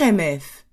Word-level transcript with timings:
RMF. 0.00 0.64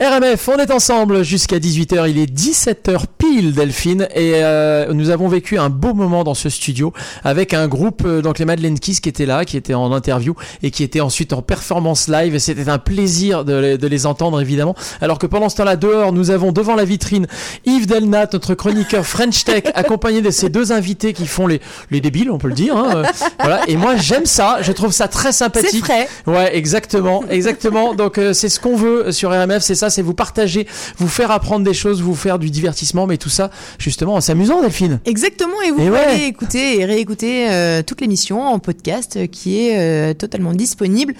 RMF, 0.00 0.48
on 0.48 0.56
est 0.58 0.70
ensemble 0.70 1.24
jusqu'à 1.24 1.58
18h, 1.58 2.08
il 2.10 2.18
est 2.18 2.32
17h 2.32 3.04
pile 3.34 3.52
Delphine 3.52 4.06
et 4.14 4.34
euh, 4.34 4.92
nous 4.92 5.10
avons 5.10 5.26
vécu 5.26 5.58
un 5.58 5.68
beau 5.68 5.92
moment 5.92 6.22
dans 6.22 6.34
ce 6.34 6.48
studio 6.48 6.92
avec 7.24 7.52
un 7.52 7.66
groupe, 7.66 8.02
euh, 8.06 8.22
donc 8.22 8.38
les 8.38 8.44
Madeleine 8.44 8.78
Kiss 8.78 9.00
qui 9.00 9.08
étaient 9.08 9.26
là, 9.26 9.44
qui 9.44 9.56
étaient 9.56 9.74
en 9.74 9.92
interview 9.92 10.36
et 10.62 10.70
qui 10.70 10.84
étaient 10.84 11.00
ensuite 11.00 11.32
en 11.32 11.42
performance 11.42 12.06
live 12.06 12.36
et 12.36 12.38
c'était 12.38 12.68
un 12.68 12.78
plaisir 12.78 13.44
de 13.44 13.54
les, 13.54 13.78
de 13.78 13.88
les, 13.88 14.06
entendre 14.06 14.40
évidemment. 14.40 14.76
Alors 15.00 15.18
que 15.18 15.26
pendant 15.26 15.48
ce 15.48 15.56
temps-là 15.56 15.74
dehors, 15.74 16.12
nous 16.12 16.30
avvons 16.30 16.52
devant 16.52 16.76
la 16.76 16.84
vitrine 16.84 17.26
Yves 17.64 17.86
Delnat, 17.86 18.28
notre 18.32 18.54
chroniqueur 18.54 19.04
French 19.04 19.42
Tech, 19.42 19.64
accompagné 19.74 20.22
de 20.22 20.30
ces 20.30 20.48
deux 20.48 20.70
invités 20.70 21.12
qui 21.12 21.26
font 21.26 21.48
les, 21.48 21.60
les 21.90 22.00
débiles, 22.00 22.30
on 22.30 22.38
peut 22.38 22.48
le 22.48 22.54
dire. 22.54 22.76
Hein, 22.76 22.90
euh, 22.94 23.04
voilà. 23.40 23.62
Et 23.66 23.76
moi 23.76 23.96
j'aime 23.96 24.26
ça, 24.26 24.58
je 24.60 24.70
trouve 24.70 24.92
ça 24.92 25.08
très 25.08 25.32
sympathique. 25.32 25.84
C'est. 25.84 26.30
Ouais, 26.30 26.56
exactement, 26.56 27.24
exactement. 27.28 27.94
Donc 27.94 28.18
euh, 28.18 28.32
c'est 28.32 28.48
ce 28.48 28.60
qu'on 28.60 28.76
veut 28.76 29.10
sur 29.10 29.30
RMF, 29.30 29.62
c'est 29.62 29.74
ça 29.74 29.90
c'est 29.90 30.02
vous 30.02 30.14
partager, 30.14 30.68
vous 30.98 31.08
faire 31.08 31.32
apprendre 31.32 31.64
des 31.64 31.74
choses, 31.74 32.00
vous 32.00 32.14
faire 32.14 32.38
du 32.38 32.50
divertissement, 32.50 33.08
mais 33.08 33.18
tout 33.24 33.30
ça 33.30 33.50
justement 33.78 34.14
en 34.14 34.20
s'amusant, 34.20 34.60
Delphine. 34.60 35.00
Exactement, 35.06 35.62
et 35.66 35.70
vous 35.70 35.80
Et 35.80 35.86
pouvez 35.86 35.90
ouais. 35.98 36.04
aller 36.04 36.24
écouter 36.24 36.78
et 36.80 36.84
réécouter 36.84 37.48
euh, 37.50 37.82
toute 37.82 38.02
l'émission 38.02 38.42
en 38.42 38.58
podcast 38.58 39.16
euh, 39.16 39.26
qui 39.26 39.66
est 39.66 39.78
euh, 39.78 40.12
totalement 40.12 40.52
disponible 40.52 41.14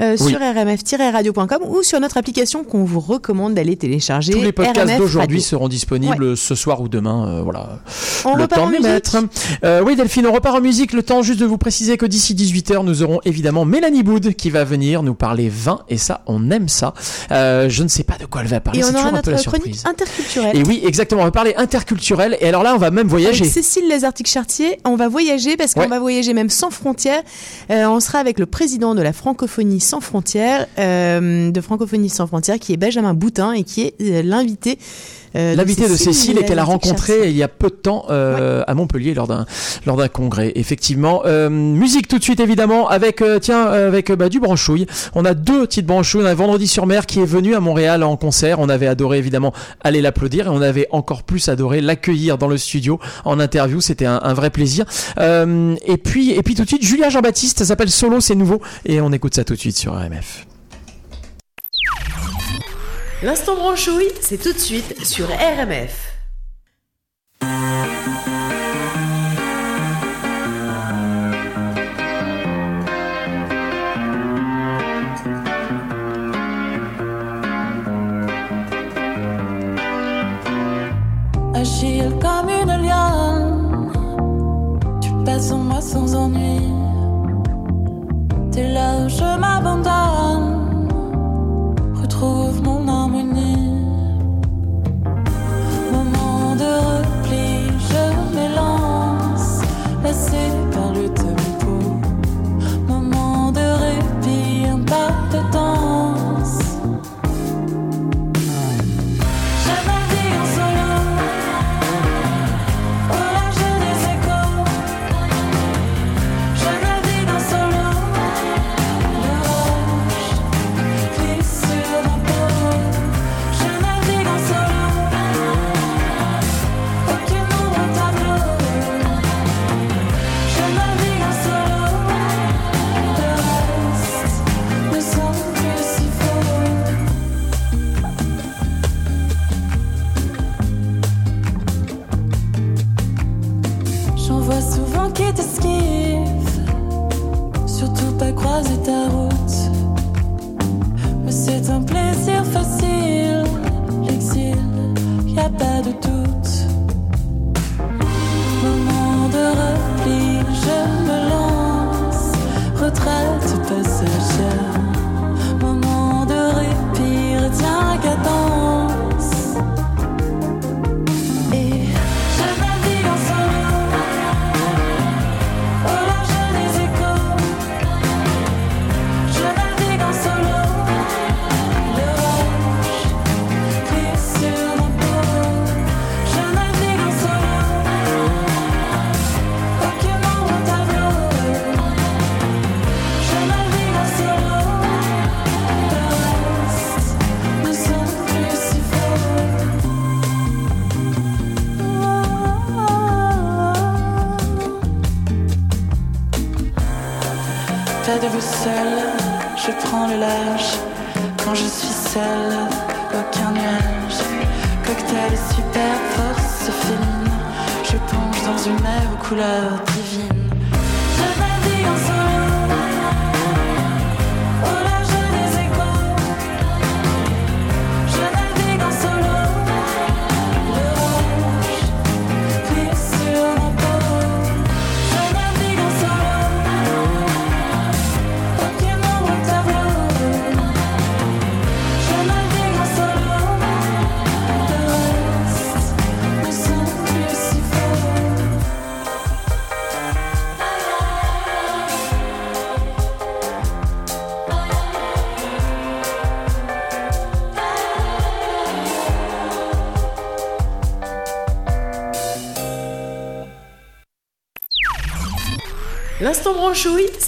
euh, 0.00 0.16
Oui. 0.20 0.30
sur 0.30 0.38
rmf-radio.com 0.40 1.58
ou 1.68 1.82
sur 1.82 2.00
notre 2.00 2.16
application 2.16 2.64
qu'on 2.64 2.84
vous 2.84 3.00
recommande 3.00 3.54
d'aller 3.54 3.76
télécharger. 3.76 4.32
Tous 4.32 4.42
les 4.42 4.52
podcasts 4.52 4.96
d'aujourd'hui 4.98 5.40
seront 5.42 5.68
disponibles 5.68 6.36
ce 6.36 6.54
soir 6.54 6.80
ou 6.80 6.88
demain. 6.88 7.28
euh, 7.28 7.42
voilà. 7.42 7.80
On 8.24 8.34
le 8.36 8.42
repart 8.42 8.60
temps 8.60 8.66
en 8.66 8.68
de 8.68 8.72
les 8.74 8.78
musique 8.78 8.92
mettre. 8.92 9.16
Euh, 9.64 9.82
oui, 9.84 9.96
Delphine, 9.96 10.26
on 10.26 10.32
repart 10.32 10.56
en 10.56 10.60
musique. 10.60 10.92
Le 10.92 11.02
temps 11.02 11.22
juste 11.22 11.40
de 11.40 11.46
vous 11.46 11.58
préciser 11.58 11.96
que 11.96 12.06
d'ici 12.06 12.34
18h, 12.34 12.84
nous 12.84 13.02
aurons 13.02 13.20
évidemment 13.24 13.64
Mélanie 13.64 14.02
Boud 14.02 14.34
qui 14.34 14.50
va 14.50 14.64
venir 14.64 15.02
nous 15.02 15.14
parler 15.14 15.48
vin. 15.48 15.80
Et 15.88 15.96
ça, 15.98 16.22
on 16.26 16.50
aime 16.50 16.68
ça. 16.68 16.94
Je 17.30 17.82
ne 17.82 17.88
sais 17.88 18.04
pas 18.04 18.16
de 18.18 18.26
quoi 18.26 18.42
elle 18.42 18.48
va 18.48 18.60
parler. 18.60 18.80
Et 18.80 18.82
C'est 18.82 18.90
on 18.90 18.92
toujours 18.94 19.08
aura 19.08 19.18
un 19.18 19.22
peu 19.22 19.30
la 19.30 19.36
notre 19.36 19.50
chronique 19.50 19.78
interculturelle. 19.84 20.56
Et 20.56 20.62
oui, 20.62 20.82
exactement. 20.84 21.22
On 21.22 21.24
va 21.24 21.30
parler 21.30 21.54
interculturel. 21.56 22.36
Et 22.40 22.48
alors 22.48 22.62
là, 22.62 22.74
on 22.74 22.78
va 22.78 22.90
même 22.90 23.08
voyager. 23.08 23.40
Avec 23.42 23.52
Cécile 23.52 23.88
Lazartic-Chartier, 23.88 24.78
on 24.84 24.96
va 24.96 25.08
voyager 25.08 25.56
parce 25.56 25.74
qu'on 25.74 25.80
Ouais. 25.80 25.86
va 25.86 25.98
voyager 26.00 26.34
même 26.34 26.50
sans 26.50 26.70
frontières. 26.70 27.22
On 27.70 28.00
sera 28.00 28.18
avec 28.18 28.38
le 28.38 28.46
président 28.46 28.94
de 28.94 29.02
la 29.02 29.12
francophonie 29.12 29.80
sans 29.88 30.00
frontières, 30.00 30.66
euh, 30.78 31.50
de 31.50 31.60
francophonie 31.62 32.10
sans 32.10 32.26
frontières, 32.26 32.58
qui 32.58 32.74
est 32.74 32.76
Benjamin 32.76 33.14
Boutin 33.14 33.52
et 33.52 33.64
qui 33.64 33.82
est 33.82 33.94
euh, 34.02 34.22
l'invité. 34.22 34.78
Euh, 35.36 35.54
L'invité 35.54 35.88
de 35.88 35.96
Cécile 35.96 36.38
et 36.38 36.44
qu'elle 36.44 36.58
a 36.58 36.64
rencontré 36.64 37.28
il 37.30 37.36
y 37.36 37.42
a 37.42 37.48
peu 37.48 37.68
de 37.68 37.74
temps 37.74 38.06
euh, 38.10 38.62
à 38.66 38.74
Montpellier 38.74 39.14
lors 39.14 39.26
d'un 39.26 39.46
lors 39.86 39.96
d'un 39.96 40.08
congrès. 40.08 40.52
Effectivement, 40.54 41.22
Euh, 41.24 41.48
musique 41.50 42.08
tout 42.08 42.18
de 42.18 42.22
suite 42.22 42.40
évidemment 42.40 42.88
avec 42.88 43.22
euh, 43.22 43.38
tiens 43.38 43.66
euh, 43.68 43.88
avec 43.88 44.10
bah, 44.12 44.28
du 44.28 44.40
branchouille. 44.40 44.86
On 45.14 45.24
a 45.24 45.34
deux 45.34 45.66
petites 45.66 45.86
branchouilles. 45.86 46.22
On 46.22 46.26
a 46.26 46.34
Vendredi 46.34 46.66
sur 46.66 46.86
Mer 46.86 47.06
qui 47.06 47.20
est 47.20 47.24
venu 47.26 47.54
à 47.54 47.60
Montréal 47.60 48.02
en 48.02 48.16
concert. 48.16 48.58
On 48.60 48.68
avait 48.68 48.86
adoré 48.86 49.18
évidemment 49.18 49.52
aller 49.82 50.00
l'applaudir 50.00 50.46
et 50.46 50.50
on 50.50 50.62
avait 50.62 50.86
encore 50.90 51.22
plus 51.22 51.48
adoré 51.48 51.80
l'accueillir 51.80 52.38
dans 52.38 52.48
le 52.48 52.56
studio 52.58 52.98
en 53.24 53.40
interview. 53.40 53.80
C'était 53.80 54.06
un, 54.06 54.20
un 54.22 54.34
vrai 54.34 54.50
plaisir. 54.50 54.84
Euh, 55.18 55.74
et 55.86 55.96
puis 55.96 56.32
et 56.32 56.42
puis 56.42 56.54
tout 56.54 56.62
de 56.62 56.68
suite 56.68 56.82
Julia 56.84 57.08
Jean-Baptiste. 57.10 57.58
Ça 57.58 57.64
s'appelle 57.64 57.90
Solo, 57.90 58.20
c'est 58.20 58.34
nouveau 58.34 58.60
et 58.86 59.00
on 59.00 59.12
écoute 59.12 59.34
ça 59.34 59.44
tout 59.44 59.54
de 59.54 59.58
suite 59.60 59.76
sur 59.76 59.92
RMF. 59.94 60.46
L'instant 63.20 63.56
branchouille, 63.56 64.12
c'est 64.20 64.40
tout 64.40 64.52
de 64.52 64.58
suite 64.58 65.04
sur 65.04 65.26
RMF. 65.26 66.17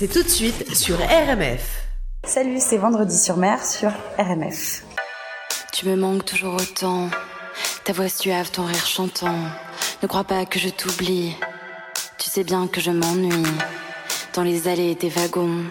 C'est 0.01 0.09
tout 0.09 0.23
de 0.23 0.29
suite 0.31 0.75
sur 0.75 0.97
RMF. 0.97 1.85
Salut, 2.25 2.57
c'est 2.59 2.79
Vendredi 2.79 3.19
sur 3.19 3.37
mer 3.37 3.63
sur 3.63 3.91
RMF. 4.19 4.83
Tu 5.75 5.87
me 5.87 5.95
manques 5.95 6.25
toujours 6.25 6.55
autant, 6.55 7.11
ta 7.85 7.93
voix 7.93 8.09
suave, 8.09 8.51
ton 8.51 8.65
rire 8.65 8.87
chantant. 8.87 9.37
Ne 10.03 10.09
crois 10.09 10.25
pas 10.25 10.47
que 10.47 10.59
je 10.59 10.71
t'oublie, 10.71 11.37
tu 12.17 12.31
sais 12.31 12.45
bien 12.45 12.67
que 12.67 12.81
je 12.81 12.91
m'ennuie. 12.91 13.45
Dans 14.33 14.43
les 14.43 14.69
allées 14.69 14.95
des 14.95 15.11
wagons, 15.11 15.65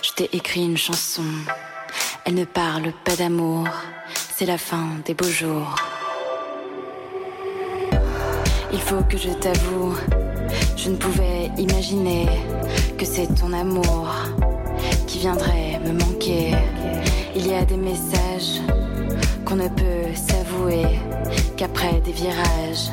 je 0.00 0.12
t'ai 0.12 0.34
écrit 0.34 0.64
une 0.64 0.78
chanson. 0.78 1.26
Elle 2.24 2.36
ne 2.36 2.46
parle 2.46 2.94
pas 3.04 3.16
d'amour, 3.16 3.68
c'est 4.34 4.46
la 4.46 4.56
fin 4.56 4.86
des 5.04 5.12
beaux 5.12 5.28
jours. 5.28 5.74
Il 8.72 8.80
faut 8.80 9.02
que 9.02 9.18
je 9.18 9.28
t'avoue, 9.28 9.94
je 10.82 10.88
ne 10.88 10.96
pouvais 10.96 11.50
imaginer 11.58 12.26
que 12.96 13.04
c'est 13.04 13.26
ton 13.34 13.52
amour 13.52 14.08
qui 15.06 15.18
viendrait 15.18 15.78
me 15.84 15.92
manquer. 15.92 16.54
Il 17.36 17.46
y 17.46 17.52
a 17.52 17.64
des 17.66 17.76
messages 17.76 18.62
qu'on 19.44 19.56
ne 19.56 19.68
peut 19.68 20.14
s'avouer 20.14 20.86
qu'après 21.56 22.00
des 22.00 22.12
virages, 22.12 22.88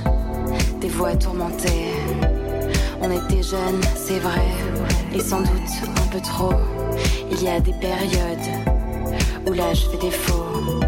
des 0.82 0.90
voix 0.90 1.16
tourmentées. 1.16 1.94
On 3.02 3.10
était 3.10 3.44
jeunes, 3.44 3.82
c'est 3.96 4.20
vrai, 4.20 4.52
et 5.16 5.22
sans 5.22 5.40
doute 5.40 5.74
un 6.04 6.08
peu 6.12 6.20
trop. 6.20 6.60
Il 7.32 7.42
y 7.42 7.48
a 7.48 7.62
des 7.62 7.74
périodes 7.74 8.50
où 9.48 9.54
l'âge 9.54 9.88
fait 9.90 10.02
défaut. 10.02 10.82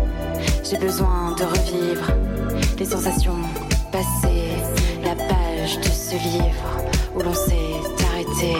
J'ai 0.69 0.77
besoin 0.77 1.33
de 1.37 1.45
revivre 1.45 2.11
les 2.77 2.85
sensations 2.85 3.39
passées, 3.89 4.57
la 5.01 5.15
page 5.15 5.77
de 5.77 5.89
ce 5.89 6.15
livre 6.15 6.78
où 7.15 7.21
l'on 7.21 7.33
s'est 7.33 8.05
arrêté. 8.11 8.53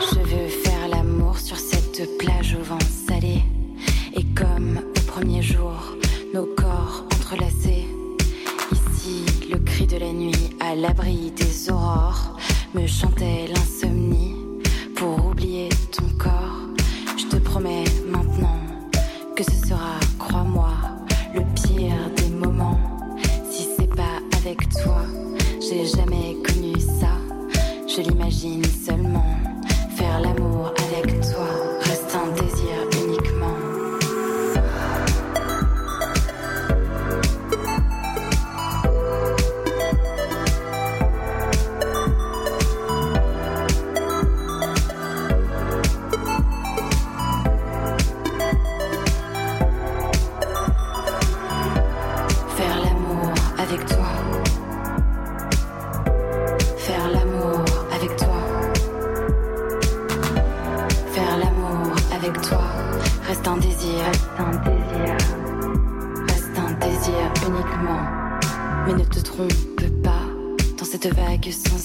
Je 0.00 0.20
veux 0.20 0.48
faire 0.48 0.88
l'amour 0.88 1.38
sur 1.38 1.56
cette 1.56 2.18
plage 2.18 2.56
au 2.58 2.62
vent 2.62 2.78
salé. 3.08 3.42
Et 4.14 4.24
comme 4.34 4.78
au 4.78 5.00
premier 5.12 5.42
jour, 5.42 5.96
nos 6.32 6.46
corps 6.46 7.04
entrelacés. 7.14 7.86
Ici, 8.72 9.24
le 9.50 9.58
cri 9.58 9.86
de 9.86 9.98
la 9.98 10.12
nuit 10.12 10.56
à 10.60 10.74
l'abri 10.74 11.30
des 11.32 11.70
aurores 11.70 12.36
me 12.74 12.86
chantait 12.86 13.45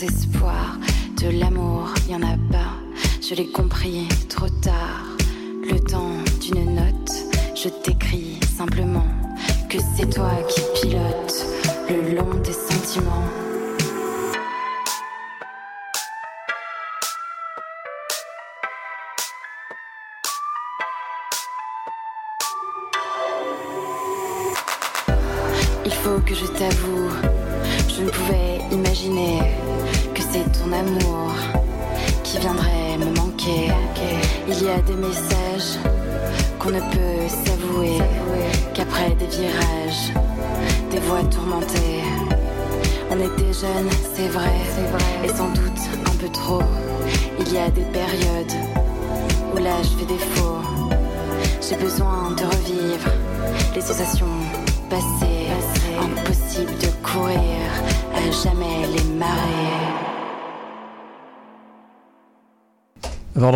vague 0.02 0.10
sans 0.10 0.18
espoir, 0.18 0.80
de 1.22 1.40
l'amour 1.40 1.94
y 2.10 2.16
en 2.16 2.22
a 2.22 2.38
pas. 2.52 2.74
Je 3.22 3.36
l'ai 3.36 3.48
compris 3.48 4.08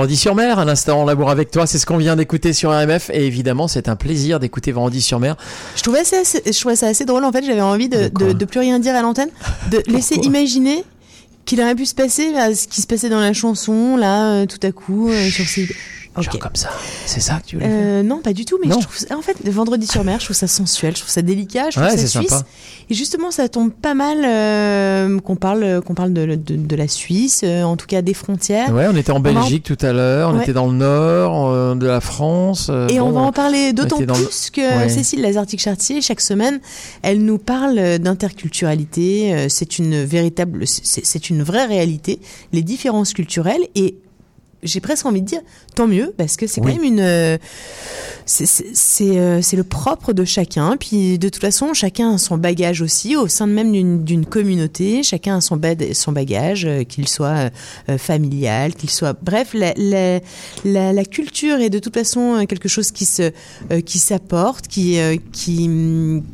Vendredi 0.05 0.17
sur 0.17 0.35
mer, 0.35 0.59
un 0.59 0.67
instant 0.67 1.01
en 1.01 1.05
labour 1.05 1.31
avec 1.31 1.49
toi, 1.49 1.65
c'est 1.65 1.79
ce 1.79 1.87
qu'on 1.87 1.97
vient 1.97 2.15
d'écouter 2.15 2.53
sur 2.53 2.69
RMF 2.69 3.09
et 3.09 3.25
évidemment 3.25 3.67
c'est 3.67 3.89
un 3.89 3.95
plaisir 3.95 4.39
d'écouter 4.39 4.71
Vendredi 4.71 5.01
sur 5.01 5.19
mer. 5.19 5.35
Je 5.75 5.81
trouvais, 5.81 6.03
ça 6.03 6.17
assez, 6.21 6.43
je 6.45 6.59
trouvais 6.59 6.75
ça 6.75 6.85
assez 6.85 7.05
drôle 7.05 7.25
en 7.25 7.31
fait, 7.31 7.43
j'avais 7.43 7.59
envie 7.59 7.89
de, 7.89 8.45
plus 8.45 8.59
rien 8.59 8.77
dire 8.77 8.93
à 8.93 9.01
l'antenne, 9.01 9.29
de 9.71 9.81
laisser 9.91 10.13
imaginer 10.17 10.83
qu'il 11.45 11.59
aurait 11.59 11.73
pu 11.73 11.87
se 11.87 11.95
passer 11.95 12.31
là, 12.31 12.53
ce 12.53 12.67
qui 12.67 12.81
se 12.81 12.85
passait 12.85 13.09
dans 13.09 13.19
la 13.19 13.33
chanson, 13.33 13.97
là, 13.97 14.27
euh, 14.27 14.45
tout 14.45 14.59
à 14.61 14.71
coup, 14.71 15.09
euh, 15.09 15.29
sur 15.29 15.47
ces... 15.47 15.67
Genre 16.21 16.39
comme 16.39 16.55
ça, 16.55 16.69
c'est 17.05 17.19
ça 17.19 17.39
que 17.39 17.45
tu 17.47 17.55
voulais 17.57 17.67
Euh, 17.69 18.03
non, 18.03 18.19
pas 18.21 18.31
du 18.33 18.45
tout, 18.45 18.57
mais 18.61 18.69
Non. 18.69 18.79
je 18.79 18.85
trouve 18.85 18.97
ça- 18.97 19.17
en 19.17 19.21
fait, 19.21 19.35
vendredi 19.49 19.85
sur 19.85 20.03
mer, 20.03 20.19
je 20.19 20.25
trouve 20.25 20.35
ça 20.37 20.47
sensuel, 20.47 20.93
je 20.95 21.01
trouve 21.01 21.11
ça 21.11 21.21
délicat, 21.21 21.65
je 21.71 21.77
trouve 21.79 21.83
Ouais, 21.91 21.97
ça 21.97 22.07
suisse. 22.07 22.29
sympa. 22.29 22.45
Et 22.89 22.93
justement, 22.93 23.31
ça 23.31 23.49
tombe 23.49 23.71
pas 23.71 23.93
mal 23.93 24.19
euh, 24.23 25.19
qu'on 25.19 25.35
parle, 25.35 25.81
qu'on 25.85 25.93
parle 25.93 26.13
de, 26.13 26.25
de, 26.35 26.55
de 26.55 26.75
la 26.75 26.87
Suisse, 26.87 27.41
euh, 27.43 27.63
en 27.63 27.75
tout 27.77 27.85
cas 27.87 28.01
des 28.01 28.13
frontières. 28.13 28.69
Ouais, 28.73 28.87
on 28.89 28.95
était 28.95 29.11
en 29.11 29.19
Belgique 29.19 29.63
tout 29.63 29.77
à 29.85 29.91
l'heure, 29.91 30.29
on 30.29 30.37
Ouais. 30.37 30.43
était 30.43 30.53
dans 30.53 30.67
le 30.67 30.73
nord 30.77 31.49
euh, 31.49 31.75
de 31.75 31.85
la 31.85 31.99
France. 32.01 32.71
Et 32.89 32.99
on 32.99 33.11
va 33.11 33.19
en 33.21 33.31
parler 33.31 33.73
d'autant 33.73 33.99
le- 33.99 34.05
plus 34.05 34.49
que 34.51 34.61
Ouais. 34.61 34.89
Cécile 34.89 35.21
Lazartic-Chartier, 35.21 36.01
chaque 36.01 36.21
semaine, 36.21 36.59
elle 37.01 37.19
nous 37.23 37.37
parle 37.39 37.99
d'interculturalité. 37.99 39.47
C'est 39.49 39.79
une 39.79 40.03
véritable, 40.03 40.63
c'est 40.65 41.29
une 41.29 41.43
vraie 41.43 41.65
réalité, 41.65 42.19
les 42.53 42.61
différences 42.61 43.13
culturelles. 43.13 43.63
Et 43.75 43.95
j'ai 44.65 44.79
presque 44.81 45.05
envie 45.05 45.21
de 45.21 45.27
dire 45.27 45.41
tant 45.75 45.87
mieux 45.87 46.13
parce 46.17 46.35
que 46.37 46.47
c'est 46.47 46.61
Oui. 46.61 46.73
quand 46.73 46.81
même 46.81 46.93
une 46.93 46.99
euh, 46.99 47.37
c'est- 48.25 48.45
c'est 48.45 48.65
c'est, 48.73 49.17
euh, 49.17 49.41
c'est 49.41 49.55
le 49.57 49.63
propre 49.63 50.13
de 50.13 50.25
chacun 50.25 50.77
puis 50.79 51.17
de 51.19 51.29
toute 51.29 51.41
façon 51.41 51.73
chacun 51.73 52.15
a 52.15 52.17
son 52.17 52.37
bagage 52.37 52.81
aussi 52.81 53.15
au 53.15 53.27
sein 53.27 53.47
de 53.47 53.53
même 53.53 54.03
d'une 54.03 54.25
communauté 54.25 55.03
chacun 55.03 55.37
a 55.37 55.41
son 55.41 55.57
bad- 55.57 55.93
son 55.93 56.11
bagage 56.11 56.65
euh, 56.65 56.83
qu'il 56.83 57.07
soit 57.07 57.51
euh, 57.89 57.97
familial 57.97 58.73
qu'il 58.73 58.89
soit 58.89 59.17
bref 59.21 59.53
la, 59.53 59.73
la, 59.77 60.19
la, 60.63 60.93
la 60.93 61.05
culture 61.05 61.59
est 61.59 61.69
de 61.69 61.79
toute 61.79 61.93
façon 61.93 62.45
quelque 62.47 62.67
chose 62.69 62.91
qui 62.91 63.05
se 63.05 63.31
qui 63.85 63.99
s'apporte 63.99 64.67
qui 64.67 64.97
qui 65.31 65.69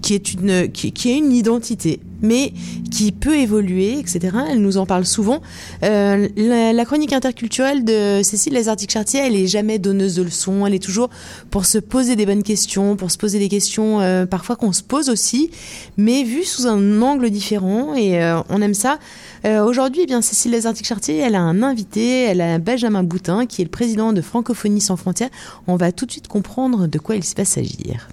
qui 0.01 0.13
est 0.13 0.33
une 0.33 0.69
qui, 0.71 0.91
qui 0.91 1.11
est 1.11 1.17
une 1.17 1.31
identité 1.33 2.00
mais 2.21 2.53
qui 2.89 3.11
peut 3.11 3.37
évoluer 3.37 3.97
etc 3.99 4.37
elle 4.49 4.61
nous 4.61 4.77
en 4.77 4.85
parle 4.85 5.05
souvent 5.05 5.41
euh, 5.83 6.27
la, 6.35 6.85
chronique 6.85 7.13
interculturelle 7.13 7.83
de 7.83 8.21
Cécile 8.23 8.53
Lazartic-Chartier, 8.53 9.21
elle 9.21 9.35
est 9.35 9.47
jamais 9.47 9.79
donneuse 9.79 10.15
de 10.15 10.23
leçons, 10.23 10.65
elle 10.65 10.73
est 10.73 10.83
toujours 10.83 11.09
pour 11.49 11.65
se 11.65 11.77
poser 11.77 12.15
des 12.15 12.25
bonnes 12.25 12.43
questions, 12.43 12.95
pour 12.95 13.11
se 13.11 13.17
poser 13.17 13.39
des 13.39 13.49
questions 13.49 14.01
euh, 14.01 14.25
parfois 14.25 14.55
qu'on 14.55 14.73
se 14.73 14.83
pose 14.83 15.09
aussi, 15.09 15.51
mais 15.97 16.23
vues 16.23 16.43
sous 16.43 16.67
un 16.67 17.01
angle 17.01 17.29
différent 17.29 17.95
et 17.95 18.21
euh, 18.21 18.41
on 18.49 18.61
aime 18.61 18.73
ça. 18.73 18.99
Aujourd'hui, 19.43 20.03
eh 20.03 20.05
bien 20.05 20.21
Cécile 20.21 20.51
Lazartic-Chartier, 20.51 21.17
elle 21.17 21.33
a 21.33 21.41
un 21.41 21.63
invité, 21.63 22.25
elle 22.25 22.41
a 22.41 22.59
Benjamin 22.59 23.01
Boutin 23.01 23.47
qui 23.47 23.61
est 23.61 23.65
le 23.65 23.71
président 23.71 24.13
de 24.13 24.21
Francophonie 24.21 24.81
sans 24.81 24.97
frontières. 24.97 25.31
On 25.65 25.77
va 25.77 25.91
tout 25.91 26.05
de 26.05 26.11
suite 26.11 26.27
comprendre 26.27 26.85
de 26.85 26.99
quoi 26.99 27.15
il 27.15 27.23
va 27.35 27.43
s'agir. 27.45 28.07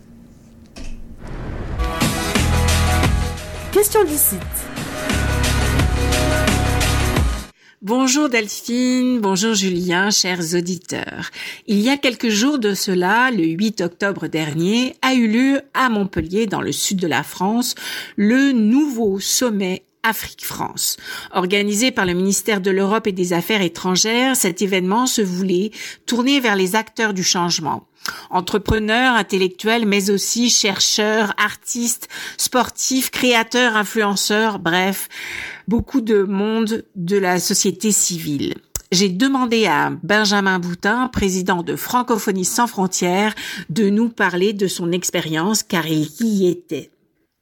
Question 3.79 4.03
du 4.03 4.17
site. 4.17 4.41
Bonjour 7.81 8.29
Delphine, 8.29 9.21
bonjour 9.21 9.55
Julien, 9.55 10.11
chers 10.11 10.57
auditeurs. 10.57 11.31
Il 11.69 11.79
y 11.79 11.89
a 11.89 11.97
quelques 11.97 12.29
jours 12.29 12.59
de 12.59 12.75
cela, 12.75 13.31
le 13.31 13.45
8 13.45 13.83
octobre 13.83 14.27
dernier, 14.27 14.97
a 15.01 15.15
eu 15.15 15.29
lieu 15.29 15.61
à 15.75 15.91
Montpellier, 15.91 16.47
dans 16.47 16.61
le 16.61 16.73
sud 16.73 16.99
de 16.99 17.07
la 17.07 17.23
France, 17.23 17.77
le 18.17 18.51
nouveau 18.51 19.21
sommet 19.21 19.85
Afrique-France. 20.03 20.97
Organisé 21.31 21.93
par 21.93 22.05
le 22.05 22.15
ministère 22.15 22.61
de 22.61 22.73
l'Europe 22.73 23.07
et 23.07 23.13
des 23.13 23.33
Affaires 23.33 23.63
étrangères, 23.63 24.35
cet 24.35 24.61
événement 24.61 25.07
se 25.07 25.23
voulait 25.23 25.71
tourner 26.05 26.41
vers 26.41 26.57
les 26.57 26.75
acteurs 26.75 27.15
du 27.15 27.23
changement. 27.23 27.88
Entrepreneurs, 28.31 29.15
intellectuels, 29.15 29.87
mais 29.87 30.11
aussi 30.11 30.51
chercheurs, 30.51 31.35
artistes, 31.37 32.09
sportifs, 32.37 33.11
créateurs, 33.11 33.77
influenceurs, 33.77 34.59
bref, 34.59 35.09
beaucoup 35.67 36.01
de 36.01 36.23
monde 36.23 36.85
de 36.97 37.17
la 37.17 37.41
société 37.41 37.93
civile. 37.93 38.55
J'ai 38.91 39.11
demandé 39.11 39.67
à 39.67 39.91
Benjamin 40.03 40.59
Boutin, 40.59 41.09
président 41.09 41.63
de 41.63 41.77
Francophonie 41.77 42.47
sans 42.47 42.67
frontières, 42.67 43.35
de 43.69 43.91
nous 43.91 44.09
parler 44.09 44.55
de 44.55 44.67
son 44.67 44.93
expérience 44.93 45.63
car 45.63 45.87
il 45.87 46.09
y 46.21 46.49
était. 46.49 46.91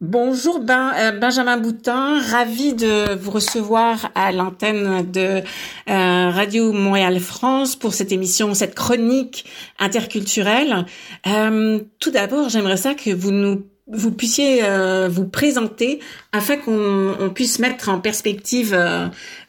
Bonjour 0.03 0.61
ben, 0.61 0.93
euh, 0.99 1.13
Benjamin 1.13 1.57
Boutin, 1.57 2.21
ravi 2.21 2.75
de 2.75 3.15
vous 3.15 3.31
recevoir 3.31 4.13
à 4.15 4.31
l'antenne 4.31 5.11
de 5.11 5.41
euh, 5.41 6.31
Radio 6.31 6.71
Montréal 6.75 7.19
France 7.19 7.77
pour 7.77 7.95
cette 7.95 8.13
émission, 8.13 8.53
cette 8.53 8.75
chronique 8.75 9.47
interculturelle. 9.79 10.85
Euh, 11.27 11.81
tout 11.99 12.11
d'abord, 12.11 12.51
j'aimerais 12.51 12.77
ça 12.77 12.93
que 12.93 13.11
vous 13.11 13.31
nous 13.31 13.65
vous 13.87 14.11
puissiez 14.11 14.63
vous 15.09 15.29
présenter 15.29 16.01
afin 16.33 16.57
qu'on 16.57 17.31
puisse 17.33 17.61
mettre 17.61 17.89
en 17.89 18.01
perspective 18.01 18.77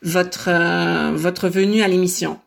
votre 0.04 0.52
votre 1.16 1.50
venue 1.50 1.82
à 1.82 1.88
l'émission. 1.88 2.40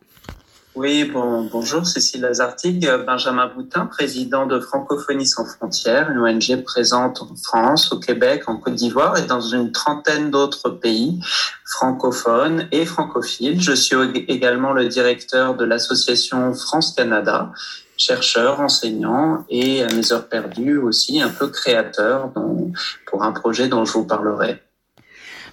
Oui, 0.82 1.04
bon, 1.04 1.46
bonjour, 1.52 1.86
Cécile 1.86 2.22
Lazartigue, 2.22 2.90
Benjamin 3.06 3.48
Boutin, 3.54 3.84
président 3.84 4.46
de 4.46 4.58
Francophonie 4.58 5.26
sans 5.26 5.44
frontières, 5.44 6.10
une 6.10 6.20
ONG 6.20 6.64
présente 6.64 7.20
en 7.20 7.36
France, 7.36 7.92
au 7.92 7.98
Québec, 7.98 8.44
en 8.46 8.56
Côte 8.56 8.76
d'Ivoire 8.76 9.18
et 9.18 9.26
dans 9.26 9.42
une 9.42 9.72
trentaine 9.72 10.30
d'autres 10.30 10.70
pays 10.70 11.20
francophones 11.66 12.66
et 12.72 12.86
francophiles. 12.86 13.60
Je 13.60 13.72
suis 13.72 13.94
également 14.28 14.72
le 14.72 14.88
directeur 14.88 15.54
de 15.54 15.66
l'association 15.66 16.54
France-Canada, 16.54 17.52
chercheur, 17.98 18.60
enseignant 18.60 19.44
et 19.50 19.82
à 19.82 19.92
mes 19.92 20.14
heures 20.14 20.28
perdues 20.28 20.78
aussi 20.78 21.20
un 21.20 21.28
peu 21.28 21.48
créateur 21.48 22.32
pour 23.04 23.22
un 23.22 23.32
projet 23.32 23.68
dont 23.68 23.84
je 23.84 23.92
vous 23.92 24.06
parlerai. 24.06 24.62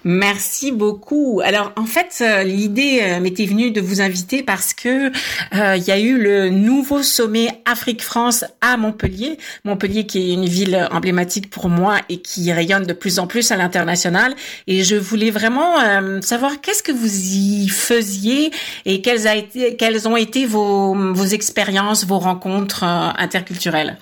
Merci 0.04 0.72
beaucoup. 0.72 1.40
Alors 1.44 1.72
en 1.76 1.84
fait, 1.84 2.18
euh, 2.20 2.42
l'idée 2.44 3.00
euh, 3.02 3.20
m'était 3.20 3.46
venue 3.46 3.70
de 3.70 3.80
vous 3.80 4.00
inviter 4.00 4.42
parce 4.42 4.72
que 4.72 5.08
euh, 5.08 5.76
il 5.76 5.84
y 5.84 5.90
a 5.90 5.98
eu 5.98 6.18
le 6.18 6.50
nouveau 6.50 7.02
sommet 7.02 7.60
Afrique-France 7.64 8.44
à 8.60 8.76
Montpellier. 8.76 9.38
Montpellier 9.64 10.06
qui 10.06 10.30
est 10.30 10.34
une 10.34 10.46
ville 10.46 10.88
emblématique 10.92 11.50
pour 11.50 11.68
moi 11.68 11.98
et 12.08 12.20
qui 12.20 12.52
rayonne 12.52 12.84
de 12.84 12.92
plus 12.92 13.18
en 13.18 13.26
plus 13.26 13.50
à 13.50 13.56
l'international. 13.56 14.34
Et 14.66 14.84
je 14.84 14.96
voulais 14.96 15.30
vraiment 15.30 15.74
savoir 16.22 16.60
qu'est-ce 16.60 16.82
que 16.82 16.92
vous 16.92 17.14
y 17.14 17.68
faisiez 17.68 18.50
et 18.84 19.02
quelles, 19.02 20.08
ont 20.08 20.16
été 20.16 20.46
vos, 20.46 20.94
vos 20.94 21.24
expériences, 21.24 22.04
vos 22.04 22.18
rencontres 22.18 22.84
interculturelles. 22.84 23.98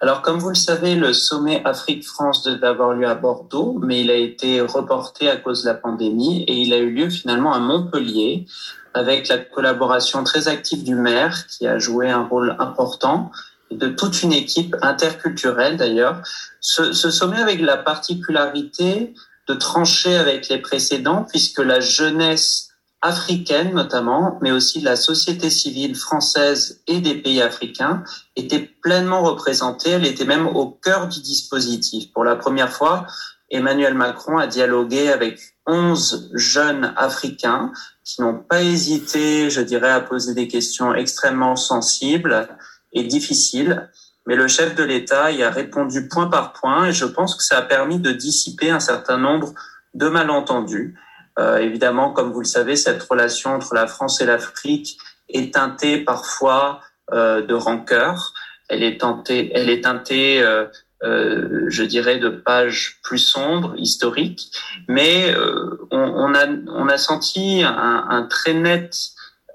Alors, 0.00 0.22
comme 0.22 0.38
vous 0.38 0.50
le 0.50 0.54
savez, 0.54 0.96
le 0.96 1.12
sommet 1.12 1.62
Afrique-France 1.64 2.42
devait 2.42 2.66
avoir 2.66 2.92
lieu 2.92 3.06
à 3.06 3.14
Bordeaux, 3.14 3.78
mais 3.82 4.02
il 4.02 4.10
a 4.10 4.16
été 4.16 4.60
reporté 4.60 5.30
à 5.30 5.36
cause 5.36 5.62
de 5.62 5.68
la 5.68 5.74
pandémie 5.74 6.42
et 6.42 6.54
il 6.54 6.72
a 6.74 6.78
eu 6.78 6.90
lieu 6.90 7.08
finalement 7.08 7.54
à 7.54 7.58
Montpellier 7.58 8.46
avec 8.92 9.28
la 9.28 9.38
collaboration 9.38 10.22
très 10.24 10.48
active 10.48 10.84
du 10.84 10.94
maire 10.94 11.46
qui 11.46 11.66
a 11.66 11.78
joué 11.78 12.10
un 12.10 12.24
rôle 12.24 12.56
important 12.58 13.30
et 13.70 13.76
de 13.76 13.88
toute 13.88 14.22
une 14.22 14.32
équipe 14.32 14.76
interculturelle 14.82 15.76
d'ailleurs. 15.76 16.22
Ce, 16.60 16.92
ce 16.92 17.10
sommet 17.10 17.38
avec 17.38 17.60
la 17.60 17.76
particularité 17.76 19.14
de 19.48 19.54
trancher 19.54 20.16
avec 20.16 20.48
les 20.48 20.58
précédents 20.58 21.26
puisque 21.28 21.58
la 21.58 21.80
jeunesse 21.80 22.73
africaine 23.04 23.74
notamment, 23.74 24.38
mais 24.40 24.50
aussi 24.50 24.80
la 24.80 24.96
société 24.96 25.50
civile 25.50 25.94
française 25.94 26.80
et 26.86 27.00
des 27.00 27.14
pays 27.14 27.42
africains 27.42 28.02
était 28.34 28.70
pleinement 28.82 29.22
représentée. 29.22 29.90
Elle 29.90 30.06
était 30.06 30.24
même 30.24 30.46
au 30.46 30.70
cœur 30.70 31.06
du 31.06 31.20
dispositif. 31.20 32.10
Pour 32.14 32.24
la 32.24 32.34
première 32.34 32.72
fois, 32.72 33.06
Emmanuel 33.50 33.92
Macron 33.92 34.38
a 34.38 34.46
dialogué 34.46 35.10
avec 35.12 35.38
11 35.66 36.30
jeunes 36.32 36.94
africains 36.96 37.72
qui 38.04 38.22
n'ont 38.22 38.38
pas 38.38 38.62
hésité, 38.62 39.50
je 39.50 39.60
dirais, 39.60 39.90
à 39.90 40.00
poser 40.00 40.32
des 40.32 40.48
questions 40.48 40.94
extrêmement 40.94 41.56
sensibles 41.56 42.48
et 42.94 43.04
difficiles. 43.04 43.90
Mais 44.26 44.34
le 44.34 44.48
chef 44.48 44.74
de 44.74 44.82
l'État 44.82 45.30
y 45.30 45.42
a 45.42 45.50
répondu 45.50 46.08
point 46.08 46.28
par 46.28 46.54
point 46.54 46.86
et 46.86 46.92
je 46.94 47.04
pense 47.04 47.36
que 47.36 47.42
ça 47.42 47.58
a 47.58 47.62
permis 47.62 47.98
de 47.98 48.12
dissiper 48.12 48.70
un 48.70 48.80
certain 48.80 49.18
nombre 49.18 49.52
de 49.92 50.08
malentendus. 50.08 50.96
Euh, 51.38 51.58
évidemment, 51.58 52.10
comme 52.10 52.32
vous 52.32 52.40
le 52.40 52.46
savez, 52.46 52.76
cette 52.76 53.02
relation 53.02 53.54
entre 53.54 53.74
la 53.74 53.86
France 53.86 54.20
et 54.20 54.26
l'Afrique 54.26 54.98
est 55.28 55.54
teintée 55.54 55.98
parfois 55.98 56.80
euh, 57.12 57.42
de 57.42 57.54
rancœur. 57.54 58.32
Elle 58.68 58.82
est 58.82 59.00
teintée, 59.00 59.50
elle 59.54 59.68
est 59.68 59.82
teintée, 59.82 60.42
euh, 60.42 60.66
euh 61.02 61.66
je 61.68 61.82
dirais, 61.82 62.18
de 62.18 62.28
pages 62.28 62.98
plus 63.02 63.18
sombres, 63.18 63.74
historiques. 63.76 64.50
Mais 64.88 65.34
on, 65.90 65.98
on, 65.98 66.34
a, 66.34 66.46
on 66.68 66.88
a 66.88 66.98
senti 66.98 67.62
un, 67.64 68.06
un 68.08 68.22
très 68.22 68.54
net 68.54 68.96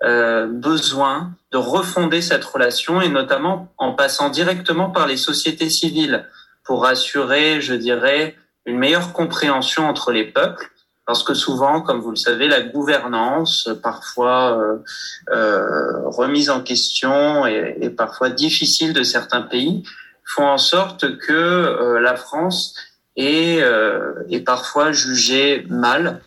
besoin 0.02 1.32
de 1.52 1.58
refonder 1.58 2.22
cette 2.22 2.46
relation 2.46 3.02
et 3.02 3.10
notamment 3.10 3.74
en 3.78 3.94
passant 3.94 4.30
directement 4.30 4.90
par 4.92 5.08
les 5.08 5.18
sociétés 5.18 5.70
civiles 5.70 6.26
pour 6.64 6.86
assurer, 6.86 7.60
je 7.60 7.74
dirais, 7.74 8.38
une 8.66 8.78
meilleure 8.78 9.12
compréhension 9.12 9.90
entre 9.90 10.12
les 10.12 10.24
peuples 10.24 10.72
parce 11.10 11.24
que 11.24 11.34
souvent, 11.34 11.82
comme 11.82 12.02
vous 12.02 12.12
le 12.12 12.18
savez, 12.18 12.48
la 12.48 12.62
gouvernance, 12.62 13.68
parfois 13.82 14.62
euh, 14.62 14.78
euh, 15.32 16.08
remise 16.08 16.52
en 16.52 16.62
question 16.62 17.48
et, 17.48 17.90
parfois 17.90 18.30
difficile 18.30 18.94
de 18.94 19.02
certains 19.02 19.42
pays, 19.42 19.82
font 20.24 20.46
en 20.46 20.60
sorte 20.60 21.18
que 21.18 21.34
euh, 21.34 22.00
la 22.00 22.16
France 22.16 22.76
est, 23.16 23.60
parfois 24.46 24.92
jugée 24.92 25.66
mal 25.68 26.22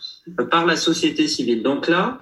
par 0.50 0.66
la 0.66 0.74
société 0.74 1.28
civile. 1.28 1.62
Donc 1.62 1.86
là, 1.86 2.18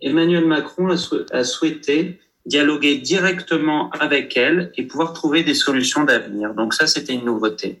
Emmanuel 0.00 0.46
Macron 0.46 0.94
a 1.32 1.42
souhaité 1.42 2.20
dialoguer 2.46 2.98
directement 2.98 3.90
avec 3.90 4.36
elle 4.36 4.70
et 4.76 4.84
pouvoir 4.84 5.14
trouver 5.14 5.42
des 5.42 5.54
solutions 5.54 6.04
d'avenir. 6.04 6.54
Donc 6.54 6.74
ça, 6.74 6.86
c'était 6.86 7.14
une 7.14 7.24
nouveauté. 7.24 7.80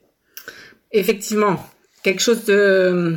Effectivement, 0.90 1.64
quelque 2.02 2.20
chose 2.20 2.44
de 2.46 3.16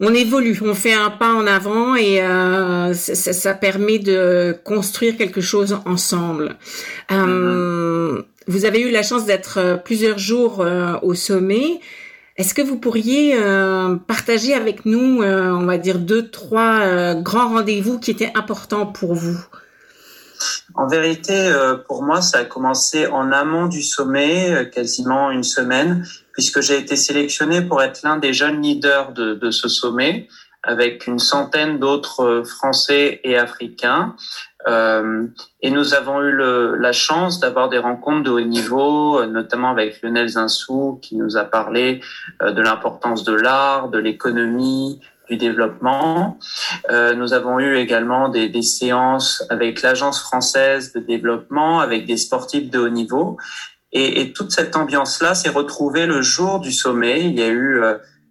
on 0.00 0.12
évolue, 0.12 0.58
on 0.62 0.74
fait 0.74 0.92
un 0.92 1.10
pas 1.10 1.32
en 1.32 1.46
avant 1.46 1.94
et 1.94 2.20
euh, 2.20 2.92
ça, 2.94 3.54
permet 3.54 3.98
de 3.98 4.56
construire 4.64 5.16
quelque 5.16 5.40
chose 5.40 5.78
ensemble. 5.86 6.56
Euh, 7.12 8.22
vous 8.48 8.64
avez 8.64 8.80
eu 8.80 8.90
la 8.90 9.02
chance 9.02 9.24
d'être 9.24 9.58
euh, 9.58 9.76
plusieurs 9.76 10.18
jours 10.18 10.66
au 11.02 11.14
sommet. 11.14 11.80
Est-ce 12.36 12.54
que 12.54 12.62
vous 12.62 12.76
pourriez 12.76 13.36
partager 14.08 14.54
avec 14.54 14.86
nous, 14.86 15.22
on 15.22 15.66
va 15.66 15.78
dire, 15.78 16.00
deux, 16.00 16.28
trois 16.30 17.14
grands 17.14 17.50
rendez-vous 17.50 18.00
qui 18.00 18.10
étaient 18.10 18.32
importants 18.34 18.86
pour 18.86 19.14
vous? 19.14 19.38
En 20.74 20.86
vérité, 20.86 21.52
pour 21.88 22.02
moi, 22.02 22.20
ça 22.20 22.38
a 22.38 22.44
commencé 22.44 23.06
en 23.06 23.32
amont 23.32 23.66
du 23.66 23.82
sommet, 23.82 24.70
quasiment 24.72 25.30
une 25.30 25.44
semaine, 25.44 26.04
puisque 26.34 26.60
j'ai 26.60 26.78
été 26.78 26.96
sélectionné 26.96 27.62
pour 27.62 27.82
être 27.82 28.02
l'un 28.02 28.18
des 28.18 28.32
jeunes 28.32 28.60
leaders 28.60 29.12
de, 29.12 29.50
ce 29.50 29.68
sommet, 29.68 30.28
avec 30.62 31.06
une 31.06 31.18
centaine 31.18 31.78
d'autres 31.78 32.24
euh, 32.24 32.44
Français 32.44 33.20
et 33.22 33.36
Africains. 33.36 34.16
Euh, 34.66 35.26
et 35.60 35.70
nous 35.70 35.92
avons 35.92 36.22
eu 36.22 36.34
la 36.78 36.92
chance 36.92 37.38
d'avoir 37.38 37.68
des 37.68 37.78
rencontres 37.78 38.22
de 38.22 38.30
haut 38.30 38.40
niveau, 38.40 39.20
euh, 39.20 39.26
notamment 39.26 39.70
avec 39.70 40.00
Lionel 40.02 40.28
Zinsou, 40.28 40.98
qui 41.02 41.16
nous 41.16 41.36
a 41.36 41.44
parlé 41.44 42.00
euh, 42.42 42.52
de 42.52 42.62
l'importance 42.62 43.24
de 43.24 43.34
l'art, 43.34 43.88
de 43.90 43.98
l'économie, 43.98 45.00
du 45.28 45.36
développement. 45.36 46.38
Euh, 46.90 47.14
nous 47.14 47.32
avons 47.32 47.58
eu 47.58 47.76
également 47.76 48.28
des, 48.28 48.48
des 48.48 48.62
séances 48.62 49.44
avec 49.50 49.82
l'Agence 49.82 50.20
française 50.20 50.92
de 50.92 51.00
développement, 51.00 51.80
avec 51.80 52.06
des 52.06 52.16
sportifs 52.16 52.70
de 52.70 52.78
haut 52.78 52.88
niveau. 52.88 53.36
Et, 53.92 54.20
et 54.20 54.32
toute 54.32 54.50
cette 54.50 54.76
ambiance-là 54.76 55.34
s'est 55.34 55.50
retrouvée 55.50 56.06
le 56.06 56.20
jour 56.20 56.60
du 56.60 56.72
sommet. 56.72 57.24
Il 57.24 57.38
y 57.38 57.42
a 57.42 57.48
eu 57.48 57.80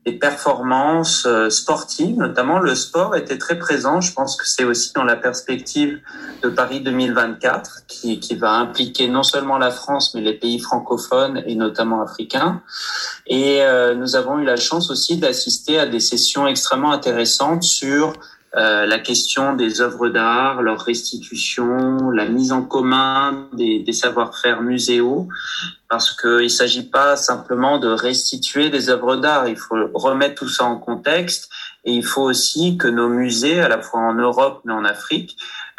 des 0.06 0.14
performances 0.14 1.26
euh, 1.26 1.50
sportives, 1.50 2.18
notamment 2.18 2.60
le 2.60 2.76
sport 2.76 3.16
était 3.16 3.38
très 3.38 3.58
présent. 3.58 4.02
Je 4.02 4.12
pense 4.14 4.36
que 4.36 4.46
c'est 4.46 4.66
aussi 4.66 4.92
dans 4.94 5.06
la 5.06 5.16
perspective 5.16 6.02
de 6.42 6.50
Paris 6.50 6.82
2024 6.82 7.84
qui, 7.88 8.20
qui 8.20 8.36
va 8.36 8.52
impliquer 8.52 9.08
non 9.08 9.24
seulement 9.24 9.58
la 9.58 9.72
France 9.72 10.14
mais 10.14 10.22
les 10.22 10.34
pays 10.34 10.60
francophones 10.60 11.42
et 11.46 11.56
notamment 11.56 12.02
africains. 12.02 12.62
Et 13.28 13.62
euh, 13.62 13.96
nous 13.96 14.16
avons 14.16 14.40
eu 14.40 14.44
la 14.44 14.58
chance 14.58 14.92
aussi 14.92 15.18
d'assister 15.18 15.80
à 15.80 15.86
des 15.86 16.02
sessions 16.02 16.48
extrêmement 16.48 16.92
intéressantes 16.92 17.64
sur 17.64 18.14
euh, 18.56 18.86
la 18.86 19.00
question 19.00 19.56
des 19.56 19.82
œuvres 19.82 20.10
d'art, 20.10 20.62
leur 20.62 20.82
restitution, 20.82 22.12
la 22.12 22.26
mise 22.26 22.52
en 22.52 22.62
commun 22.62 23.48
des, 23.54 23.80
des 23.80 23.94
savoir-faire 23.94 24.62
muséaux, 24.62 25.28
parce 25.90 26.12
qu'il 26.12 26.44
ne 26.44 26.48
s'agit 26.48 26.90
pas 26.90 27.16
simplement 27.16 27.80
de 27.80 27.88
restituer 27.88 28.70
des 28.70 28.90
œuvres 28.90 29.16
d'art, 29.16 29.48
il 29.48 29.58
faut 29.58 29.76
remettre 29.94 30.36
tout 30.36 30.50
ça 30.50 30.66
en 30.66 30.78
contexte, 30.78 31.50
et 31.84 31.92
il 31.94 32.06
faut 32.06 32.22
aussi 32.22 32.78
que 32.78 32.88
nos 32.88 33.10
musées, 33.10 33.60
à 33.60 33.68
la 33.68 33.82
fois 33.82 34.02
en 34.02 34.14
Europe 34.14 34.62
mais 34.66 34.74
en 34.74 34.86
Afrique, 34.86 35.36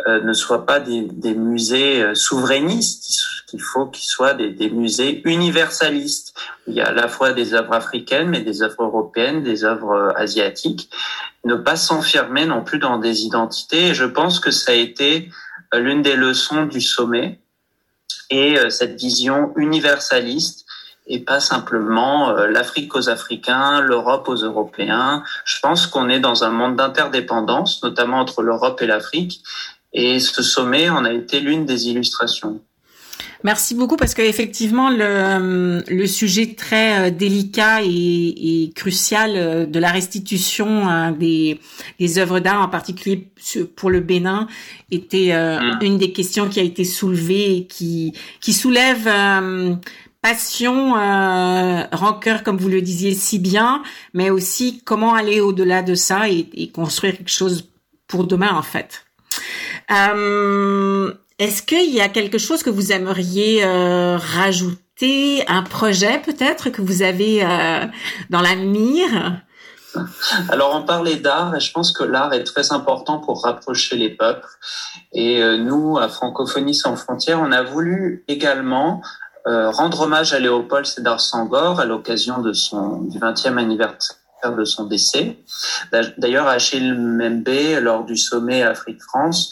euh, 0.08 0.20
ne 0.22 0.32
soient 0.32 0.66
pas 0.66 0.80
des, 0.80 1.02
des 1.02 1.34
musées 1.34 2.02
euh, 2.02 2.14
souverainistes, 2.16 3.16
qu'il 3.46 3.60
faut 3.60 3.86
qu'ils 3.86 4.04
soient 4.04 4.34
des, 4.34 4.50
des, 4.50 4.68
musées 4.68 5.22
universalistes. 5.24 6.34
Il 6.66 6.74
y 6.74 6.80
a 6.80 6.88
à 6.88 6.92
la 6.92 7.06
fois 7.06 7.32
des 7.32 7.54
œuvres 7.54 7.74
africaines, 7.74 8.28
mais 8.28 8.40
des 8.40 8.62
œuvres 8.62 8.82
européennes, 8.82 9.44
des 9.44 9.64
œuvres 9.64 9.92
euh, 9.92 10.12
asiatiques. 10.16 10.90
Ne 11.44 11.54
pas 11.54 11.76
s'enfermer 11.76 12.44
non 12.44 12.64
plus 12.64 12.80
dans 12.80 12.98
des 12.98 13.22
identités. 13.22 13.88
Et 13.88 13.94
je 13.94 14.04
pense 14.04 14.40
que 14.40 14.50
ça 14.50 14.72
a 14.72 14.74
été 14.74 15.30
l'une 15.72 16.02
des 16.02 16.16
leçons 16.16 16.66
du 16.66 16.80
sommet 16.80 17.38
et 18.30 18.56
cette 18.70 18.98
vision 18.98 19.52
universaliste 19.56 20.66
et 21.06 21.20
pas 21.20 21.40
simplement 21.40 22.32
l'Afrique 22.32 22.94
aux 22.94 23.10
Africains, 23.10 23.80
l'Europe 23.80 24.28
aux 24.28 24.36
Européens. 24.36 25.22
Je 25.44 25.60
pense 25.60 25.86
qu'on 25.86 26.08
est 26.08 26.20
dans 26.20 26.44
un 26.44 26.50
monde 26.50 26.76
d'interdépendance, 26.76 27.82
notamment 27.82 28.20
entre 28.20 28.42
l'Europe 28.42 28.80
et 28.80 28.86
l'Afrique, 28.86 29.42
et 29.94 30.20
ce 30.20 30.42
sommet 30.42 30.88
en 30.88 31.04
a 31.04 31.12
été 31.12 31.40
l'une 31.40 31.64
des 31.64 31.88
illustrations. 31.88 32.60
Merci 33.44 33.74
beaucoup 33.74 33.96
parce 33.96 34.14
qu'effectivement 34.14 34.88
le, 34.88 35.82
le 35.86 36.06
sujet 36.06 36.54
très 36.54 36.98
euh, 36.98 37.10
délicat 37.10 37.82
et, 37.82 37.88
et 38.64 38.72
crucial 38.72 39.32
euh, 39.36 39.66
de 39.66 39.78
la 39.78 39.90
restitution 39.90 40.88
hein, 40.88 41.12
des, 41.12 41.60
des 42.00 42.18
œuvres 42.18 42.40
d'art, 42.40 42.62
en 42.62 42.68
particulier 42.68 43.28
pour 43.76 43.90
le 43.90 44.00
Bénin, 44.00 44.48
était 44.90 45.32
euh, 45.32 45.60
mm. 45.60 45.78
une 45.82 45.98
des 45.98 46.10
questions 46.12 46.48
qui 46.48 46.58
a 46.58 46.62
été 46.62 46.84
soulevée 46.84 47.58
et 47.58 47.66
qui, 47.66 48.14
qui 48.40 48.54
soulève 48.54 49.06
euh, 49.06 49.74
passion, 50.22 50.96
euh, 50.96 51.82
rancœur, 51.92 52.44
comme 52.44 52.56
vous 52.56 52.70
le 52.70 52.80
disiez 52.80 53.12
si 53.12 53.38
bien, 53.38 53.82
mais 54.14 54.30
aussi 54.30 54.80
comment 54.86 55.12
aller 55.12 55.40
au-delà 55.40 55.82
de 55.82 55.94
ça 55.94 56.30
et, 56.30 56.48
et 56.54 56.70
construire 56.70 57.18
quelque 57.18 57.30
chose 57.30 57.68
pour 58.06 58.26
demain 58.26 58.54
en 58.54 58.62
fait. 58.62 59.03
Euh, 59.94 61.12
Est-ce 61.38 61.62
qu'il 61.62 61.90
y 61.92 62.00
a 62.00 62.08
quelque 62.08 62.38
chose 62.38 62.62
que 62.62 62.70
vous 62.70 62.92
aimeriez 62.92 63.64
euh, 63.64 64.16
rajouter, 64.16 65.44
un 65.48 65.62
projet 65.62 66.20
peut-être 66.20 66.70
que 66.70 66.80
vous 66.80 67.02
avez 67.02 67.44
euh, 67.44 67.86
dans 68.30 68.40
la 68.40 68.54
mire 68.54 69.40
alors 70.48 70.74
on 70.74 70.82
parlait 70.82 71.14
d'art 71.14 71.54
et 71.54 71.60
je 71.60 71.70
pense 71.70 71.92
que 71.92 72.02
l'art 72.02 72.32
est 72.32 72.42
très 72.42 72.72
important 72.72 73.20
pour 73.20 73.44
rapprocher 73.44 73.94
les 73.94 74.10
peuples. 74.10 74.48
Et 75.12 75.40
euh, 75.40 75.56
nous, 75.56 75.98
à 75.98 76.08
Francophonie 76.08 76.74
sans 76.74 76.96
frontières, 76.96 77.40
on 77.40 77.52
a 77.52 77.62
voulu 77.62 78.24
également 78.26 79.02
rendre 79.46 80.00
hommage 80.00 80.32
à 80.32 80.40
Léopold 80.40 80.84
Sédar 80.84 81.20
Senghor 81.20 81.78
à 81.78 81.84
l'occasion 81.84 82.40
de 82.40 82.52
son 82.52 83.02
du 83.02 83.20
20e 83.20 83.56
anniversaire 83.56 84.16
de 84.52 84.64
son 84.64 84.86
décès. 84.86 85.38
D'ailleurs, 86.18 86.46
Achille 86.46 86.94
Mbembe, 86.94 87.80
lors 87.80 88.04
du 88.04 88.16
sommet 88.16 88.62
Afrique-France, 88.62 89.50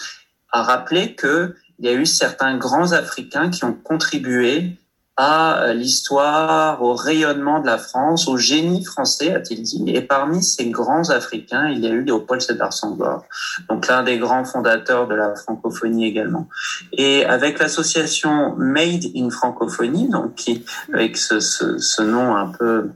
a 0.53 0.63
rappelé 0.63 1.17
qu'il 1.17 1.55
y 1.81 1.89
a 1.89 1.93
eu 1.93 2.07
certains 2.07 2.57
grands 2.57 2.93
Africains 2.93 3.51
qui 3.51 3.65
ont 3.65 3.75
contribué 3.75 4.77
à 5.17 5.75
l'histoire, 5.75 6.83
au 6.83 6.95
rayonnement 6.95 7.61
de 7.61 7.67
la 7.67 7.77
France, 7.77 8.29
au 8.29 8.39
génie 8.39 8.83
français, 8.83 9.35
a-t-il 9.35 9.63
dit. 9.63 9.85
Et 9.89 10.01
parmi 10.01 10.43
ces 10.43 10.71
grands 10.71 11.11
Africains, 11.11 11.69
il 11.69 11.81
y 11.81 11.87
a 11.87 11.91
eu 11.91 12.03
Léopold 12.03 12.41
Sédar 12.41 12.73
Senghor, 12.73 13.25
donc 13.69 13.89
l'un 13.89 14.03
des 14.03 14.19
grands 14.19 14.45
fondateurs 14.45 15.07
de 15.09 15.15
la 15.15 15.35
francophonie 15.35 16.07
également. 16.07 16.49
Et 16.93 17.27
avec 17.27 17.59
l'association 17.59 18.55
Made 18.57 19.05
in 19.15 19.29
Francophonie, 19.29 20.09
donc 20.09 20.35
qui, 20.35 20.65
avec 20.95 21.19
ce, 21.19 21.41
ce, 21.41 21.77
ce 21.77 22.01
nom 22.01 22.35
un 22.35 22.49
peu 22.49 22.91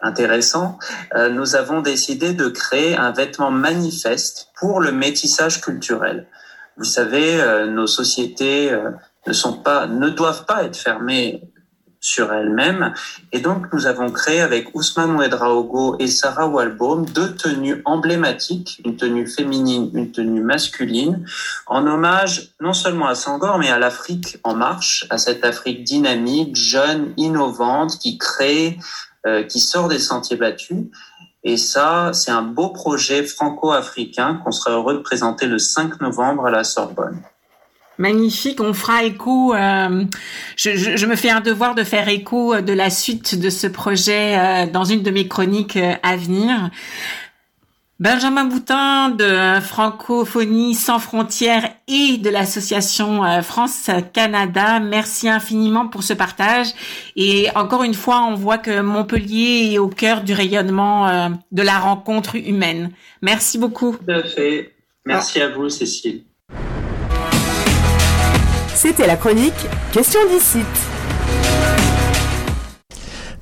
intéressant, 0.00 0.78
euh, 1.16 1.30
nous 1.30 1.56
avons 1.56 1.80
décidé 1.80 2.32
de 2.32 2.48
créer 2.48 2.96
un 2.96 3.10
vêtement 3.10 3.50
manifeste 3.50 4.50
pour 4.56 4.80
le 4.80 4.92
métissage 4.92 5.60
culturel. 5.60 6.26
Vous 6.76 6.84
savez, 6.84 7.40
euh, 7.40 7.66
nos 7.66 7.86
sociétés 7.86 8.70
euh, 8.70 8.90
ne 9.26 9.32
sont 9.32 9.54
pas, 9.54 9.86
ne 9.86 10.08
doivent 10.08 10.44
pas 10.44 10.64
être 10.64 10.76
fermées 10.76 11.42
sur 12.06 12.32
elles-mêmes. 12.32 12.94
Et 13.32 13.40
donc, 13.40 13.72
nous 13.72 13.86
avons 13.86 14.10
créé 14.10 14.40
avec 14.40 14.68
Ousmane 14.74 15.16
Ouedraogo 15.16 15.96
et 15.98 16.06
Sarah 16.06 16.46
Walbaum 16.46 17.04
deux 17.06 17.34
tenues 17.34 17.82
emblématiques, 17.84 18.80
une 18.84 18.96
tenue 18.96 19.26
féminine, 19.26 19.90
une 19.92 20.12
tenue 20.12 20.40
masculine, 20.40 21.26
en 21.66 21.86
hommage 21.86 22.52
non 22.60 22.74
seulement 22.74 23.08
à 23.08 23.16
Sangor, 23.16 23.58
mais 23.58 23.70
à 23.70 23.78
l'Afrique 23.78 24.38
en 24.44 24.54
marche, 24.54 25.06
à 25.10 25.18
cette 25.18 25.44
Afrique 25.44 25.82
dynamique, 25.82 26.54
jeune, 26.54 27.12
innovante, 27.16 27.98
qui 27.98 28.18
crée, 28.18 28.78
euh, 29.26 29.42
qui 29.42 29.58
sort 29.58 29.88
des 29.88 29.98
sentiers 29.98 30.36
battus. 30.36 30.84
Et 31.48 31.56
ça, 31.56 32.10
c'est 32.12 32.32
un 32.32 32.42
beau 32.42 32.70
projet 32.70 33.22
franco-africain 33.22 34.40
qu'on 34.42 34.50
sera 34.50 34.72
heureux 34.72 34.94
de 34.94 34.98
présenter 34.98 35.46
le 35.46 35.60
5 35.60 36.00
novembre 36.00 36.46
à 36.46 36.50
la 36.50 36.64
Sorbonne. 36.64 37.22
Magnifique, 37.98 38.60
on 38.60 38.74
fera 38.74 39.04
écho. 39.04 39.54
Euh, 39.54 40.04
je, 40.56 40.76
je, 40.76 40.96
je, 40.96 41.06
me 41.06 41.14
fais 41.14 41.30
un 41.30 41.40
devoir 41.40 41.76
de 41.76 41.84
faire 41.84 42.08
écho 42.08 42.60
de 42.60 42.72
la 42.72 42.90
suite 42.90 43.38
de 43.38 43.48
ce 43.48 43.68
projet 43.68 44.36
euh, 44.36 44.66
dans 44.66 44.84
une 44.84 45.04
de 45.04 45.10
mes 45.12 45.28
chroniques 45.28 45.76
euh, 45.76 45.94
à 46.02 46.16
venir. 46.16 46.68
Benjamin 47.98 48.44
Boutin 48.44 49.08
de 49.08 49.58
Francophonie 49.60 50.74
sans 50.74 50.98
frontières 50.98 51.72
et 51.88 52.18
de 52.18 52.28
l'association 52.28 53.24
euh, 53.24 53.40
France-Canada, 53.40 54.80
merci 54.80 55.30
infiniment 55.30 55.88
pour 55.88 56.02
ce 56.02 56.12
partage. 56.12 56.74
Et 57.16 57.48
encore 57.54 57.84
une 57.84 57.94
fois, 57.94 58.22
on 58.28 58.34
voit 58.34 58.58
que 58.58 58.82
Montpellier 58.82 59.72
est 59.72 59.78
au 59.78 59.88
cœur 59.88 60.20
du 60.20 60.34
rayonnement 60.34 61.08
euh, 61.08 61.28
de 61.52 61.62
la 61.62 61.78
rencontre 61.78 62.36
humaine. 62.36 62.90
Merci 63.22 63.56
beaucoup. 63.56 63.96
Tout 63.96 64.12
à 64.12 64.22
fait. 64.24 64.74
Merci 65.06 65.40
à 65.40 65.48
vous, 65.48 65.70
Cécile. 65.70 66.24
C'était 68.74 69.06
la 69.06 69.16
chronique 69.16 69.54
Question 69.92 70.20
d'ici. 70.28 70.58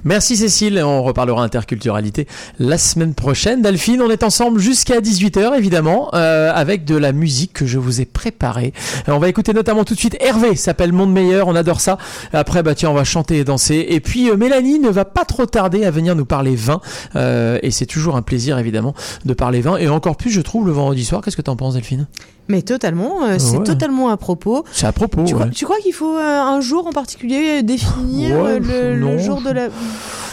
Merci 0.04 0.36
Cécile, 0.36 0.82
on 0.84 1.02
reparlera 1.02 1.42
interculturalité 1.42 2.26
la 2.58 2.76
semaine 2.76 3.14
prochaine. 3.14 3.62
Delphine, 3.62 4.02
on 4.02 4.10
est 4.10 4.22
ensemble 4.22 4.60
jusqu'à 4.60 5.00
18h 5.00 5.56
évidemment, 5.56 6.10
euh, 6.12 6.52
avec 6.54 6.84
de 6.84 6.94
la 6.94 7.12
musique 7.12 7.54
que 7.54 7.64
je 7.64 7.78
vous 7.78 8.02
ai 8.02 8.04
préparée. 8.04 8.74
On 9.08 9.18
va 9.18 9.30
écouter 9.30 9.54
notamment 9.54 9.84
tout 9.84 9.94
de 9.94 9.98
suite 9.98 10.18
Hervé, 10.20 10.56
s'appelle 10.56 10.92
Monde 10.92 11.10
Meilleur, 11.10 11.48
on 11.48 11.56
adore 11.56 11.80
ça. 11.80 11.96
Après, 12.34 12.62
bah 12.62 12.74
tiens, 12.74 12.90
on 12.90 12.94
va 12.94 13.04
chanter 13.04 13.38
et 13.38 13.44
danser. 13.44 13.86
Et 13.88 14.00
puis 14.00 14.28
euh, 14.28 14.36
Mélanie 14.36 14.78
ne 14.78 14.90
va 14.90 15.06
pas 15.06 15.24
trop 15.24 15.46
tarder 15.46 15.86
à 15.86 15.90
venir 15.90 16.14
nous 16.14 16.26
parler 16.26 16.54
vin, 16.54 16.82
euh, 17.16 17.58
et 17.62 17.70
c'est 17.70 17.86
toujours 17.86 18.16
un 18.16 18.22
plaisir 18.22 18.58
évidemment 18.58 18.94
de 19.24 19.32
parler 19.32 19.62
vin, 19.62 19.78
et 19.78 19.88
encore 19.88 20.16
plus 20.16 20.30
je 20.30 20.42
trouve 20.42 20.66
le 20.66 20.72
vendredi 20.72 21.06
soir. 21.06 21.22
Qu'est-ce 21.22 21.36
que 21.36 21.42
t'en 21.42 21.56
penses 21.56 21.74
Delphine? 21.74 22.06
Mais 22.48 22.62
totalement, 22.62 23.24
euh, 23.24 23.36
c'est 23.38 23.56
Ouais. 23.58 23.64
totalement 23.64 24.10
à 24.10 24.16
propos. 24.16 24.64
C'est 24.72 24.86
à 24.86 24.92
propos. 24.92 25.24
Tu, 25.24 25.34
ouais. 25.34 25.40
crois, 25.40 25.50
tu 25.50 25.64
crois 25.64 25.78
qu'il 25.78 25.92
faut 25.94 26.16
euh, 26.16 26.40
un 26.40 26.60
jour 26.60 26.86
en 26.86 26.92
particulier 26.92 27.62
définir 27.62 28.38
Ouais, 28.40 28.60
euh, 28.70 28.94
le, 28.94 29.18
jour 29.18 29.40
de 29.40 29.50
la. 29.50 29.68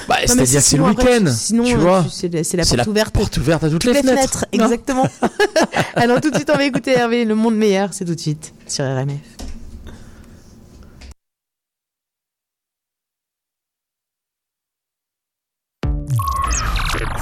Bah, 0.09 0.15
c'est-à-dire 0.25 0.61
c'est 0.61 0.77
le 0.77 0.83
week-end, 0.83 1.25
Sinon, 1.27 1.63
tu 1.63 1.75
vois. 1.75 2.05
c'est 2.11 2.27
la, 2.33 2.63
porte 2.63 2.75
la 2.77 2.87
ouverte. 2.87 3.13
porte 3.13 3.37
ouverte 3.37 3.63
à 3.63 3.69
toutes, 3.69 3.81
Toutes 3.81 3.93
les 3.93 4.01
fenêtres. 4.01 4.45
Non 4.53 4.65
exactement. 4.65 5.07
Alors 5.95 6.19
tout 6.19 6.29
de 6.31 6.35
suite, 6.35 6.49
on 6.53 6.57
va 6.57 6.65
écouter 6.65 6.91
Hervé, 6.91 7.23
Le 7.23 7.35
Monde 7.35 7.55
Meilleur, 7.55 7.89
c'est 7.93 8.03
tout 8.05 8.15
de 8.15 8.19
suite 8.19 8.53
sur 8.67 8.83
RMF. 8.83 9.19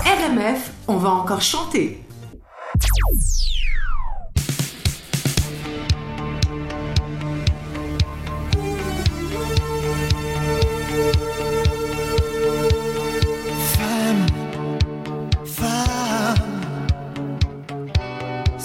RMF, 0.06 0.72
on 0.88 0.98
va 0.98 1.10
encore 1.10 1.42
chanter. 1.42 2.02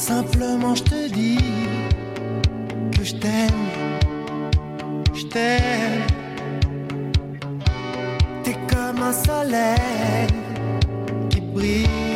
Simplement 0.06 0.74
je 0.74 0.82
te 0.82 1.08
dis 1.08 1.38
que 2.94 3.02
je 3.02 3.14
t'aime, 3.14 3.64
je 5.14 5.24
t'aime. 5.24 6.02
T'es 8.42 8.52
comme 8.70 9.02
un 9.02 9.14
soleil 9.14 10.28
qui 11.30 11.40
brille. 11.40 12.13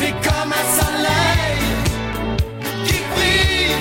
Et 0.00 0.14
comme 0.26 0.52
un 0.62 0.66
soleil 0.80 1.62
qui 2.86 2.98
brille 3.12 3.76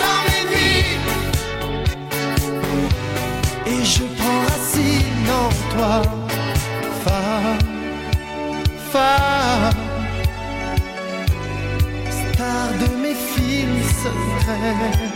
dans 0.00 0.20
mes 0.26 0.42
nuits. 0.50 0.96
Et 3.66 3.80
je 3.84 4.02
prends 4.16 4.40
racine 4.48 5.28
en 5.42 5.50
toi, 5.74 5.94
femme, 7.04 7.64
femme, 8.92 9.82
star 12.10 12.68
de 12.80 12.88
mes 13.02 13.14
fils 13.14 13.88
sauvages 14.02 15.07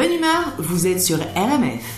bonne 0.00 0.14
humeur, 0.14 0.54
vous 0.56 0.86
êtes 0.86 1.02
sur 1.02 1.18
RMF. 1.18 1.89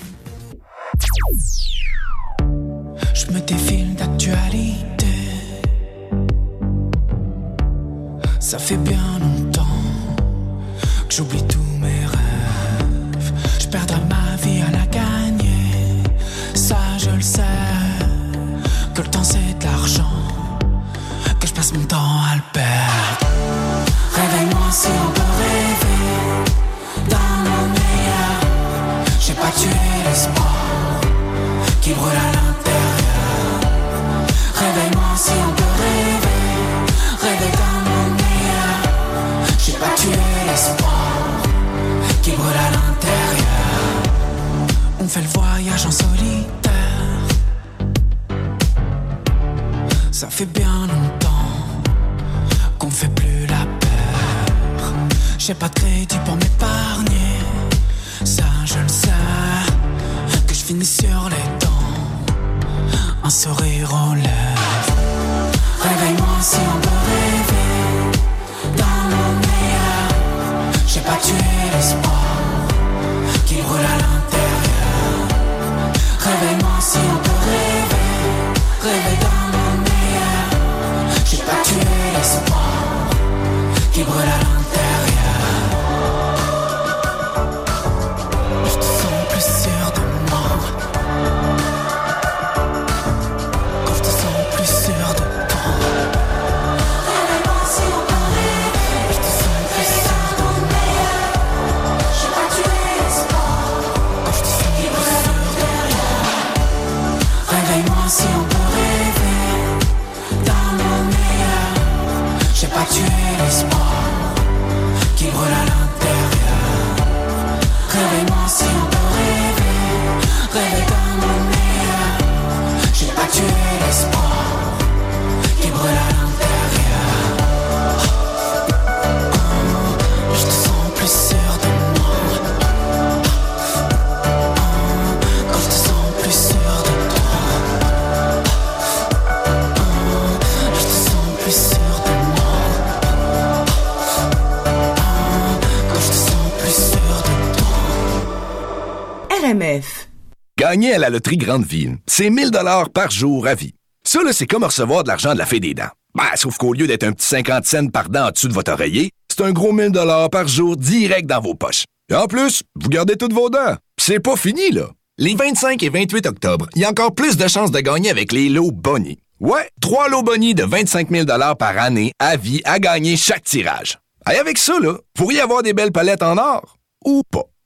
Gagner 150.72 150.94
à 150.94 150.98
la 150.98 151.10
loterie 151.10 151.36
Grande 151.36 151.66
Ville, 151.66 151.98
c'est 152.06 152.30
1000 152.30 152.50
dollars 152.50 152.88
par 152.88 153.10
jour 153.10 153.46
à 153.46 153.54
vie. 153.54 153.74
Ça, 154.06 154.20
c'est 154.32 154.46
comme 154.46 154.64
recevoir 154.64 155.02
de 155.02 155.08
l'argent 155.08 155.34
de 155.34 155.38
la 155.38 155.44
fée 155.44 155.60
des 155.60 155.74
dents. 155.74 155.90
Ben, 156.14 156.24
sauf 156.34 156.56
qu'au 156.56 156.72
lieu 156.72 156.86
d'être 156.86 157.02
un 157.02 157.12
petit 157.12 157.26
50 157.26 157.66
cents 157.66 157.88
par 157.88 158.08
dent 158.08 158.28
en 158.28 158.30
dessous 158.30 158.48
de 158.48 158.54
votre 158.54 158.72
oreiller, 158.72 159.10
c'est 159.28 159.44
un 159.44 159.52
gros 159.52 159.72
1000 159.72 159.90
dollars 159.90 160.30
par 160.30 160.48
jour 160.48 160.78
direct 160.78 161.28
dans 161.28 161.42
vos 161.42 161.52
poches. 161.52 161.84
Et 162.10 162.14
en 162.14 162.26
plus, 162.26 162.62
vous 162.74 162.88
gardez 162.88 163.16
toutes 163.16 163.34
vos 163.34 163.50
dents. 163.50 163.76
C'est 164.00 164.18
pas 164.18 164.34
fini, 164.34 164.70
là. 164.70 164.88
Les 165.18 165.34
25 165.34 165.82
et 165.82 165.90
28 165.90 166.24
octobre, 166.24 166.70
il 166.74 166.80
y 166.80 166.84
a 166.86 166.88
encore 166.88 167.14
plus 167.14 167.36
de 167.36 167.48
chances 167.48 167.70
de 167.70 167.80
gagner 167.80 168.08
avec 168.08 168.32
les 168.32 168.48
lots 168.48 168.72
Bonnie. 168.72 169.18
Ouais, 169.40 169.68
trois 169.82 170.08
lots 170.08 170.22
Bonnie 170.22 170.54
de 170.54 170.64
25 170.64 171.10
000 171.10 171.26
par 171.26 171.76
année 171.76 172.12
à 172.18 172.38
vie 172.38 172.62
à 172.64 172.78
gagner 172.78 173.18
chaque 173.18 173.44
tirage. 173.44 173.98
Et 174.32 174.36
avec 174.36 174.56
ça, 174.56 174.80
là, 174.80 174.92
vous 174.92 175.00
pourriez 175.12 175.42
avoir 175.42 175.62
des 175.62 175.74
belles 175.74 175.92
palettes 175.92 176.22
en 176.22 176.38
or. 176.38 176.78
Ou 177.04 177.20
pas. 177.30 177.44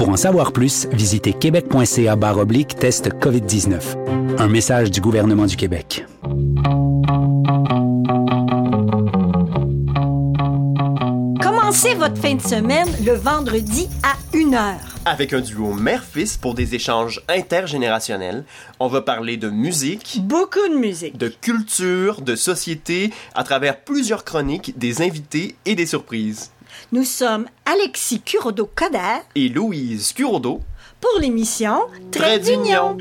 Pour 0.00 0.08
en 0.08 0.16
savoir 0.16 0.52
plus, 0.52 0.88
visitez 0.92 1.34
québec.ca 1.34 2.14
oblique 2.38 2.74
test 2.74 3.10
COVID-19. 3.20 4.38
Un 4.38 4.48
message 4.48 4.90
du 4.90 5.02
gouvernement 5.02 5.44
du 5.44 5.56
Québec. 5.56 6.06
Commencez 11.42 11.94
votre 11.96 12.16
fin 12.16 12.34
de 12.34 12.40
semaine 12.40 12.88
le 13.04 13.12
vendredi 13.12 13.90
à 14.02 14.16
1h. 14.34 14.76
Avec 15.04 15.34
un 15.34 15.42
duo 15.42 15.74
mère-fils 15.74 16.38
pour 16.38 16.54
des 16.54 16.74
échanges 16.74 17.20
intergénérationnels, 17.28 18.44
on 18.78 18.88
va 18.88 19.02
parler 19.02 19.36
de 19.36 19.50
musique, 19.50 20.20
Beaucoup 20.22 20.66
de 20.70 20.76
musique. 20.76 21.18
de 21.18 21.28
culture, 21.28 22.22
de 22.22 22.36
société, 22.36 23.10
à 23.34 23.44
travers 23.44 23.78
plusieurs 23.78 24.24
chroniques, 24.24 24.78
des 24.78 25.02
invités 25.02 25.56
et 25.66 25.74
des 25.74 25.84
surprises. 25.84 26.52
Nous 26.92 27.04
sommes 27.04 27.46
Alexis 27.64 28.20
Curodo-Coder 28.20 29.22
Et 29.34 29.48
Louise 29.48 30.12
Curodo, 30.12 30.60
pour 31.00 31.20
l'émission 31.20 31.80
Trait 32.10 32.38
d'Union. 32.38 32.96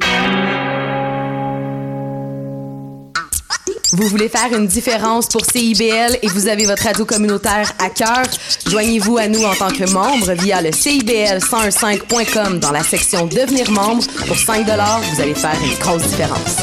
Vous 3.94 4.08
voulez 4.08 4.30
faire 4.30 4.54
une 4.56 4.68
différence 4.68 5.28
pour 5.28 5.44
CIBL 5.44 6.20
et 6.22 6.28
vous 6.28 6.48
avez 6.48 6.66
votre 6.68 6.84
radio 6.84 7.06
communautaire 7.06 7.74
à 7.80 7.90
cœur? 7.90 8.24
Joignez-vous 8.68 9.18
à 9.18 9.28
nous 9.28 9.44
en 9.44 9.56
tant 9.56 9.72
que 9.72 9.92
membre 9.92 10.34
via 10.34 10.62
le 10.62 10.70
CIBL1015.com 10.70 12.60
dans 12.60 12.72
la 12.72 12.84
section 12.84 13.26
Devenir 13.26 13.72
membre. 13.72 14.06
Pour 14.28 14.38
5 14.38 14.66
vous 14.66 15.22
allez 15.22 15.34
faire 15.34 15.58
une 15.64 15.78
grosse 15.80 16.04
différence. 16.04 16.58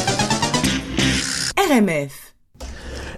RMF. 1.57 2.26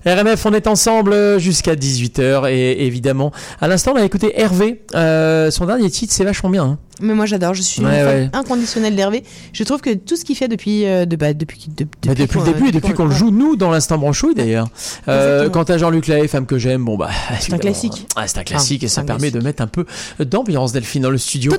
RMF, 0.06 0.46
on 0.46 0.54
est 0.54 0.68
ensemble 0.68 1.40
jusqu'à 1.40 1.76
18h 1.76 2.50
et 2.50 2.86
évidemment, 2.86 3.32
à 3.60 3.68
l'instant, 3.68 3.94
on 3.96 4.00
a 4.00 4.06
écouté 4.06 4.40
Hervé. 4.40 4.82
Euh, 4.96 5.52
son 5.52 5.66
dernier 5.66 5.90
titre, 5.90 6.14
c'est 6.14 6.24
vachement 6.24 6.50
bien. 6.50 6.64
hein. 6.64 6.78
Mais 7.02 7.14
moi 7.14 7.26
j'adore, 7.26 7.54
je 7.54 7.62
suis 7.62 7.84
Ouais, 7.84 8.30
inconditionnelle 8.34 8.96
d'Hervé. 8.96 9.24
Je 9.54 9.64
trouve 9.64 9.82
que 9.82 9.94
tout 9.94 10.16
ce 10.16 10.26
qu'il 10.26 10.36
fait 10.36 10.48
depuis, 10.48 10.86
euh, 10.86 11.06
de, 11.06 11.16
bah, 11.16 11.34
depuis, 11.34 11.68
de- 11.76 11.86
Bah, 12.06 12.14
depuis 12.14 12.28
qu'on- 12.40 12.46
le 12.46 12.54
début 12.54 12.70
et 12.70 12.72
depuis 12.72 12.94
qu'on 12.94 13.06
le 13.06 13.16
joue, 13.16 13.32
nous, 13.32 13.56
dans 13.56 13.70
l'instant 13.72 13.98
branchouille 13.98 14.36
d'ailleurs. 14.36 14.68
Euh, 15.08 15.50
quant 15.50 15.64
à 15.64 15.78
Jean-Luc 15.78 16.08
Lahaye, 16.08 16.28
femme 16.28 16.46
que 16.46 16.58
j'aime, 16.58 16.84
bon 16.86 16.98
bah. 16.98 17.10
C'est 17.40 17.54
un 17.54 17.58
classique. 17.58 18.06
ah, 18.16 18.28
c'est 18.28 18.40
un 18.40 18.44
classique 18.44 18.82
Ah, 18.84 18.86
et 18.86 18.90
ça 18.90 19.04
permet 19.04 19.32
de 19.32 19.40
mettre 19.40 19.62
un 19.64 19.68
peu 19.68 19.86
d'ambiance, 20.20 20.72
Delphine, 20.72 21.04
dans 21.04 21.10
le 21.10 21.18
studio. 21.18 21.52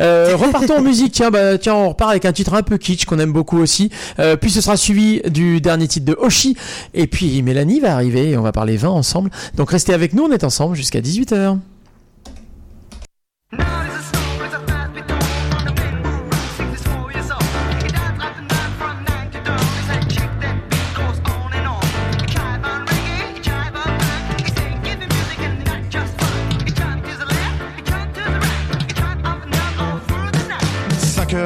Euh, 0.00 0.34
repartons 0.36 0.78
en 0.78 0.82
musique. 0.82 1.12
Tiens, 1.12 1.30
bah, 1.30 1.58
tiens, 1.58 1.74
on 1.74 1.88
repart 1.90 2.10
avec 2.10 2.24
un 2.24 2.32
titre 2.32 2.54
un 2.54 2.62
peu 2.62 2.78
kitsch 2.78 3.04
qu'on 3.04 3.18
aime 3.18 3.32
beaucoup 3.32 3.58
aussi. 3.58 3.90
Euh, 4.18 4.36
puis 4.36 4.50
ce 4.50 4.60
sera 4.60 4.76
suivi 4.76 5.20
du 5.28 5.60
dernier 5.60 5.88
titre 5.88 6.06
de 6.06 6.16
Oshi. 6.18 6.56
Et 6.94 7.06
puis 7.06 7.42
Mélanie 7.42 7.80
va 7.80 7.94
arriver 7.94 8.30
et 8.30 8.36
on 8.36 8.42
va 8.42 8.52
parler 8.52 8.76
vin 8.76 8.88
ensemble. 8.88 9.30
Donc 9.56 9.70
restez 9.70 9.92
avec 9.94 10.12
nous, 10.14 10.24
on 10.24 10.30
est 10.32 10.44
ensemble 10.44 10.74
jusqu'à 10.76 11.00
18h. 11.00 11.58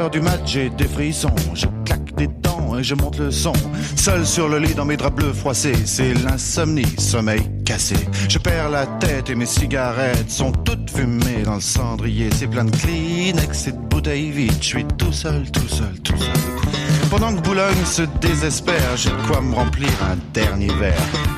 Du 0.09 0.21
mat, 0.21 0.41
j'ai 0.47 0.71
des 0.71 0.89
frissons. 0.89 1.35
Je 1.55 1.67
claque 1.85 2.15
des 2.15 2.27
dents 2.27 2.79
et 2.79 2.83
je 2.83 2.95
monte 2.95 3.19
le 3.19 3.31
son. 3.31 3.53
Seul 3.97 4.27
sur 4.27 4.49
le 4.49 4.59
lit 4.59 4.75
dans 4.75 4.87
mes 4.87 4.97
draps 4.97 5.15
bleus 5.15 5.35
froissés, 5.35 5.75
c'est 5.85 6.15
l'insomnie, 6.15 6.87
sommeil 6.99 7.43
cassé. 7.67 7.97
Je 8.29 8.39
perds 8.39 8.71
la 8.71 8.87
tête 8.87 9.29
et 9.29 9.35
mes 9.35 9.47
cigarettes 9.47 10.31
sont 10.31 10.53
toutes 10.53 10.91
fumées 10.91 11.43
dans 11.45 11.57
le 11.57 11.61
cendrier. 11.61 12.31
C'est 12.35 12.47
plein 12.47 12.65
de 12.65 12.71
Kleenex 12.71 13.69
et 13.69 13.73
de 13.73 13.77
bouteilles 13.77 14.31
vides. 14.31 14.63
Je 14.63 14.67
suis 14.67 14.85
tout 14.97 15.13
seul, 15.13 15.51
tout 15.51 15.69
seul, 15.69 16.01
tout 16.03 16.17
seul. 16.17 16.90
Pendant 17.11 17.35
que 17.35 17.41
Boulogne 17.41 17.85
se 17.85 18.03
désespère, 18.03 18.97
j'ai 18.97 19.11
de 19.11 19.27
quoi 19.27 19.41
me 19.41 19.53
remplir 19.53 19.89
un 20.09 20.17
dernier 20.33 20.73
verre. 20.75 20.95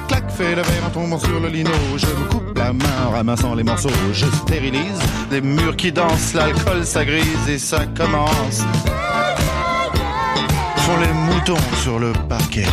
Clac, 0.06 0.30
fait 0.30 0.54
le 0.54 0.60
verre 0.60 0.86
en 0.86 0.90
tombant 0.90 1.18
sur 1.18 1.40
le 1.40 1.48
lino. 1.48 1.70
Je 1.96 2.06
me 2.06 2.28
coupe 2.28 2.58
la 2.58 2.74
main 2.74 3.06
en 3.06 3.10
ramassant 3.10 3.54
les 3.54 3.62
morceaux. 3.62 3.88
Je 4.12 4.26
stérilise 4.26 5.00
les 5.30 5.40
murs 5.40 5.74
qui 5.74 5.90
dansent, 5.90 6.34
l'alcool 6.34 6.84
ça 6.84 7.06
grise 7.06 7.48
et 7.48 7.58
ça 7.58 7.86
commence. 7.96 8.64
Font 10.76 10.98
les 11.00 11.12
moutons 11.14 11.80
sur 11.82 11.98
le 11.98 12.12
parquet. 12.28 12.66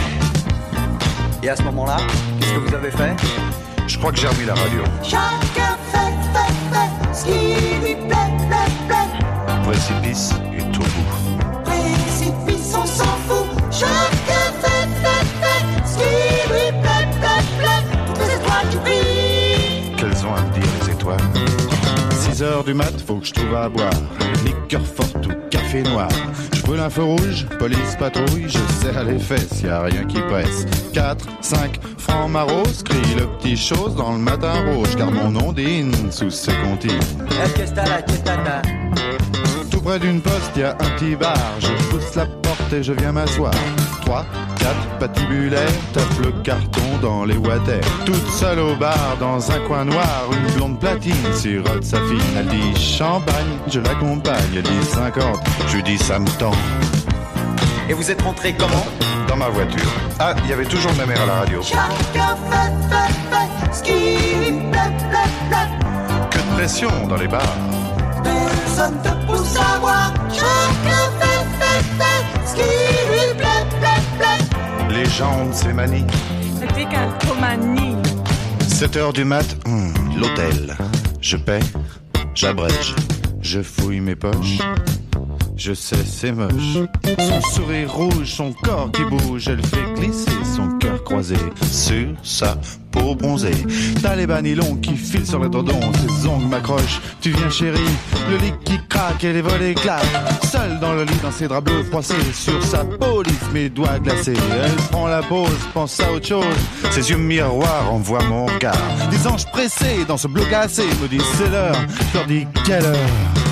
Et 1.41 1.49
à 1.49 1.55
ce 1.55 1.63
moment-là, 1.63 1.97
qu'est-ce 2.41 2.53
que 2.53 2.59
vous 2.59 2.75
avez 2.75 2.91
fait? 2.91 3.15
Je 3.87 3.97
crois 3.97 4.11
que 4.11 4.17
j'ai 4.17 4.27
remis 4.27 4.45
la 4.45 4.55
radio. 4.55 4.83
Chacun 5.03 5.77
fait, 5.89 6.13
fait, 6.33 6.53
fait 6.73 7.13
ce 7.13 7.23
qui 7.23 7.85
lui 7.85 7.95
plaît, 7.95 8.15
plaît, 8.49 8.87
plaît. 8.89 9.63
Précipice 9.63 10.33
6 22.39 22.43
heures 22.43 22.63
du 22.63 22.73
mat, 22.73 22.93
faut 23.05 23.17
que 23.17 23.27
je 23.27 23.33
trouve 23.33 23.53
à 23.53 23.67
boire. 23.67 23.91
Liqueur 24.45 24.85
forte 24.85 25.27
ou 25.27 25.31
café 25.49 25.83
noir. 25.83 26.07
Je 26.53 26.61
brûle 26.61 26.79
un 26.79 26.89
feu 26.89 27.03
rouge, 27.03 27.45
police 27.59 27.97
patrouille, 27.99 28.47
je 28.47 28.59
serre 28.81 29.03
les 29.03 29.19
fesses, 29.19 29.61
y 29.61 29.67
a 29.67 29.81
rien 29.81 30.05
qui 30.05 30.21
presse. 30.21 30.65
4, 30.93 31.25
5, 31.41 31.81
francs 31.97 32.31
maros, 32.31 32.63
crie 32.85 33.15
le 33.17 33.27
petit 33.39 33.57
chose 33.57 33.93
dans 33.93 34.13
le 34.13 34.19
matin 34.19 34.53
rouge, 34.71 34.95
car 34.95 35.11
mon 35.11 35.31
nom 35.31 35.51
dîne 35.51 35.91
sous 36.13 36.29
ses 36.29 36.53
comptines. 36.63 36.97
Tout 39.69 39.81
près 39.81 39.99
d'une 39.99 40.21
poste, 40.21 40.55
y 40.55 40.63
a 40.63 40.71
un 40.71 40.75
petit 40.75 41.17
bar. 41.17 41.35
Je 41.59 41.89
pousse 41.89 42.15
la 42.15 42.25
porte 42.25 42.71
et 42.71 42.83
je 42.83 42.93
viens 42.93 43.11
m'asseoir. 43.11 43.51
3, 44.09 44.25
4, 44.57 44.75
patibulaire, 44.99 45.69
tape 45.93 46.19
le 46.23 46.31
carton 46.41 46.97
dans 46.99 47.25
les 47.25 47.37
water. 47.37 47.79
Toute 48.07 48.27
seule 48.31 48.57
au 48.57 48.75
bar, 48.75 49.17
dans 49.19 49.51
un 49.51 49.59
coin 49.67 49.85
noir, 49.85 50.27
une 50.31 50.51
blonde 50.55 50.79
platine 50.79 51.13
sirote 51.31 51.83
sa 51.83 51.97
fille. 51.97 52.17
Elle 52.35 52.47
dit 52.47 52.75
champagne, 52.75 53.59
je 53.67 53.79
l'accompagne. 53.79 54.49
Elle 54.55 54.63
dit 54.63 54.83
50, 54.83 55.37
je 55.67 55.77
dis 55.81 55.99
ça 55.99 56.17
me 56.17 56.27
tend. 56.39 56.53
Et 57.87 57.93
vous 57.93 58.09
êtes 58.09 58.21
rentré 58.23 58.55
comment? 58.57 58.87
Dans 59.27 59.37
ma 59.37 59.49
voiture. 59.49 59.91
Ah, 60.19 60.33
il 60.43 60.49
y 60.49 60.53
avait 60.53 60.65
toujours 60.65 60.91
ma 60.95 61.05
mère 61.05 61.21
à 61.21 61.25
la 61.27 61.35
radio. 61.41 61.61
Chacun 61.61 62.35
fait, 62.49 62.89
fait, 62.89 63.13
fait 63.29 63.73
ce 63.73 63.83
qui 63.83 63.91
lui 63.91 64.71
plaît, 64.71 64.91
plaît, 65.11 65.31
plaît. 65.49 66.29
Que 66.31 66.37
de 66.39 66.55
pression 66.55 66.89
dans 67.07 67.17
les 67.17 67.27
bars. 67.27 67.43
Personne 68.23 68.99
te 69.03 69.27
pousse 69.27 69.55
à 69.55 70.18
Les 74.99 75.05
jambes, 75.11 75.51
c'est 75.53 75.71
manie. 75.71 76.03
Décalcomanie. 76.75 77.95
7 78.67 78.97
heures 78.97 79.13
du 79.13 79.23
mat, 79.23 79.45
hmm, 79.65 80.19
l'hôtel. 80.19 80.75
Je 81.21 81.37
paie, 81.37 81.61
j'abrège, 82.35 82.95
je 83.41 83.61
fouille 83.61 84.01
mes 84.01 84.17
poches. 84.17 84.59
Je 85.59 85.73
sais, 85.73 85.97
c'est 86.05 86.31
moche. 86.31 86.87
Son 87.19 87.41
sourire 87.51 87.93
rouge, 87.93 88.31
son 88.33 88.53
corps 88.53 88.89
qui 88.93 89.03
bouge, 89.03 89.49
elle 89.49 89.61
fait 89.65 89.93
glisser 89.93 90.31
son 90.55 90.69
cœur 90.77 91.03
croisé 91.03 91.35
sur 91.69 92.07
sa 92.23 92.55
peau 92.91 93.13
bronzée. 93.13 93.65
T'as 94.01 94.15
les 94.15 94.25
bas 94.25 94.41
nylons 94.41 94.77
qui 94.77 94.95
filent 94.95 95.27
sur 95.27 95.39
le 95.39 95.49
tendon, 95.49 95.77
ses 96.07 96.25
ongles 96.27 96.45
m'accrochent. 96.45 97.01
Tu 97.19 97.31
viens 97.31 97.49
chérie, 97.49 97.77
le 98.31 98.37
lit 98.37 98.53
qui 98.63 98.79
craque 98.87 99.21
et 99.25 99.33
les 99.33 99.41
volets 99.41 99.73
claquent. 99.73 100.05
Seule 100.49 100.79
dans 100.79 100.93
le 100.93 101.03
lit, 101.03 101.19
dans 101.21 101.31
ses 101.31 101.49
draps 101.49 101.69
bleus 101.69 101.83
froissés, 101.83 102.15
sur 102.33 102.63
sa 102.63 102.85
peau 102.85 103.21
lisse, 103.21 103.35
mes 103.53 103.67
doigts 103.67 103.99
glacés. 103.99 104.37
Elle 104.63 104.75
prend 104.91 105.07
la 105.07 105.21
pause, 105.21 105.49
pense 105.73 105.99
à 105.99 106.09
autre 106.13 106.25
chose. 106.25 106.45
Ses 106.91 107.09
yeux 107.09 107.17
miroirs 107.17 107.91
envoient 107.91 108.23
mon 108.23 108.45
regard. 108.45 108.77
Des 109.11 109.27
anges 109.27 109.45
pressés 109.47 110.05
dans 110.07 110.17
ce 110.17 110.29
bleu 110.29 110.45
glacé 110.45 110.85
me 111.01 111.09
disent 111.09 111.21
c'est 111.37 111.49
l'heure. 111.49 111.75
Je 112.13 112.17
leur 112.17 112.27
dis 112.27 112.47
quelle 112.65 112.85
heure? 112.85 113.48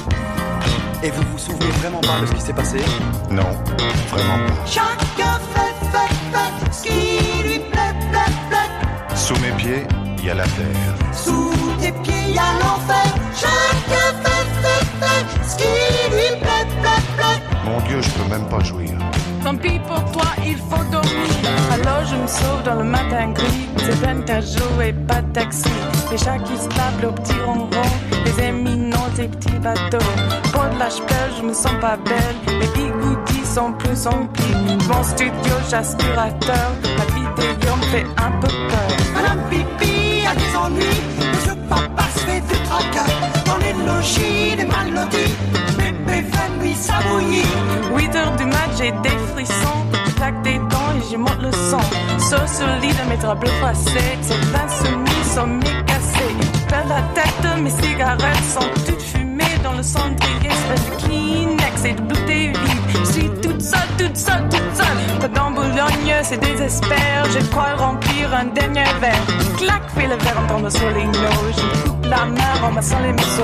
Et 1.03 1.11
vous 1.11 1.21
vous 1.31 1.37
souvenez 1.37 1.69
vraiment 1.79 2.01
pas 2.01 2.19
de 2.21 2.25
ce 2.25 2.33
qui 2.33 2.41
s'est 2.41 2.53
passé 2.53 2.79
Non, 3.29 3.43
vraiment 4.09 4.47
pas. 4.47 4.65
Chacun 4.65 5.39
fait, 5.53 5.75
fait, 5.91 6.13
fait 6.31 6.73
ce 6.73 6.83
qui 6.83 7.47
lui 7.47 7.59
plaît, 7.59 7.93
plaît, 8.11 8.33
plaît. 8.49 9.15
Sous 9.15 9.35
mes 9.35 9.51
pieds, 9.51 9.85
il 10.17 10.25
y 10.25 10.29
a 10.31 10.33
la 10.33 10.43
terre. 10.43 10.95
Sous 11.13 11.51
tes 11.79 11.91
pieds, 11.91 12.33
y 12.33 12.37
a 12.39 12.51
l'enfer. 12.59 13.13
Chacun 13.35 14.09
fait, 14.23 14.47
fait, 14.63 14.85
fait 15.01 15.49
ce 15.49 15.55
qui 15.57 16.15
lui 16.15 16.39
plaît, 16.41 16.67
plaît, 16.81 17.03
plaît. 17.15 17.41
Mon 17.63 17.79
Dieu, 17.81 18.01
je 18.01 18.09
peux 18.09 18.29
même 18.29 18.49
pas 18.49 18.63
jouir. 18.63 18.91
Tant 19.43 19.55
pis 19.55 19.79
pour 19.87 20.03
toi, 20.11 20.31
il 20.45 20.57
faut 20.57 20.83
dormir. 20.91 21.27
Alors 21.71 22.05
je 22.05 22.15
me 22.15 22.27
sauve 22.27 22.63
dans 22.65 22.75
le 22.75 22.83
matin 22.83 23.31
gris. 23.33 23.67
C'est 23.77 24.01
peine 24.01 24.25
qu'à 24.25 24.41
jouer, 24.41 24.93
pas 25.07 25.21
de 25.21 25.31
taxi. 25.31 25.69
Les 26.11 26.17
chats 26.17 26.39
qui 26.39 26.57
se 26.57 26.67
tapent 26.69 27.01
le 27.01 27.11
petit 27.11 27.39
ronron. 27.45 27.67
Les 28.25 28.43
éminents, 28.45 29.09
des 29.15 29.27
petits 29.27 29.59
bateaux. 29.59 30.05
Pour 30.51 30.65
de 30.73 30.79
la 30.79 30.89
chapelle, 30.89 31.31
je 31.37 31.43
me 31.43 31.53
sens 31.53 31.73
pas 31.81 31.97
belle. 31.97 32.37
Les 32.59 32.67
bigoudis 32.67 33.45
sont 33.45 33.73
plus 33.73 34.07
emplis. 34.07 34.53
Mon 34.87 35.03
studio, 35.03 35.53
j'aspirateur. 35.69 36.69
La 36.97 37.05
vidéo 37.15 37.75
me 37.75 37.85
fait 37.91 38.05
un 38.17 38.31
peu 38.41 38.47
peur. 38.47 38.89
Madame 39.15 39.41
Pipi 39.49 40.25
a 40.25 40.35
des 40.35 40.55
ennuis. 40.55 41.01
Monsieur 41.33 41.55
Papa 41.69 42.03
se 42.15 42.19
fait 42.19 42.41
du 42.41 42.55
tracas. 42.67 43.11
Dans 43.45 43.57
les 43.57 43.73
logis, 43.85 44.55
des 44.55 44.65
maladies. 44.65 45.33
Bébé 45.77 46.23
fait 46.31 46.51
lui 46.61 46.73
s'abouillir. 46.73 47.45
8 47.95 48.15
heures 48.15 48.35
du 48.35 48.45
mat, 48.45 48.69
j'ai 48.77 48.91
des 48.91 49.17
frissons. 49.33 49.81
Je 50.07 50.11
claque 50.13 50.41
des 50.43 50.57
dents 50.57 50.91
et 50.97 51.09
j'y 51.09 51.17
monte 51.17 51.41
le 51.41 51.51
son. 51.51 51.81
Sur 52.19 52.47
ce 52.47 52.63
lit 52.81 52.93
de 52.93 53.09
mes 53.09 53.17
draps 53.17 53.39
bleus 53.39 53.51
froissés. 53.59 54.17
Ces 54.21 54.33
insoumis 54.33 55.23
sont 55.35 55.47
mécassés. 55.47 56.35
Je 56.53 56.56
perds 56.67 56.87
la 56.87 57.01
tête, 57.13 57.61
mes 57.61 57.69
cigarettes 57.69 58.43
sont 58.43 58.69
toutes 58.85 59.01
fumées 59.01 59.57
dans 59.63 59.73
le 59.73 59.83
cendrier. 59.83 60.49
C'est 60.49 60.75
de 60.75 61.01
Kleenex 61.01 61.85
et 61.85 61.93
de 61.93 62.01
bouteilles 62.01 62.49
vides. 62.49 62.97
Je 62.99 63.11
suis 63.11 63.29
toute 63.41 63.61
seule, 63.61 63.89
toute 63.97 64.17
seule, 64.17 64.43
toute 64.49 64.75
seule. 64.75 65.19
Pas 65.19 65.27
dans 65.27 65.51
Boulogne, 65.51 66.13
c'est 66.23 66.39
désespère. 66.39 67.25
Je 67.31 67.45
crois 67.47 67.75
remplir 67.75 68.33
un 68.33 68.45
dernier 68.45 68.85
verre. 69.01 69.25
Clac, 69.57 69.81
fais 69.95 70.07
le 70.07 70.15
verre 70.15 70.39
en 70.43 70.47
tombant 70.47 70.69
sur 70.69 70.89
les. 70.91 71.05
Je 71.05 71.89
coupe 71.89 72.05
la 72.05 72.25
main 72.25 72.63
en 72.63 72.71
massant 72.71 72.99
les 72.99 73.13
museaux. 73.13 73.43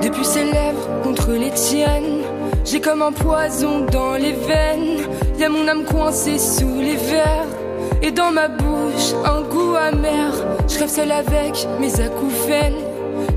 Depuis 0.00 0.24
ses 0.24 0.44
lèvres 0.44 1.02
contre 1.02 1.32
les 1.32 1.50
tiennes, 1.50 2.22
j'ai 2.64 2.80
comme 2.80 3.02
un 3.02 3.10
poison 3.10 3.86
dans 3.86 4.12
les 4.14 4.34
veines. 4.34 5.00
Y 5.36 5.44
a 5.44 5.48
mon 5.48 5.66
âme 5.66 5.84
coincée 5.84 6.38
sous 6.38 6.78
les 6.78 6.94
verres. 6.94 7.48
Et 8.02 8.12
dans 8.12 8.30
ma 8.30 8.46
bouche, 8.46 9.14
un 9.24 9.40
goût 9.42 9.74
amer. 9.74 10.32
Je 10.68 10.78
rêve 10.78 10.88
seule 10.88 11.10
avec 11.10 11.66
mes 11.80 12.00
acouphènes. 12.00 12.84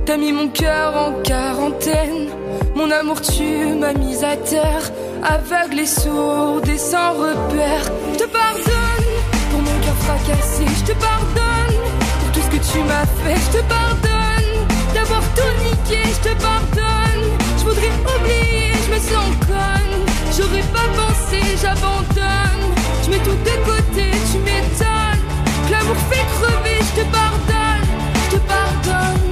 T'as 0.06 0.18
mis 0.18 0.32
mon 0.32 0.50
cœur 0.50 0.96
en 0.96 1.24
quarantaine. 1.24 2.30
Mon 2.76 2.92
amour, 2.92 3.20
tu 3.22 3.74
m'as 3.80 3.94
mise 3.94 4.24
à 4.24 4.38
terre. 4.38 4.92
Aveugle 5.26 5.80
et 5.80 5.86
sourde 5.86 6.68
et 6.68 6.78
sans 6.78 7.14
repère. 7.14 7.86
Je 8.14 8.20
te 8.20 8.28
pardonne 8.28 9.12
pour 9.52 9.62
mon 9.62 9.80
cœur 9.80 9.96
fracassé. 10.06 10.66
Je 10.80 10.92
te 10.92 10.98
pardonne 11.00 11.78
pour 12.20 12.32
tout 12.34 12.42
ce 12.42 12.50
que 12.58 12.62
tu 12.72 12.80
m'as 12.84 13.06
fait. 13.24 13.40
Je 13.40 13.58
te 13.58 13.64
pardonne 13.64 14.68
d'avoir 14.94 15.22
tout 15.36 15.54
niqué. 15.64 16.02
Je 16.04 16.30
te 16.30 16.42
pardonne. 16.42 17.24
Je 17.58 17.64
voudrais 17.64 17.94
oublier, 18.16 18.74
je 18.86 18.94
me 18.94 19.00
sens 19.00 19.30
conne. 19.48 19.96
J'aurais 20.36 20.68
pas 20.74 20.90
pensé, 21.00 21.40
j'abandonne. 21.62 22.64
Je 23.06 23.10
mets 23.10 23.24
tout 23.24 23.38
de 23.48 23.56
côté, 23.66 24.12
tu 24.32 24.40
m'étonnes. 24.40 25.24
L'amour 25.72 25.96
fait 26.10 26.26
crever, 26.36 26.80
je 26.80 27.02
te 27.02 27.06
pardonne. 27.12 27.88
Je 28.26 28.36
te 28.36 28.42
pardonne, 28.44 29.23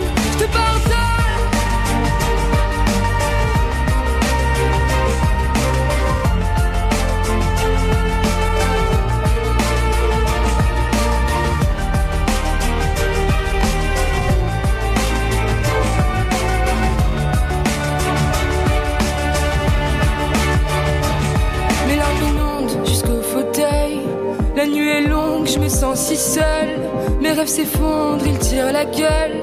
sens 25.81 25.99
si 25.99 26.15
seule. 26.15 26.77
Mes 27.19 27.31
rêves 27.31 27.47
s'effondrent, 27.47 28.27
ils 28.27 28.37
tirent 28.37 28.71
la 28.71 28.85
gueule. 28.85 29.37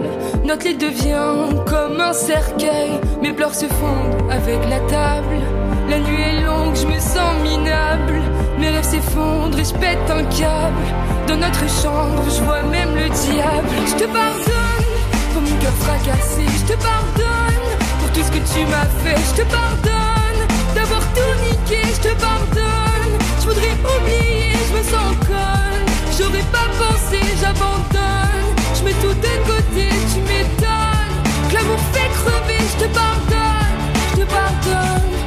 Notre 0.45 0.67
lit 0.67 0.77
devient 0.77 1.35
comme 1.67 2.01
un 2.01 2.13
cercueil. 2.13 2.93
Mes 3.21 3.33
pleurs 3.33 3.57
se 3.57 3.67
fondent 3.67 4.31
avec 4.31 4.61
la 4.71 4.79
table. 4.95 5.39
La 5.91 5.99
nuit 5.99 6.23
est 6.31 6.41
longue, 6.47 6.77
je 6.77 6.87
me 6.87 7.01
sens 7.01 7.33
minable. 7.43 8.21
Mes 8.61 8.71
rêves 8.71 8.85
s'effondrent 8.85 9.59
et 9.59 9.65
je 9.65 9.75
pète 9.83 10.09
un 10.11 10.25
câble. 10.41 10.87
Dans 11.27 11.39
notre 11.39 11.67
chambre, 11.83 12.23
je 12.29 12.41
vois 12.45 12.63
même 12.63 12.95
le 12.95 13.09
diable. 13.27 13.75
Je 13.91 13.97
te 14.03 14.07
pardonne 14.19 14.93
pour 15.33 15.43
mon 15.43 15.57
cœur 15.63 15.77
fracassé. 15.87 16.45
Je 16.61 16.73
te 16.73 16.77
pardonne 16.81 17.67
pour 17.99 18.11
tout 18.13 18.23
ce 18.23 18.31
que 18.31 18.43
tu 18.53 18.61
m'as 18.73 18.91
fait. 19.03 19.21
Je 19.31 19.43
te 19.43 19.47
pardonne 19.51 20.41
d'avoir 20.77 21.03
tout 21.17 21.35
niqué. 21.51 21.83
Je 21.97 22.09
te 22.09 22.15
pardonne. 22.21 23.15
Je 23.41 23.45
voudrais 23.49 23.77
oublier, 23.97 24.53
je 24.69 24.79
me 24.79 24.83
sens 24.85 25.17
conne. 25.27 25.88
J'aurais 26.19 26.43
pas 26.51 26.69
pensé, 26.77 27.21
j'abandonne. 27.41 28.57
Je 28.75 28.83
mets 28.83 28.93
tout 28.95 29.15
de 29.15 29.35
côté, 29.47 29.89
tu 30.13 30.21
m'étonnes. 30.23 31.23
Que 31.49 31.55
l'amour 31.55 31.79
fait 31.93 32.11
crever, 32.19 32.59
je 32.59 32.85
te 32.85 32.93
pardonne. 32.93 33.79
Je 34.11 34.23
te 34.23 34.27
pardonne. 34.29 35.18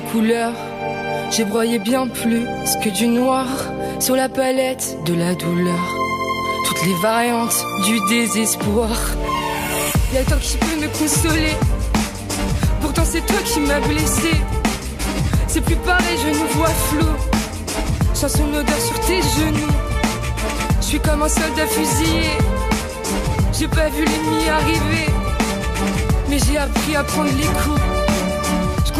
Couleurs. 0.00 0.52
J'ai 1.30 1.44
broyé 1.44 1.78
bien 1.78 2.06
plus 2.08 2.46
que 2.82 2.88
du 2.88 3.08
noir 3.08 3.46
sur 4.00 4.16
la 4.16 4.28
palette 4.28 4.98
de 5.04 5.14
la 5.14 5.34
douleur. 5.34 5.94
Toutes 6.66 6.84
les 6.84 6.94
variantes 7.02 7.64
du 7.84 7.98
désespoir. 8.08 8.90
Y'a 10.12 10.24
toi 10.24 10.36
qui 10.40 10.56
peux 10.56 10.80
me 10.80 10.88
consoler. 10.98 11.54
Pourtant 12.80 13.02
c'est 13.04 13.24
toi 13.26 13.38
qui 13.44 13.60
m'as 13.60 13.80
blessé. 13.80 14.30
C'est 15.46 15.60
plus 15.60 15.76
pareil, 15.76 16.16
je 16.22 16.38
nous 16.38 16.48
vois 16.54 16.68
flou. 16.68 17.06
Sens 18.14 18.32
son 18.32 18.48
odeur 18.48 18.80
sur 18.80 19.00
tes 19.00 19.20
genoux. 19.20 19.74
Je 20.80 20.86
suis 20.86 21.00
comme 21.00 21.22
un 21.22 21.28
soldat 21.28 21.66
fusillé. 21.66 22.30
J'ai 23.52 23.68
pas 23.68 23.88
vu 23.88 24.04
l'ennemi 24.04 24.48
arriver. 24.48 25.10
Mais 26.28 26.38
j'ai 26.38 26.58
appris 26.58 26.96
à 26.96 27.04
prendre 27.04 27.30
les 27.36 27.44
coups 27.44 27.87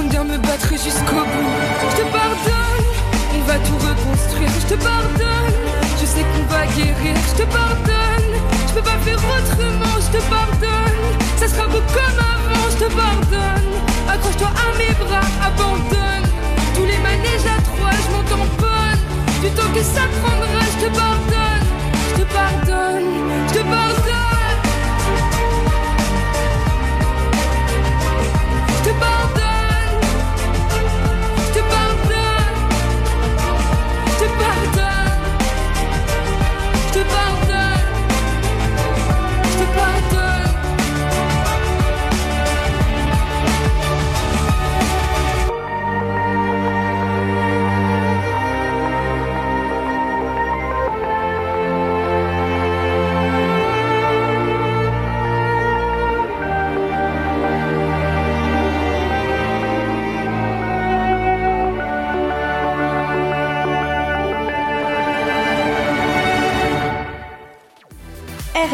me 0.03 0.39
battre 0.39 0.71
jusqu'au 0.71 1.25
bout. 1.33 1.55
Je 1.91 1.97
te 1.97 2.07
pardonne, 2.13 2.87
on 3.35 3.41
va 3.43 3.59
tout 3.59 3.79
reconstruire. 3.79 4.51
Je 4.61 4.75
te 4.75 4.83
pardonne, 4.83 5.55
je 6.01 6.07
sais 6.07 6.25
qu'on 6.31 6.45
va 6.53 6.67
guérir. 6.67 7.17
Je 7.31 7.43
te 7.43 7.47
pardonne, 7.49 8.31
je 8.69 8.75
peux 8.75 8.83
pas 8.83 8.99
faire 9.05 9.19
autrement. 9.19 9.97
Je 10.01 10.19
te 10.19 10.23
pardonne, 10.31 11.01
ça 11.37 11.49
sera 11.49 11.67
beau 11.69 11.83
comme 11.95 12.19
avant. 12.35 12.67
Je 12.71 12.85
te 12.85 12.93
pardonne, 12.93 13.71
accroche-toi 14.09 14.49
à 14.49 14.79
mes 14.79 14.95
bras, 14.95 15.27
abandonne. 15.47 16.29
Tous 16.75 16.85
les 16.85 16.99
manèges 16.99 17.47
à 17.47 17.61
trois, 17.63 17.95
je 18.03 18.09
m'en 18.13 18.23
tamponne. 18.23 19.03
Du 19.43 19.51
temps 19.51 19.73
que 19.75 19.83
ça 19.83 20.05
prendra, 20.21 20.63
je 20.75 20.87
te 20.87 20.91
pardonne, 20.95 21.67
je 22.11 22.23
te 22.23 22.27
pardonne, 22.33 23.09
je 23.49 23.55
te 23.55 23.65
pardonne. 23.65 24.28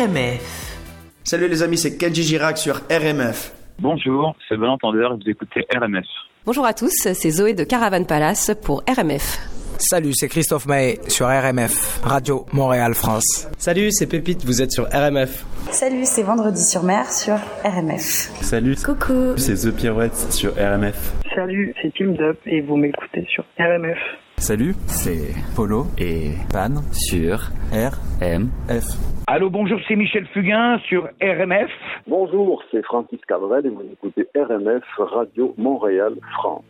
RMF. 0.09 0.77
Salut 1.25 1.49
les 1.49 1.63
amis, 1.63 1.79
c'est 1.79 1.97
Kenji 1.97 2.23
Girac 2.25 2.59
sur 2.59 2.75
RMF. 2.91 3.53
Bonjour, 3.79 4.35
c'est 4.49 4.57
Bon 4.57 4.69
Entendeur 4.69 5.13
et 5.13 5.17
vous 5.17 5.31
écoutez 5.31 5.65
RMF. 5.75 6.05
Bonjour 6.45 6.67
à 6.67 6.75
tous, 6.75 6.91
c'est 6.91 7.31
Zoé 7.31 7.55
de 7.55 7.65
Caravan 7.65 8.05
Palace 8.05 8.51
pour 8.63 8.83
RMF. 8.87 9.39
Salut, 9.79 10.13
c'est 10.13 10.29
Christophe 10.29 10.67
May 10.67 10.99
sur 11.09 11.27
RMF, 11.27 12.01
Radio 12.05 12.45
Montréal 12.53 12.95
France. 12.95 13.49
Salut, 13.57 13.91
c'est 13.93 14.07
Pépite, 14.07 14.45
vous 14.45 14.61
êtes 14.61 14.73
sur 14.73 14.85
RMF. 14.93 15.45
Salut, 15.71 16.05
c'est 16.05 16.23
Vendredi 16.23 16.63
sur 16.63 16.83
mer 16.83 17.11
sur 17.11 17.37
RMF. 17.65 18.31
Salut, 18.43 18.77
Coucou. 18.85 19.37
c'est 19.39 19.55
The 19.55 19.75
Pirouette 19.75 20.17
sur 20.33 20.53
RMF. 20.55 21.13
Salut, 21.35 21.75
c'est 21.81 21.93
Team 21.95 22.15
Up 22.21 22.39
et 22.47 22.61
vous 22.61 22.77
m'écoutez 22.77 23.27
sur 23.33 23.45
RMF. 23.59 23.99
Salut, 24.37 24.75
c'est 24.87 25.33
Polo 25.57 25.87
et 25.99 26.33
Pan 26.53 26.83
sur 26.93 27.39
RMF. 27.73 28.85
Allô, 29.27 29.49
bonjour, 29.49 29.79
c'est 29.89 29.97
Michel 29.97 30.27
Fugain 30.27 30.79
sur 30.87 31.05
RMF. 31.23 31.71
Bonjour, 32.07 32.63
c'est 32.71 32.85
Francis 32.85 33.21
Cabrel 33.27 33.65
et 33.65 33.71
vous 33.71 33.85
écoutez 33.91 34.27
RMF 34.37 34.85
Radio 34.99 35.55
Montréal 35.57 36.15
France. 36.39 36.65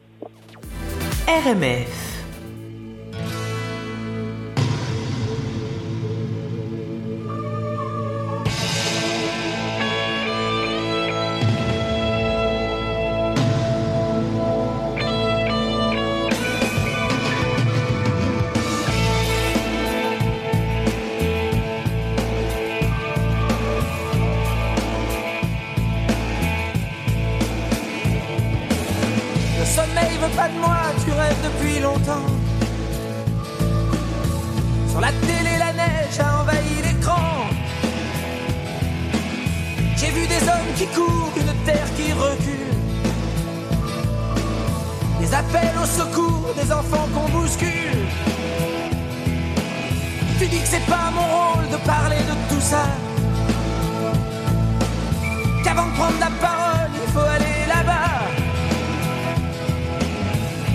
RMF. 1.27 2.14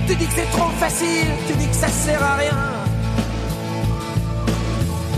Tu 0.09 0.15
dis 0.15 0.25
que 0.25 0.33
c'est 0.37 0.57
trop 0.57 0.71
facile, 0.79 1.27
tu 1.47 1.53
dis 1.53 1.67
que 1.67 1.75
ça 1.75 1.87
sert 1.87 2.23
à 2.23 2.35
rien. 2.37 2.57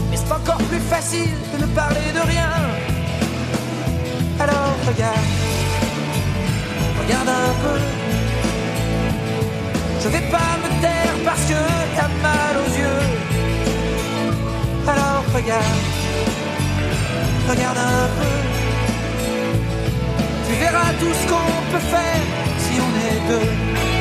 Mais 0.10 0.18
c'est 0.18 0.34
encore 0.34 0.62
plus 0.64 0.82
facile 0.82 1.34
de 1.54 1.62
ne 1.62 1.68
parler 1.68 2.12
de 2.14 2.20
rien. 2.30 2.52
Alors 4.38 4.76
regarde, 4.86 5.28
regarde 7.02 7.30
un 7.30 7.54
peu. 7.64 7.80
Je 10.04 10.08
vais 10.10 10.30
pas 10.30 10.52
me 10.62 10.82
taire 10.82 11.16
parce 11.24 11.46
que 11.46 11.62
t'as 11.96 12.10
mal 12.28 12.54
aux 12.62 12.72
yeux. 12.78 13.04
Alors 14.90 15.24
regarde, 15.34 15.82
regarde 17.50 17.78
un 17.78 18.08
peu. 18.18 18.34
Tu 20.50 20.54
verras 20.60 20.92
tout 21.00 21.14
ce 21.14 21.28
qu'on 21.30 21.72
peut 21.72 21.86
faire 21.96 22.24
si 22.60 22.74
on 22.86 22.92
est 23.08 23.30
deux. 23.30 24.01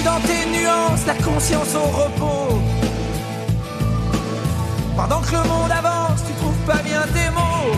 Dans 0.00 0.18
tes 0.18 0.46
nuances, 0.50 1.06
la 1.06 1.14
conscience 1.14 1.76
au 1.76 1.84
repos. 1.84 2.58
Pendant 4.96 5.20
que 5.20 5.30
le 5.30 5.44
monde 5.48 5.70
avance, 5.70 6.20
tu 6.26 6.32
trouves 6.40 6.64
pas 6.66 6.82
bien 6.82 7.02
tes 7.14 7.30
mots. 7.30 7.76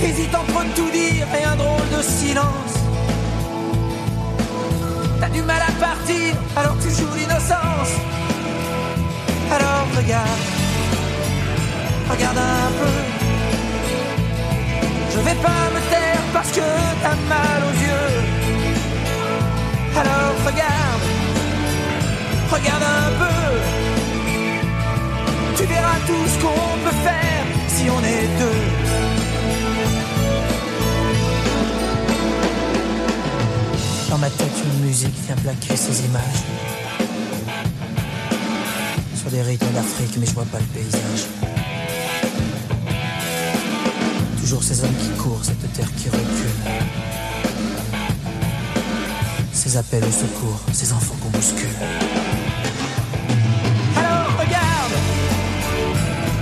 T'hésites 0.00 0.34
entre 0.34 0.64
tout 0.74 0.90
dire 0.90 1.26
et 1.38 1.44
un 1.44 1.56
drôle 1.56 1.88
de 1.94 2.02
silence. 2.02 2.74
T'as 5.20 5.28
du 5.28 5.42
mal 5.42 5.60
à 5.60 5.72
partir, 5.72 6.34
alors 6.56 6.76
tu 6.78 6.88
joues 6.88 7.14
l'innocence. 7.18 7.92
Alors 9.50 9.86
regarde, 9.98 10.44
regarde 12.10 12.38
un 12.38 12.70
peu. 12.80 12.96
Je 15.12 15.18
vais 15.18 15.38
pas 15.42 15.64
me 15.74 15.80
taire 15.90 16.24
parce 16.32 16.50
que 16.52 16.66
t'as 17.02 17.16
mal 17.28 17.62
aux 17.68 17.76
yeux. 17.84 18.03
Alors 19.96 20.34
regarde, 20.44 21.02
regarde 22.50 22.82
un 22.82 23.10
peu. 23.18 23.34
Tu 25.56 25.64
verras 25.66 25.98
tout 26.06 26.26
ce 26.26 26.38
qu'on 26.42 26.78
peut 26.84 26.96
faire 27.02 27.44
si 27.68 27.84
on 27.88 28.00
est 28.00 28.28
deux. 28.38 28.62
Dans 34.10 34.18
ma 34.18 34.30
tête, 34.30 34.52
une 34.64 34.86
musique 34.86 35.14
vient 35.26 35.36
plaquer 35.36 35.76
ces 35.76 36.04
images. 36.06 36.42
Sur 39.16 39.30
des 39.30 39.42
rythmes 39.42 39.72
d'Afrique, 39.74 40.16
mais 40.18 40.26
je 40.26 40.34
vois 40.34 40.46
pas 40.46 40.58
le 40.58 40.66
paysage. 40.66 41.26
Toujours 44.40 44.62
ces 44.62 44.84
hommes 44.84 44.96
qui 45.00 45.10
courent, 45.22 45.44
cette 45.44 45.72
terre 45.72 45.88
qui 45.96 46.08
recule. 46.10 47.13
Appels 49.76 50.04
au 50.04 50.12
secours, 50.12 50.60
ces 50.72 50.92
enfants 50.92 51.16
qu'on 51.20 51.30
bouscule. 51.30 51.66
Alors 53.96 54.28
regarde, 54.38 54.94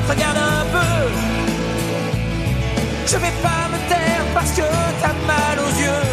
regarde 0.06 0.36
un 0.36 0.66
peu. 0.70 1.08
Je 3.06 3.16
vais 3.16 3.32
pas 3.42 3.68
me 3.72 3.78
taire 3.88 4.24
parce 4.34 4.50
que 4.50 4.60
t'as 5.00 5.14
mal 5.26 5.58
aux 5.58 5.80
yeux. 5.80 6.08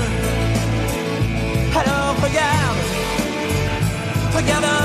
Alors 1.75 2.15
regarde, 2.23 2.77
regarde 4.33 4.63
un 4.63 4.67
peu. 4.67 4.78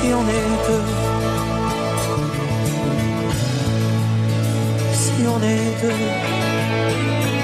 si 0.00 0.08
on 0.14 0.26
est 0.28 0.50
deux. 0.66 0.84
Si 4.94 5.26
on 5.26 5.42
est 5.42 5.82
deux. 5.82 7.39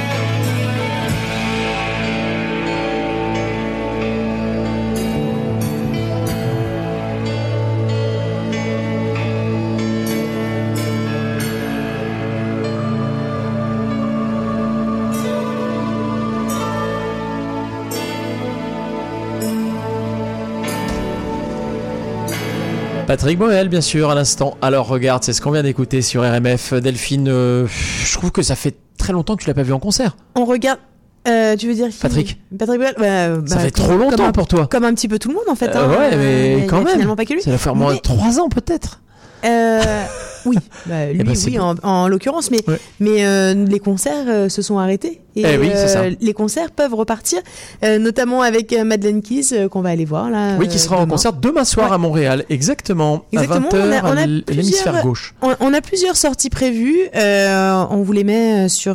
Patrick 23.06 23.38
Boel, 23.38 23.68
bien 23.68 23.80
sûr, 23.80 24.10
à 24.10 24.14
l'instant. 24.14 24.56
Alors 24.62 24.88
regarde, 24.88 25.22
c'est 25.22 25.32
ce 25.32 25.40
qu'on 25.40 25.52
vient 25.52 25.62
d'écouter 25.62 26.02
sur 26.02 26.22
RMF. 26.22 26.74
Delphine, 26.74 27.28
euh, 27.28 27.66
je 27.68 28.12
trouve 28.14 28.32
que 28.32 28.42
ça 28.42 28.56
fait 28.56 28.74
très 28.98 29.12
longtemps 29.12 29.36
que 29.36 29.42
tu 29.42 29.48
l'as 29.48 29.54
pas 29.54 29.62
vu 29.62 29.72
en 29.72 29.78
concert. 29.78 30.16
On 30.34 30.44
regarde. 30.44 30.80
euh, 31.28 31.54
tu 31.56 31.68
veux 31.68 31.74
dire 31.74 31.88
Patrick 32.00 32.38
Patrick 32.58 32.78
Boel 32.80 32.94
bah, 32.98 33.48
Ça 33.48 33.56
bah, 33.56 33.60
fait 33.62 33.70
trop 33.70 33.96
longtemps 33.96 34.26
un- 34.26 34.32
pour 34.32 34.48
toi. 34.48 34.66
Comme 34.66 34.84
un 34.84 34.92
petit 34.94 35.06
peu 35.08 35.18
tout 35.20 35.28
le 35.28 35.34
monde 35.34 35.44
en 35.48 35.54
fait. 35.54 35.68
Euh, 35.76 35.84
hein. 35.84 35.88
ouais, 35.90 36.16
mais 36.16 36.66
quand 36.66 36.78
même. 36.78 36.88
Finalement 36.94 37.14
pas 37.16 37.24
que 37.24 37.34
lui. 37.34 37.42
Ça 37.42 37.52
va 37.52 37.58
faire 37.58 37.76
moins 37.76 37.94
de 37.94 38.00
3 38.00 38.40
ans 38.40 38.48
peut-être. 38.48 39.00
Euh, 39.44 40.04
oui, 40.46 40.56
bah, 40.86 41.06
lui, 41.12 41.22
ben, 41.24 41.34
oui, 41.46 41.56
bon. 41.58 41.74
en, 41.82 41.88
en 41.88 42.08
l'occurrence, 42.08 42.50
mais, 42.50 42.60
mais 43.00 43.26
euh, 43.26 43.52
les 43.54 43.78
concerts 43.80 44.24
euh, 44.28 44.48
se 44.48 44.62
sont 44.62 44.78
arrêtés. 44.78 45.20
Et 45.38 45.42
Eh 45.44 45.58
oui, 45.58 45.68
c'est 45.74 45.88
ça. 45.88 46.00
euh, 46.00 46.14
les 46.18 46.32
concerts 46.32 46.70
peuvent 46.70 46.94
repartir, 46.94 47.40
notamment 47.82 48.40
avec 48.40 48.72
Madeleine 48.72 49.20
Keys 49.20 49.68
qu'on 49.70 49.82
va 49.82 49.90
aller 49.90 50.06
voir 50.06 50.30
là. 50.30 50.56
Oui, 50.58 50.66
qui 50.66 50.78
sera 50.78 50.96
en 50.96 51.00
demain. 51.00 51.10
concert 51.10 51.34
demain 51.34 51.64
soir 51.66 51.92
à 51.92 51.98
Montréal, 51.98 52.44
exactement, 52.48 53.26
Exactement, 53.32 53.68
à 53.68 53.70
20h 53.70 54.00
on 54.02 54.06
a- 54.06 54.12
on 54.12 54.16
a 54.16 54.22
à 54.22 54.26
l'hémisphère 54.26 55.02
gauche. 55.02 55.34
On, 55.42 55.54
on 55.60 55.74
a 55.74 55.82
plusieurs 55.82 56.16
sorties 56.16 56.48
prévues. 56.48 57.00
on 57.14 58.02
vous 58.02 58.12
les 58.12 58.24
met 58.24 58.70
sur 58.70 58.94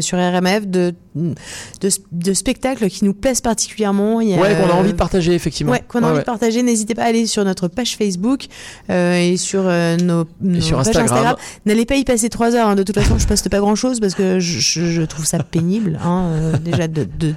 sur 0.00 0.18
RMF 0.18 0.66
de, 0.66 0.92
de 1.14 1.88
de 2.12 2.34
spectacles 2.34 2.88
qui 2.88 3.04
nous 3.04 3.14
plaisent 3.14 3.40
particulièrement. 3.40 4.20
Il 4.20 4.30
y 4.30 4.34
a, 4.34 4.38
Ouais, 4.40 4.56
qu'on 4.56 4.68
a 4.68 4.74
envie 4.74 4.92
de 4.92 4.96
partager 4.96 5.34
effectivement. 5.34 5.70
Ouais, 5.72 5.82
qu'on 5.86 6.00
a 6.00 6.02
Ouais, 6.02 6.06
envie 6.08 6.14
ouais. 6.16 6.20
de 6.22 6.26
partager. 6.26 6.62
N'hésitez 6.64 6.94
pas 6.96 7.02
à 7.02 7.06
aller 7.06 7.26
sur 7.26 7.44
notre 7.44 7.68
page 7.68 7.96
Facebook 7.96 8.46
euh, 8.90 9.14
et 9.20 9.36
sur 9.36 9.62
euh, 9.66 9.96
nos, 9.98 10.24
nos 10.40 10.60
sur 10.60 10.78
Instagram. 10.88 11.36
N'allez 11.66 11.84
pas 11.86 11.96
y 11.96 12.04
passer 12.04 12.28
trois 12.28 12.54
heures. 12.54 12.68
hein. 12.68 12.74
De 12.74 12.82
toute 12.82 12.94
façon, 12.94 13.18
je 13.18 13.26
poste 13.26 13.48
pas 13.48 13.58
grand 13.60 13.74
chose 13.74 14.00
parce 14.00 14.14
que 14.14 14.38
je, 14.40 14.58
je- 14.60 14.86
je 14.90 15.02
trouve 15.02 15.24
ça 15.24 15.38
pénible 15.42 15.98
hein, 16.04 16.24
euh, 16.32 16.52
déjà 16.58 16.88
de, 16.88 17.04
de, 17.18 17.34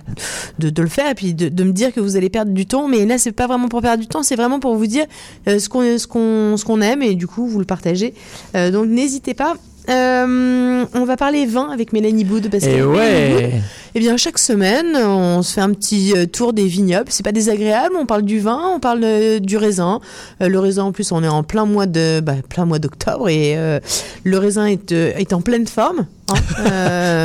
de, 0.60 0.70
de 0.70 0.82
le 0.82 0.90
faire 0.90 1.10
et 1.10 1.16
puis 1.16 1.34
de, 1.34 1.50
de 1.50 1.64
me 1.64 1.72
dire 1.72 1.94
que 1.94 2.00
vous 2.00 2.16
allez 2.18 2.30
perdre 2.30 2.52
du 2.52 2.66
temps. 2.66 2.88
Mais 2.88 3.06
là, 3.06 3.18
c'est 3.18 3.32
pas 3.32 3.48
vraiment 3.48 3.68
pour 3.70 3.82
perdre 3.82 4.02
du 4.02 4.08
temps, 4.08 4.24
c'est 4.24 4.36
vraiment 4.36 4.60
pour 4.60 4.76
vous 4.76 4.88
dire 4.88 5.06
euh, 5.48 5.60
ce 5.60 5.70
qu'on 5.70 5.98
ce 5.98 6.08
qu'on 6.08 6.56
ce 6.58 6.66
qu'on 6.66 6.82
aime 6.82 7.02
et 7.02 7.16
du 7.16 7.28
coup 7.28 7.48
vous 7.48 7.60
le 7.60 7.66
partagez. 7.66 8.14
Euh, 8.56 8.72
donc 8.72 8.88
n'hésitez 8.88 9.34
pas. 9.34 9.56
On 9.88 11.06
va 11.06 11.18
parler 11.18 11.46
vin 11.46 11.70
avec 11.72 11.94
Mélanie 11.94 12.24
Boud 12.24 12.50
parce 12.52 12.64
Et 12.66 12.78
que 12.78 12.84
ouais. 12.84 13.50
Boud, 13.52 13.62
eh 13.96 14.00
bien, 14.00 14.18
chaque 14.18 14.38
semaine, 14.40 14.96
on 14.96 15.42
se 15.42 15.54
fait 15.54 15.62
un 15.62 15.72
petit 15.74 16.14
euh, 16.16 16.26
tour 16.26 16.54
des 16.54 16.66
vignobles. 16.66 17.08
C'est 17.10 17.24
pas 17.24 17.32
désagréable. 17.32 17.96
On 18.00 18.06
parle 18.06 18.24
du 18.24 18.40
vin, 18.40 18.60
on 18.76 18.80
parle 18.80 19.02
euh, 19.04 19.40
du 19.40 19.58
raisin. 19.58 20.00
Euh, 20.42 20.48
le 20.50 20.60
raisin, 20.60 20.84
en 20.84 20.92
plus, 20.92 21.12
on 21.12 21.24
est 21.24 21.28
en 21.28 21.44
plein 21.44 21.66
mois 21.66 21.86
de, 21.86 22.20
bah, 22.22 22.36
plein 22.48 22.66
mois 22.66 22.80
d'octobre 22.80 23.30
et 23.30 23.58
euh, 23.58 23.80
le 24.24 24.38
raisin 24.38 24.66
est, 24.68 24.92
est 24.92 25.34
en 25.34 25.42
pleine 25.42 25.68
forme. 25.68 26.06
hein. 26.30 26.36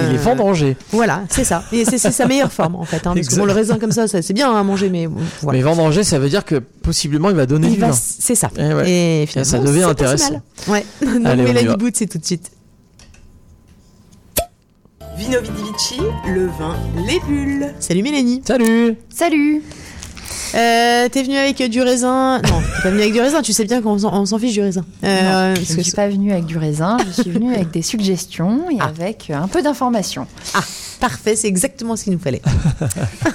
Il 0.08 0.14
est 0.14 0.18
vendangé. 0.18 0.76
Voilà, 0.90 1.22
c'est 1.28 1.44
ça. 1.44 1.62
Et 1.72 1.84
c'est 1.84 1.98
c'est 1.98 2.10
sa 2.12 2.26
meilleure 2.26 2.52
forme, 2.52 2.76
en 2.76 2.84
fait. 2.84 3.06
hein, 3.06 3.14
parce 3.14 3.28
que 3.28 3.36
bon, 3.36 3.44
le 3.44 3.52
raisin 3.52 3.78
comme 3.78 3.92
ça, 3.92 4.08
ça 4.08 4.22
c'est 4.22 4.32
bien 4.32 4.54
à 4.54 4.62
manger, 4.62 4.88
mais 4.90 5.06
bon, 5.06 5.20
voilà. 5.42 5.58
Mais 5.58 5.62
vendanger, 5.64 6.04
ça 6.04 6.18
veut 6.18 6.28
dire 6.28 6.44
que 6.44 6.56
possiblement 6.56 7.30
il 7.30 7.36
va 7.36 7.46
donner 7.46 7.68
Il 7.68 7.74
du 7.74 7.80
va- 7.80 7.88
vin. 7.90 7.96
C'est 8.00 8.34
ça. 8.34 8.50
Eh 8.56 8.72
ouais. 8.72 8.90
Et 8.90 9.22
Et 9.22 9.26
finalement, 9.26 9.50
ça 9.50 9.58
devient 9.58 9.82
intéressant. 9.84 10.40
Ouais. 10.68 10.84
Donc, 11.02 11.26
Allez, 11.26 11.42
Mélanie 11.42 11.66
va. 11.68 11.76
Boud, 11.76 11.92
c'est 11.94 12.06
tout 12.06 12.18
de 12.18 12.24
suite. 12.24 12.50
Vino 15.16 15.40
Vidi 15.40 15.62
Vici, 15.72 16.00
le 16.26 16.46
vin, 16.46 16.76
les 17.06 17.20
bulles. 17.20 17.72
Salut 17.78 18.02
Mélanie. 18.02 18.42
Salut. 18.44 18.96
Salut. 19.08 19.62
Euh, 20.54 21.08
t'es 21.08 21.22
venue 21.22 21.36
avec 21.36 21.62
du 21.70 21.82
raisin 21.82 22.38
Non, 22.42 22.60
t'es 22.76 22.82
pas 22.84 22.90
venue 22.90 23.02
avec 23.02 23.12
du 23.12 23.20
raisin. 23.20 23.42
Tu 23.42 23.52
sais 23.52 23.64
bien 23.64 23.82
qu'on 23.82 23.98
s'en 23.98 24.38
fiche 24.38 24.52
du 24.52 24.60
raisin. 24.60 24.84
Euh, 25.02 25.48
non, 25.48 25.54
parce 25.54 25.68
je 25.72 25.76
ne 25.78 25.82
suis 25.82 25.92
pas 25.92 26.08
venue 26.08 26.32
avec 26.32 26.44
du 26.46 26.58
raisin, 26.58 26.96
je 27.06 27.22
suis 27.22 27.30
venue 27.30 27.52
avec 27.54 27.70
des 27.72 27.82
suggestions 27.82 28.70
et 28.70 28.80
avec 28.80 29.30
euh, 29.30 29.34
un 29.34 29.48
peu 29.48 29.62
d'informations. 29.62 30.26
Ah, 30.54 30.60
parfait, 31.00 31.34
c'est 31.34 31.48
exactement 31.48 31.96
ce 31.96 32.04
qu'il 32.04 32.12
nous 32.12 32.18
fallait. 32.20 32.42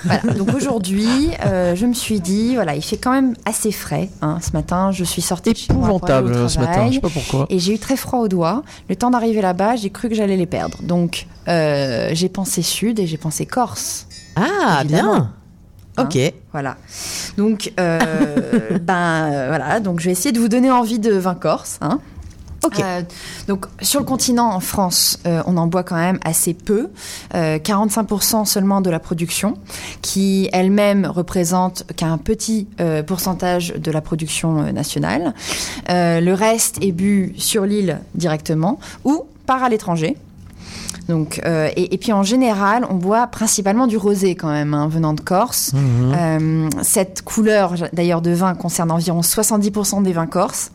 Voilà, 0.06 0.22
donc 0.34 0.54
aujourd'hui, 0.56 1.08
euh, 1.46 1.76
je 1.76 1.86
me 1.86 1.94
suis 1.94 2.20
dit, 2.22 2.56
voilà, 2.56 2.76
il 2.76 2.82
fait 2.82 2.98
quand 2.98 3.12
même 3.12 3.36
assez 3.46 3.72
frais. 3.72 4.10
hein. 4.22 4.38
Ce 4.42 4.52
matin, 4.54 4.92
je 4.92 5.04
suis 5.04 5.22
sortie 5.22 5.52
de 5.54 5.58
chez 5.58 5.74
moi 5.74 5.88
pour 5.90 6.10
aller 6.10 6.26
au 6.26 6.30
Épouvantable, 6.30 6.50
ce 6.50 6.60
matin, 6.60 6.88
je 6.90 6.94
sais 6.96 7.02
pas 7.02 7.10
pourquoi. 7.10 7.46
Et 7.50 7.60
j'ai 7.60 7.74
eu 7.74 7.80
très 7.80 7.98
froid 7.98 8.20
aux 8.20 8.28
doigts. 8.30 8.64
Le 8.88 8.96
temps 8.96 9.12
d'arriver 9.12 9.42
là-bas, 9.42 9.76
j'ai 9.76 9.90
cru 9.90 10.08
que 10.10 10.16
j'allais 10.16 10.38
les 10.38 10.46
perdre. 10.46 10.78
Donc, 10.84 11.28
euh, 11.48 12.10
j'ai 12.14 12.30
pensé 12.30 12.62
sud 12.62 13.00
et 13.00 13.08
j'ai 13.08 13.18
pensé 13.18 13.46
Corse. 13.46 14.08
Ah, 14.36 14.80
Évidemment. 14.84 15.14
bien. 15.16 15.34
Ok. 16.02 16.16
Hein, 16.16 16.30
voilà. 16.52 16.78
Donc, 17.38 17.72
euh, 17.80 18.00
ben 18.82 19.32
euh, 19.32 19.46
voilà. 19.50 19.80
Donc, 19.80 20.00
je 20.00 20.06
vais 20.06 20.12
essayer 20.12 20.32
de 20.32 20.40
vous 20.40 20.50
donner 20.50 20.72
envie 20.72 21.00
de 21.00 21.14
vin 21.14 21.36
corse. 21.36 21.78
Hein. 21.82 22.00
Ok. 22.66 22.80
Euh, 22.80 23.02
donc 23.48 23.66
sur 23.82 24.00
le 24.00 24.06
continent, 24.06 24.50
en 24.52 24.60
France, 24.60 25.20
euh, 25.26 25.42
on 25.46 25.58
en 25.58 25.68
boit 25.68 25.84
quand 25.84 25.96
même 25.96 26.20
assez 26.24 26.54
peu, 26.54 26.90
euh, 27.36 27.58
45% 27.58 28.46
seulement 28.46 28.82
de 28.82 28.90
la 28.90 29.00
production, 29.00 29.56
qui 30.02 30.50
elle-même 30.52 31.06
représente 31.06 31.84
qu'un 31.96 32.18
petit 32.18 32.68
pourcentage 33.08 33.74
de 33.74 33.92
la 33.92 34.02
production 34.02 34.72
nationale. 34.72 35.34
Le 35.88 36.34
reste 36.34 36.84
est 36.84 36.92
bu 36.92 37.34
sur 37.38 37.66
l'île 37.66 38.00
directement 38.16 38.80
ou 39.04 39.26
part 39.46 39.64
à 39.64 39.70
l'étranger. 39.70 40.18
Donc, 41.10 41.42
euh, 41.44 41.70
et, 41.76 41.96
et 41.96 41.98
puis 41.98 42.14
en 42.14 42.22
général, 42.22 42.86
on 42.88 42.94
boit 42.94 43.26
principalement 43.28 43.88
du 43.88 43.98
rosé 43.98 44.36
quand 44.36 44.50
même, 44.50 44.76
hein, 44.76 44.88
venant 44.88 45.14
de 45.14 45.22
Corse. 45.22 45.74
Mhm. 45.74 46.14
Euh, 46.16 46.70
cette 46.84 47.24
couleur, 47.24 47.74
d'ailleurs, 47.94 48.22
de 48.22 48.30
vin 48.30 48.54
concerne 48.54 48.92
environ 48.92 49.22
70% 49.22 50.04
des 50.04 50.14
vins 50.14 50.28
corses. 50.28 50.72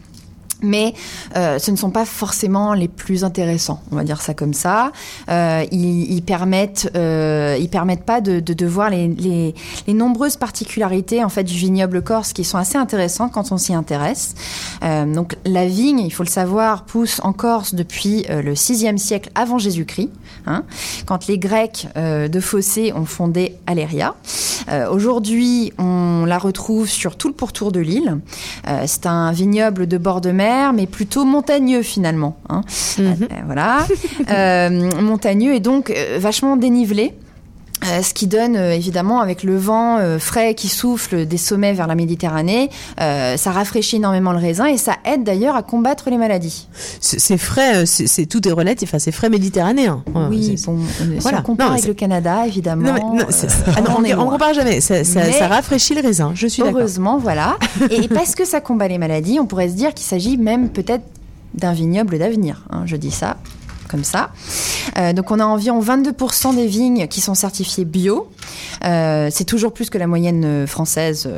Mais 0.64 0.94
euh, 1.36 1.58
ce 1.58 1.70
ne 1.70 1.76
sont 1.76 1.90
pas 1.90 2.04
forcément 2.04 2.72
les 2.74 2.88
plus 2.88 3.22
intéressants, 3.22 3.80
on 3.92 3.96
va 3.96 4.04
dire 4.04 4.22
ça 4.22 4.34
comme 4.34 4.54
ça. 4.54 4.92
Euh, 5.28 5.64
ils, 5.70 6.10
ils 6.12 6.22
permettent, 6.22 6.90
euh, 6.96 7.56
ils 7.60 7.68
permettent 7.68 8.04
pas 8.04 8.20
de, 8.20 8.66
voir 8.66 8.90
les, 8.90 9.54
nombreuses 9.88 10.36
particularités 10.36 11.22
en 11.22 11.28
fait 11.28 11.44
du 11.44 11.54
vignoble 11.54 12.02
corse 12.02 12.32
qui 12.32 12.44
sont 12.44 12.58
assez 12.58 12.78
intéressantes 12.78 13.32
quand 13.32 13.52
on 13.52 13.58
s'y 13.58 13.74
intéresse. 13.74 14.34
Donc 14.82 15.36
la 15.44 15.66
vigne, 15.66 16.00
il 16.00 16.10
faut 16.10 16.22
le 16.22 16.28
savoir, 16.28 16.84
pousse 16.84 17.20
en 17.22 17.32
Corse 17.32 17.74
depuis 17.74 18.24
le 18.28 18.54
6e 18.54 18.96
siècle 18.96 19.30
avant 19.34 19.58
Jésus-Christ, 19.58 20.10
hein, 20.46 20.64
quand 21.06 21.26
les 21.26 21.38
Grecs 21.38 21.88
de 21.96 22.40
Fossé 22.40 22.92
ont 22.94 23.04
fondé 23.04 23.56
Aléria. 23.66 24.14
Aujourd'hui, 24.90 25.72
on 25.78 26.24
la 26.26 26.38
retrouve 26.38 26.88
sur 26.88 27.16
tout 27.16 27.28
le 27.28 27.34
pourtour 27.34 27.70
de 27.70 27.80
l'île. 27.80 28.18
C'est 28.86 29.06
un 29.06 29.30
vignoble 29.32 29.86
de 29.86 29.98
bord 29.98 30.20
de 30.20 30.30
mer, 30.30 30.53
mais 30.72 30.86
plutôt 30.86 31.24
montagneux 31.24 31.82
finalement. 31.82 32.36
hein. 32.48 32.62
Euh, 32.98 33.14
voilà, 33.46 33.86
Euh, 34.30 34.90
montagneux 35.02 35.54
et 35.54 35.60
donc 35.60 35.90
euh, 35.90 36.18
vachement 36.20 36.56
dénivelé. 36.56 37.12
Euh, 37.84 38.02
ce 38.02 38.14
qui 38.14 38.26
donne 38.28 38.56
euh, 38.56 38.72
évidemment 38.72 39.20
avec 39.20 39.42
le 39.42 39.58
vent 39.58 39.98
euh, 39.98 40.18
frais 40.18 40.54
qui 40.54 40.68
souffle 40.68 41.26
des 41.26 41.36
sommets 41.36 41.74
vers 41.74 41.86
la 41.86 41.94
Méditerranée, 41.94 42.70
ça 42.98 43.50
rafraîchit 43.50 43.96
énormément 43.96 44.32
le 44.32 44.38
raisin 44.38 44.66
et 44.66 44.78
ça 44.78 44.94
aide 45.04 45.22
d'ailleurs 45.24 45.54
à 45.56 45.62
combattre 45.62 46.08
les 46.08 46.16
maladies. 46.16 46.68
C'est 47.00 47.36
frais, 47.36 47.84
c'est 47.84 48.26
tout 48.26 48.46
est 48.48 48.52
relatif. 48.52 48.90
Enfin, 48.90 48.98
c'est 48.98 49.12
frais 49.12 49.28
méditerranéen. 49.28 50.02
Ouais, 50.14 50.22
oui, 50.30 50.56
bon, 50.64 50.78
euh, 50.78 51.04
si 51.14 51.18
Voilà. 51.20 51.40
on 51.40 51.42
compare 51.42 51.68
Non, 51.68 51.72
avec 51.74 51.86
le 51.86 51.94
Canada, 51.94 52.46
évidemment. 52.46 52.86
Non, 52.94 53.14
mais- 53.14 53.22
non, 53.22 53.26
c'est- 53.30 53.48
ah 53.76 53.80
non, 53.82 53.96
on 53.98 54.04
on, 54.18 54.26
on 54.26 54.30
compare 54.30 54.54
jamais. 54.54 54.80
Ça, 54.80 55.04
ça 55.04 55.48
rafraîchit 55.48 55.94
le 55.94 56.00
raisin. 56.00 56.32
Je 56.34 56.46
suis 56.46 56.62
d'accord. 56.62 56.78
Heureusement, 56.80 57.18
voilà. 57.18 57.56
Et 57.90 58.08
parce 58.08 58.34
que 58.34 58.44
ça 58.46 58.60
combat 58.60 58.88
les 58.88 58.98
maladies, 58.98 59.38
on 59.40 59.46
pourrait 59.46 59.68
se 59.68 59.74
dire 59.74 59.92
qu'il 59.92 60.06
s'agit 60.06 60.36
même 60.38 60.70
peut-être 60.70 61.04
d'un 61.54 61.72
vignoble 61.72 62.18
d'avenir. 62.18 62.64
hein, 62.70 62.82
je 62.86 62.96
dis 62.96 63.10
ça 63.10 63.36
comme 63.94 64.02
ça. 64.02 64.30
Euh, 64.98 65.12
donc 65.12 65.30
on 65.30 65.38
a 65.38 65.44
environ 65.44 65.80
22% 65.80 66.56
des 66.56 66.66
vignes 66.66 67.06
qui 67.06 67.20
sont 67.20 67.36
certifiées 67.36 67.84
bio. 67.84 68.28
Euh, 68.84 69.28
c'est 69.30 69.44
toujours 69.44 69.72
plus 69.72 69.88
que 69.88 69.98
la 69.98 70.08
moyenne 70.08 70.44
euh, 70.44 70.66
française 70.66 71.28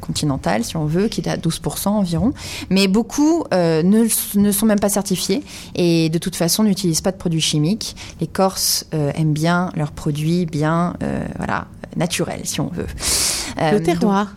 continentale, 0.00 0.62
si 0.62 0.76
on 0.76 0.84
veut, 0.84 1.08
qui 1.08 1.20
est 1.20 1.28
à 1.28 1.36
12% 1.36 1.88
environ. 1.88 2.32
Mais 2.70 2.86
beaucoup 2.86 3.44
ne, 3.52 4.06
ne 4.38 4.52
sont 4.52 4.66
même 4.66 4.78
pas 4.78 4.88
certifiés 4.88 5.42
et 5.74 6.08
de 6.08 6.18
toute 6.18 6.36
façon 6.36 6.62
n'utilisent 6.62 7.00
pas 7.00 7.10
de 7.10 7.16
produits 7.16 7.40
chimiques. 7.40 7.96
Les 8.20 8.28
Corses 8.28 8.86
aiment 8.92 9.32
bien 9.32 9.70
leurs 9.74 9.90
produits 9.90 10.46
bien, 10.46 10.94
voilà, 11.36 11.66
naturels, 11.96 12.42
si 12.44 12.60
on 12.60 12.68
veut. 12.68 12.86
Le 13.58 13.80
terroir. 13.82 14.26
donc- 14.26 14.34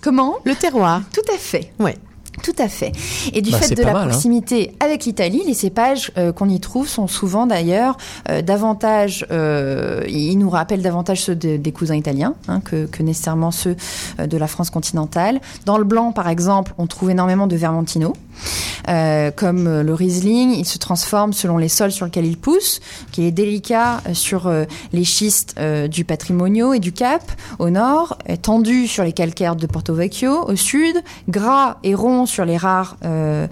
comment? 0.00 0.36
Le 0.44 0.54
terroir. 0.54 1.02
Tout 1.12 1.34
à 1.34 1.36
fait. 1.36 1.72
Ouais. 1.78 1.98
Tout 2.42 2.52
à 2.58 2.68
fait. 2.68 2.92
Et 3.32 3.42
du 3.42 3.50
Bah, 3.50 3.58
fait 3.58 3.74
de 3.74 3.82
la 3.82 3.92
mal, 3.92 4.02
hein. 4.02 4.08
proximité 4.08 4.72
avec 4.80 5.04
l'Italie, 5.04 5.42
les 5.46 5.54
cépages 5.54 6.12
euh, 6.16 6.32
qu'on 6.32 6.48
y 6.48 6.60
trouve 6.60 6.88
sont 6.88 7.06
souvent 7.06 7.46
d'ailleurs 7.46 7.96
euh, 8.30 8.42
davantage, 8.42 9.26
euh, 9.30 10.02
ils 10.08 10.36
nous 10.38 10.50
rappellent 10.50 10.82
davantage 10.82 11.22
ceux 11.22 11.34
de- 11.34 11.56
des 11.56 11.72
cousins 11.72 11.96
italiens 11.96 12.34
hein, 12.48 12.60
que, 12.60 12.86
que 12.86 13.02
nécessairement 13.02 13.50
ceux 13.50 13.76
de 14.18 14.36
la 14.36 14.46
France 14.46 14.70
continentale. 14.70 15.40
Dans 15.66 15.78
le 15.78 15.84
blanc, 15.84 16.12
par 16.12 16.28
exemple, 16.28 16.72
on 16.78 16.86
trouve 16.86 17.10
énormément 17.10 17.46
de 17.46 17.56
Vermentino. 17.56 18.12
Comme 19.36 19.82
le 19.82 19.94
Riesling, 19.94 20.50
il 20.56 20.64
se 20.64 20.78
transforme 20.78 21.32
selon 21.34 21.58
les 21.58 21.68
sols 21.68 21.92
sur 21.92 22.06
lesquels 22.06 22.24
il 22.24 22.38
pousse, 22.38 22.80
qui 23.12 23.24
est 23.24 23.30
délicat 23.32 24.00
sur 24.14 24.50
les 24.92 25.04
schistes 25.04 25.56
du 25.90 26.04
Patrimonio 26.04 26.72
et 26.72 26.78
du 26.78 26.92
Cap 26.92 27.22
au 27.58 27.68
nord, 27.68 28.16
tendu 28.40 28.86
sur 28.86 29.04
les 29.04 29.12
calcaires 29.12 29.56
de 29.56 29.66
Porto 29.66 29.92
Vecchio 29.92 30.44
au 30.48 30.56
sud, 30.56 30.96
gras 31.28 31.76
et 31.82 31.94
rond 31.94 32.24
sur 32.28 32.44
les 32.44 32.56
rares 32.56 32.96
euh, 33.04 33.46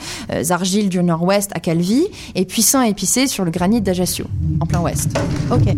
argiles 0.51 0.89
du 0.89 1.03
nord-ouest 1.03 1.51
à 1.55 1.61
Calvi, 1.61 2.07
et 2.35 2.45
puissant 2.45 2.83
et 2.83 2.91
épicé 2.91 3.27
sur 3.27 3.45
le 3.45 3.51
granit 3.51 3.81
d'Ajaccio, 3.81 4.27
en 4.61 4.66
plein 4.66 4.81
ouest. 4.81 5.11
Ok. 5.51 5.74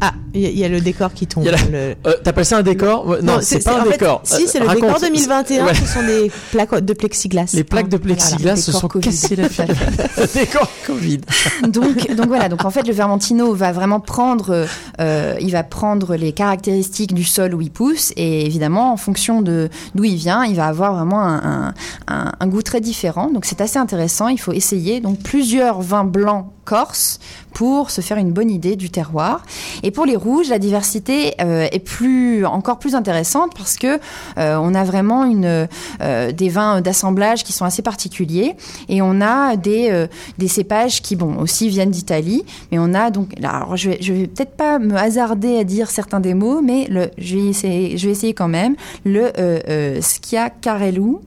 Ah, 0.00 0.12
il 0.34 0.40
y, 0.40 0.46
a- 0.46 0.50
il 0.50 0.58
y 0.58 0.64
a 0.64 0.68
le 0.68 0.80
décor 0.80 1.12
qui 1.12 1.26
tombe. 1.26 1.44
La- 1.44 1.52
le- 1.70 1.94
Euh, 2.06 2.14
T'appelles 2.24 2.44
ça 2.46 2.58
un 2.58 2.62
décor? 2.62 3.16
Non, 3.22 3.38
c'est 3.40 3.62
pas 3.62 3.80
un 3.80 3.84
fait, 3.84 3.90
décor. 3.98 4.20
si, 4.24 4.42
Euh, 4.42 4.46
c'est 4.46 4.58
le 4.60 4.66
raconte. 4.66 4.82
décor 4.84 5.00
2021. 5.00 5.66
Ouais. 5.66 5.74
Ce 5.74 5.86
sont 5.86 6.02
des 6.02 6.30
plaques 6.50 6.84
de 6.84 6.92
plexiglas. 6.94 7.50
Les 7.54 7.64
plaques 7.64 7.88
de 7.88 7.96
plexiglas 7.98 8.56
se 8.56 8.66
décor 8.70 8.80
sont 8.80 8.88
Covid. 8.88 9.08
cassées 9.08 9.36
la 9.36 9.48
figure. 9.48 9.74
décor 10.34 10.68
Covid. 10.86 11.20
donc, 11.68 12.14
donc 12.16 12.26
voilà, 12.26 12.48
donc 12.48 12.64
en 12.64 12.70
fait 12.70 12.86
le 12.86 12.92
Vermentino 12.92 13.54
va 13.54 13.72
vraiment 13.72 14.00
prendre, 14.00 14.66
euh, 15.00 15.34
il 15.40 15.50
va 15.52 15.62
prendre 15.62 16.16
les 16.16 16.32
caractéristiques 16.32 17.14
du 17.14 17.24
sol 17.24 17.54
où 17.54 17.60
il 17.60 17.70
pousse 17.70 18.12
et 18.16 18.44
évidemment 18.46 18.92
en 18.92 18.96
fonction 18.96 19.42
de 19.42 19.68
d'où 19.94 20.04
il 20.04 20.16
vient, 20.16 20.44
il 20.44 20.56
va 20.56 20.66
avoir 20.66 20.94
vraiment 20.94 21.20
un, 21.22 21.36
un- 21.68 21.74
un- 22.08 22.32
un 22.40 22.46
goût 22.48 22.62
très 22.62 22.80
différent. 22.80 23.30
Donc 23.30 23.44
c'est 23.44 23.60
assez 23.60 23.78
intéressant. 23.78 24.28
Il 24.28 24.38
faut 24.40 24.52
essayer 24.52 25.00
donc 25.00 25.20
plusieurs 25.22 25.80
vins 25.82 26.04
blancs 26.04 26.46
corse 26.64 27.20
pour 27.52 27.90
se 27.90 28.00
faire 28.00 28.16
une 28.16 28.32
bonne 28.32 28.50
idée 28.50 28.76
du 28.76 28.90
terroir. 28.90 29.44
Et 29.82 29.90
pour 29.90 30.06
les 30.06 30.16
rouges, 30.16 30.48
la 30.48 30.58
diversité 30.58 31.34
euh, 31.40 31.68
est 31.70 31.80
plus 31.80 32.46
encore 32.46 32.78
plus 32.78 32.94
intéressante 32.94 33.52
parce 33.56 33.76
que 33.76 33.98
euh, 34.38 34.56
on 34.56 34.74
a 34.74 34.84
vraiment 34.84 35.24
une 35.24 35.68
euh, 36.00 36.32
des 36.32 36.48
vins 36.48 36.80
d'assemblage 36.80 37.44
qui 37.44 37.52
sont 37.52 37.64
assez 37.64 37.82
particuliers 37.82 38.56
et 38.88 39.02
on 39.02 39.20
a 39.20 39.56
des 39.56 40.06
des 40.38 40.48
cépages 40.48 41.02
qui 41.02 41.16
bon 41.16 41.36
aussi 41.38 41.68
viennent 41.68 41.90
d'Italie, 41.90 42.44
mais 42.70 42.78
on 42.78 42.94
a 42.94 43.10
donc 43.10 43.34
alors 43.42 43.76
je 43.76 43.90
vais 43.90 43.98
vais 44.00 44.26
peut-être 44.26 44.56
pas 44.56 44.78
me 44.78 44.96
hasarder 44.96 45.58
à 45.58 45.64
dire 45.64 45.90
certains 45.90 46.20
des 46.20 46.34
mots, 46.34 46.62
mais 46.62 46.88
je 47.18 47.36
vais 47.36 47.46
essayer 47.46 47.98
je 47.98 48.06
vais 48.06 48.12
essayer 48.12 48.34
quand 48.34 48.48
même 48.48 48.76
le 49.04 49.32
Schiacarello 50.00 51.22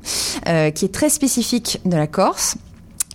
euh, 0.47 0.71
qui 0.71 0.86
est 0.86 0.93
très 0.93 1.09
spécifique 1.09 1.79
de 1.86 1.95
la 1.95 2.07
Corse 2.07 2.55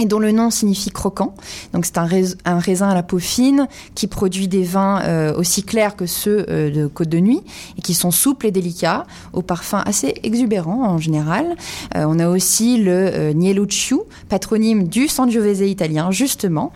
et 0.01 0.07
dont 0.07 0.19
le 0.19 0.33
nom 0.33 0.51
signifie 0.51 0.91
croquant. 0.91 1.35
Donc 1.73 1.85
c'est 1.87 1.99
un, 1.99 2.07
rais- 2.07 2.35
un 2.45 2.59
raisin 2.59 2.89
à 2.89 2.95
la 2.95 3.03
peau 3.05 3.19
fine 3.19 3.69
qui 3.95 4.07
produit 4.09 4.49
des 4.49 4.65
vins 4.65 5.01
euh, 5.03 5.35
aussi 5.37 5.63
clairs 5.63 5.95
que 5.95 6.07
ceux 6.07 6.47
euh, 6.49 6.71
de 6.71 6.87
Côte 6.89 7.09
de 7.09 7.21
Nuit 7.21 7.43
et 7.79 7.83
qui 7.83 7.95
sont 7.95 8.11
souples 8.11 8.47
et 8.47 8.51
délicats, 8.51 9.07
au 9.33 9.43
parfum 9.43 9.83
assez 9.87 10.15
exubérant 10.23 10.85
en 10.89 10.99
général. 10.99 11.55
Euh, 11.95 12.05
on 12.09 12.19
a 12.19 12.29
aussi 12.29 12.79
le 12.79 13.33
Nielucciu, 13.33 13.99
patronyme 14.29 14.89
du 14.89 15.07
Sangiovese 15.07 15.61
italien 15.61 16.11
justement, 16.11 16.73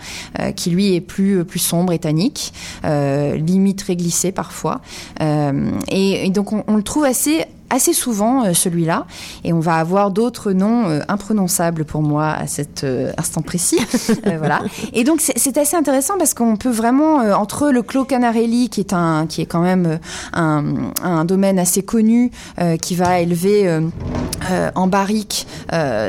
qui 0.55 0.71
lui 0.71 0.95
est 0.95 1.01
plus 1.01 1.45
plus 1.45 1.59
sombre 1.59 1.93
et 1.93 1.99
tannique, 1.99 2.53
limite 2.85 3.83
réglissé 3.83 4.33
parfois. 4.33 4.81
Et, 5.89 6.31
donc 6.31 6.53
on, 6.53 6.65
on 6.67 6.77
le 6.77 6.83
trouve 6.83 7.05
assez 7.05 7.45
assez 7.75 7.93
souvent 7.93 8.45
euh, 8.45 8.55
celui-là. 8.55 9.07
Et 9.45 9.53
on 9.53 9.61
va 9.61 9.77
avoir 9.77 10.11
d'autres 10.11 10.53
noms 10.53 10.89
euh, 10.89 11.01
imprononçables 11.09 11.85
pour 11.85 12.03
moi 12.03 12.29
à 12.31 12.47
cet 12.47 12.85
euh, 12.85 13.13
instant 13.19 13.43
précis. 13.43 13.79
Voilà. 14.39 14.61
Et 14.93 15.05
donc 15.05 15.21
c'est- 15.21 15.55
assez 15.59 15.77
intéressant 15.77 16.15
parce 16.19 16.35
qu'on 16.35 16.57
peut 16.57 16.71
vraiment 16.71 17.19
entre 17.39 17.71
le 17.71 17.83
Clos 17.83 18.05
Canarelli 18.05 18.69
qui 18.69 18.81
est 18.81 18.93
un 18.93 19.27
qui 19.27 19.41
est 19.41 19.47
quand 19.47 19.61
même 19.61 20.01
un, 20.33 20.65
un 21.03 21.25
domaine 21.25 21.59
assez 21.61 21.83
connu 21.83 22.33
qui 22.83 22.97
va 22.97 23.21
élever 23.21 23.81
en 24.75 24.87
barrique 24.89 25.47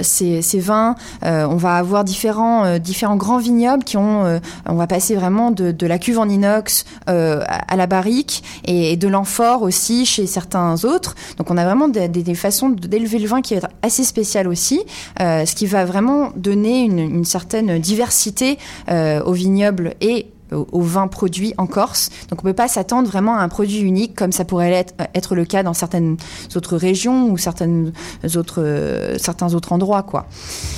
ces, 0.02 0.42
ces 0.42 0.60
vins 0.60 0.96
on 1.22 1.56
va 1.58 1.76
avoir 1.76 2.04
différents 2.04 2.80
différents 2.80 3.18
grands 3.18 3.38
vignobles 3.38 3.84
qui 3.84 3.98
ont 3.98 4.40
on 4.68 4.76
va 4.76 4.88
passer 4.88 5.16
vraiment 5.16 5.52
de, 5.52 5.72
de 5.72 5.88
la 5.88 6.00
cuve 6.00 6.18
en 6.18 6.28
inox 6.28 6.86
à 7.08 7.44
à 7.68 7.76
la 7.76 7.86
barrique 7.88 8.44
et, 8.66 8.94
et 8.94 8.98
de 8.98 9.08
l'amphore 9.08 9.62
aussi 9.62 10.06
chez 10.06 10.26
certains 10.28 10.84
autres. 10.86 11.16
Donc 11.38 11.52
on 11.52 11.55
a 11.58 11.66
vraiment 11.66 11.88
des, 11.88 12.36
façons 12.36 12.70
d'élever 12.70 13.20
le 13.20 13.28
vin 13.28 13.42
qui 13.42 13.54
va 13.54 13.60
être 13.60 13.70
assez 13.82 14.04
spéciales 14.04 14.48
aussi 14.48 14.82
euh, 15.22 15.46
ce 15.46 15.56
qui 15.56 15.66
va 15.66 15.86
vraiment 15.86 16.32
donner 16.36 16.84
une, 16.84 17.26
certaine 17.26 17.80
diversité 17.80 18.58
euh, 18.90 19.22
au 19.24 19.34
vignoble 19.34 19.96
et 20.02 20.28
au 20.52 20.82
vin 20.82 21.08
produit 21.08 21.54
en 21.58 21.68
Corse. 21.68 22.10
Donc 22.30 22.40
on 22.42 22.44
peut 22.44 22.54
pas 22.54 22.68
s'attendre 22.68 23.08
vraiment 23.08 23.36
à 23.36 23.42
un 23.42 23.50
produit 23.50 23.80
unique 23.80 24.16
comme 24.16 24.32
ça 24.32 24.46
pourrait 24.46 24.86
être, 25.14 25.36
le 25.36 25.46
cas 25.46 25.64
dans 25.64 25.74
certaines 25.74 26.18
autres 26.56 26.78
régions 26.78 27.30
ou 27.30 27.38
certaines 27.38 27.94
autres, 28.36 28.62
euh, 28.62 29.18
certains 29.18 29.54
autres 29.54 29.72
endroits. 29.72 30.04
quoi. 30.04 30.28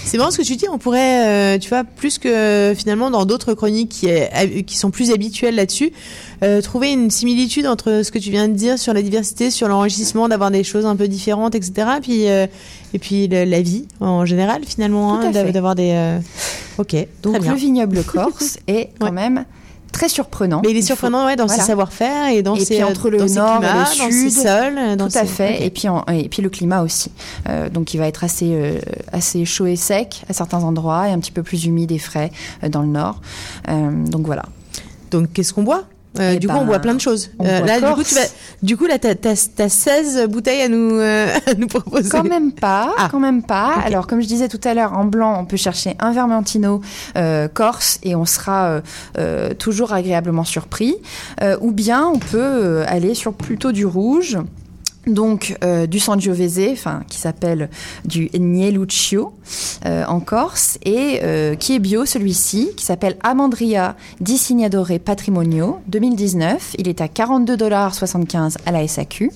C'est 0.06 0.18
marrant 0.18 0.32
ce 0.32 0.38
que 0.38 0.44
tu 0.44 0.56
dis, 0.56 0.68
on 0.72 0.78
pourrait, 0.78 1.56
euh, 1.56 1.60
tu 1.60 1.70
vois, 1.70 1.84
plus 1.84 2.18
que 2.18 2.74
finalement 2.78 3.12
dans 3.12 3.26
d'autres 3.26 3.54
chroniques 3.54 4.08
qui 4.66 4.78
sont 4.78 4.92
plus 4.92 5.12
habituelles 5.12 5.56
là-dessus, 5.56 5.92
euh, 6.44 6.62
trouver 6.62 6.92
une 6.92 7.10
similitude 7.12 7.66
entre 7.68 8.02
ce 8.04 8.12
que 8.12 8.20
tu 8.20 8.30
viens 8.32 8.48
de 8.48 8.54
dire 8.54 8.78
sur 8.78 8.94
la 8.94 9.02
diversité, 9.02 9.50
sur 9.52 9.68
l'enrichissement, 9.68 10.28
d'avoir 10.30 10.52
des 10.52 10.64
choses 10.64 10.86
un 10.86 10.96
peu 10.96 11.08
différentes, 11.08 11.56
etc. 11.56 11.88
Puis, 12.02 12.28
euh, 12.30 12.48
et 12.94 13.00
puis 13.00 13.28
le- 13.28 13.44
la 13.46 13.62
vie 13.62 13.88
en 14.00 14.26
général, 14.26 14.62
finalement, 14.66 15.16
hein, 15.20 15.32
d'avoir 15.32 15.76
des. 15.76 15.92
euh, 15.94 16.20
Ok, 16.78 16.96
Donc 17.24 17.34
très 17.34 17.42
bien. 17.42 17.52
le 17.54 17.58
vignoble 17.58 18.04
corse 18.04 18.58
est 18.68 18.90
quand 19.00 19.12
même 19.12 19.46
très 19.92 20.10
surprenant. 20.10 20.62
Mais 20.64 20.70
il 20.72 20.76
est 20.76 20.80
Il 20.80 20.82
faut- 20.84 20.88
surprenant 20.88 21.26
ouais, 21.26 21.36
dans 21.36 21.48
voilà. 21.48 21.62
ses 21.64 21.68
savoir-faire 21.68 22.28
et 22.30 22.44
dans 22.44 22.56
et 22.56 22.60
ses, 22.60 22.76
puis 22.76 22.84
entre 22.84 23.10
le 23.10 23.18
dans 23.18 23.26
nord 23.34 23.60
climats, 23.60 23.86
et 23.96 23.98
dans 23.98 24.06
le 24.06 24.12
sud, 24.12 24.32
sols, 24.32 24.98
dans 24.98 25.08
tout 25.08 25.18
à 25.18 25.26
fait, 25.26 25.66
et 25.66 25.70
puis 25.72 25.88
en- 25.88 26.04
et 26.14 26.30
puis 26.30 26.44
le 26.44 26.50
climat 26.50 26.84
aussi. 26.84 27.10
Euh, 27.50 27.70
donc 27.70 27.94
il 27.96 27.98
va 27.98 28.08
être 28.08 28.24
assez 28.24 28.50
euh, 28.52 28.78
assez 29.12 29.44
chaud 29.46 29.66
et 29.66 29.76
sec 29.76 30.22
à 30.30 30.34
certains 30.34 30.62
endroits 30.64 31.08
et 31.08 31.12
un 31.14 31.20
petit 31.20 31.32
peu 31.32 31.42
plus 31.42 31.66
humide 31.66 31.92
et 31.92 31.98
frais 31.98 32.32
euh, 32.64 32.70
dans 32.70 32.82
le 32.84 32.90
nord. 32.90 33.22
Donc 33.68 34.26
voilà. 34.28 34.44
Donc 35.10 35.32
qu'est-ce 35.34 35.54
qu'on 35.54 35.64
boit? 35.64 35.86
Euh, 36.20 36.34
Eh 36.36 36.40
du 36.40 36.48
coup, 36.48 36.54
ben, 36.54 36.62
on 36.62 36.66
boit 36.66 36.80
plein 36.80 36.94
de 36.96 37.02
choses. 37.02 37.32
Euh, 37.42 37.62
du 37.62 37.94
coup, 37.94 38.04
tu 38.04 38.16
vas, 38.16 38.22
du 38.62 38.78
coup, 38.78 38.86
là, 38.86 38.98
t'as, 39.00 39.16
t'as 39.16 39.70
16 39.70 40.28
bouteilles 40.30 40.62
à 40.62 40.68
nous, 40.70 40.92
euh, 40.96 41.28
à 41.48 41.54
nous 41.56 41.68
proposer. 41.68 42.10
Quand 42.10 42.24
même 42.24 42.52
pas, 42.52 42.94
Ah. 42.98 43.08
quand 43.12 43.20
même 43.20 43.44
pas. 43.44 43.74
Alors 43.86 44.08
comme 44.08 44.22
je 44.22 44.28
disais 44.28 44.48
tout 44.48 44.60
à 44.64 44.74
l'heure, 44.74 44.94
en 44.98 45.06
blanc, 45.06 45.38
on 45.40 45.46
peut 45.46 45.58
chercher 45.58 45.96
un 46.00 46.12
Vermentino 46.12 46.82
corse 47.54 48.00
et 48.04 48.16
on 48.16 48.26
sera 48.26 48.82
toujours 49.60 49.94
agréablement 49.94 50.44
surpris. 50.44 50.96
Ou 51.62 51.72
bien 51.72 52.06
on 52.08 52.20
peut 52.20 52.84
aller 52.88 53.14
sur 53.16 53.34
plutôt 53.34 53.72
du 53.72 53.86
rouge. 53.86 54.38
Donc 55.08 55.58
euh, 55.64 55.88
du 55.88 56.00
Sangiovese, 56.00 56.70
enfin 56.74 57.04
qui 57.08 57.18
s'appelle 57.18 57.70
du 58.06 58.30
Nieluccio 58.38 59.34
euh, 59.86 60.06
en 60.06 60.20
Corse 60.20 60.78
et 60.84 61.22
euh, 61.24 61.56
qui 61.56 61.76
est 61.76 61.80
bio 61.80 62.06
celui-ci, 62.06 62.72
qui 62.76 62.84
s'appelle 62.84 63.18
Amandria 63.24 63.96
di 64.20 64.38
Signadore 64.38 65.00
Patrimonio 65.04 65.80
2019. 65.88 66.76
Il 66.78 66.88
est 66.90 67.02
à 67.02 67.08
42,75$ 67.08 68.58
à 68.66 68.72
la 68.72 68.88
SAQ 68.88 69.32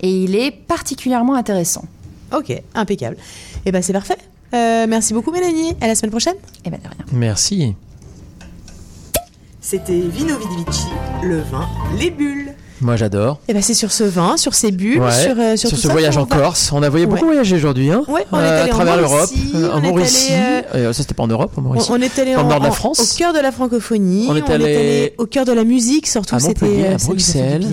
et 0.00 0.10
il 0.10 0.34
est 0.34 0.50
particulièrement 0.50 1.34
intéressant. 1.34 1.84
Ok, 2.36 2.52
impeccable. 2.74 3.16
Et 3.64 3.72
ben 3.72 3.82
c'est 3.82 3.92
parfait. 3.92 4.18
Euh, 4.54 4.86
merci 4.88 5.14
beaucoup 5.14 5.30
Mélanie. 5.30 5.76
À 5.80 5.86
la 5.86 5.94
semaine 5.94 6.10
prochaine. 6.10 6.36
Et 6.64 6.70
ben 6.70 6.78
de 6.78 6.88
rien. 6.88 7.06
Merci. 7.12 7.74
C'était 9.60 10.00
Vino 10.00 10.36
Vidivici, 10.38 10.88
le 11.22 11.40
vin, 11.40 11.68
les 11.98 12.10
bulles. 12.10 12.51
Moi 12.82 12.96
j'adore. 12.96 13.38
Et 13.48 13.54
ben 13.54 13.62
c'est 13.62 13.74
sur 13.74 13.92
ce 13.92 14.04
vin, 14.04 14.36
sur 14.36 14.54
ces 14.54 14.72
bulles, 14.72 15.00
Ouais, 15.00 15.10
sur, 15.12 15.32
euh, 15.38 15.56
sur, 15.56 15.68
sur 15.68 15.70
tout 15.70 15.76
ce 15.76 15.86
ça 15.86 15.92
voyage 15.92 16.16
en 16.16 16.24
va- 16.24 16.36
Corse. 16.36 16.70
On 16.72 16.82
a 16.82 16.88
voyagé, 16.88 17.06
beaucoup 17.06 17.22
Ouais. 17.22 17.28
voyagé 17.28 17.56
aujourd'hui, 17.56 17.90
hein 17.90 18.02
Ouais, 18.08 18.26
on 18.32 18.38
est 18.38 18.42
Euh, 18.42 18.62
allé 18.62 18.70
à 18.70 18.74
travers 18.74 18.96
l'Europe, 18.96 19.30
en 19.72 19.80
Mauricie. 19.80 20.32
allé, 20.32 20.64
Euh, 20.74 20.92
ça 20.92 21.02
c'était 21.02 21.14
pas 21.14 21.22
en 21.22 21.28
Europe, 21.28 21.52
en 21.56 21.60
Mauricie. 21.62 21.88
On, 21.90 21.94
on 21.94 22.00
est 22.00 22.18
allé 22.18 22.34
en, 22.36 22.44
nord 22.48 22.58
de 22.60 22.64
la 22.66 22.70
France. 22.72 23.00
au 23.14 23.18
cœur 23.18 23.32
de 23.32 23.38
la 23.38 23.52
francophonie. 23.52 24.26
On 24.28 24.36
est 24.36 24.50
allé- 24.50 25.14
au 25.18 25.26
cœur 25.26 25.44
de 25.44 25.52
la 25.52 25.64
musique, 25.64 26.06
surtout. 26.06 26.36
C'était 26.38 26.86
à 26.88 26.96
Bruxelles, 26.96 27.66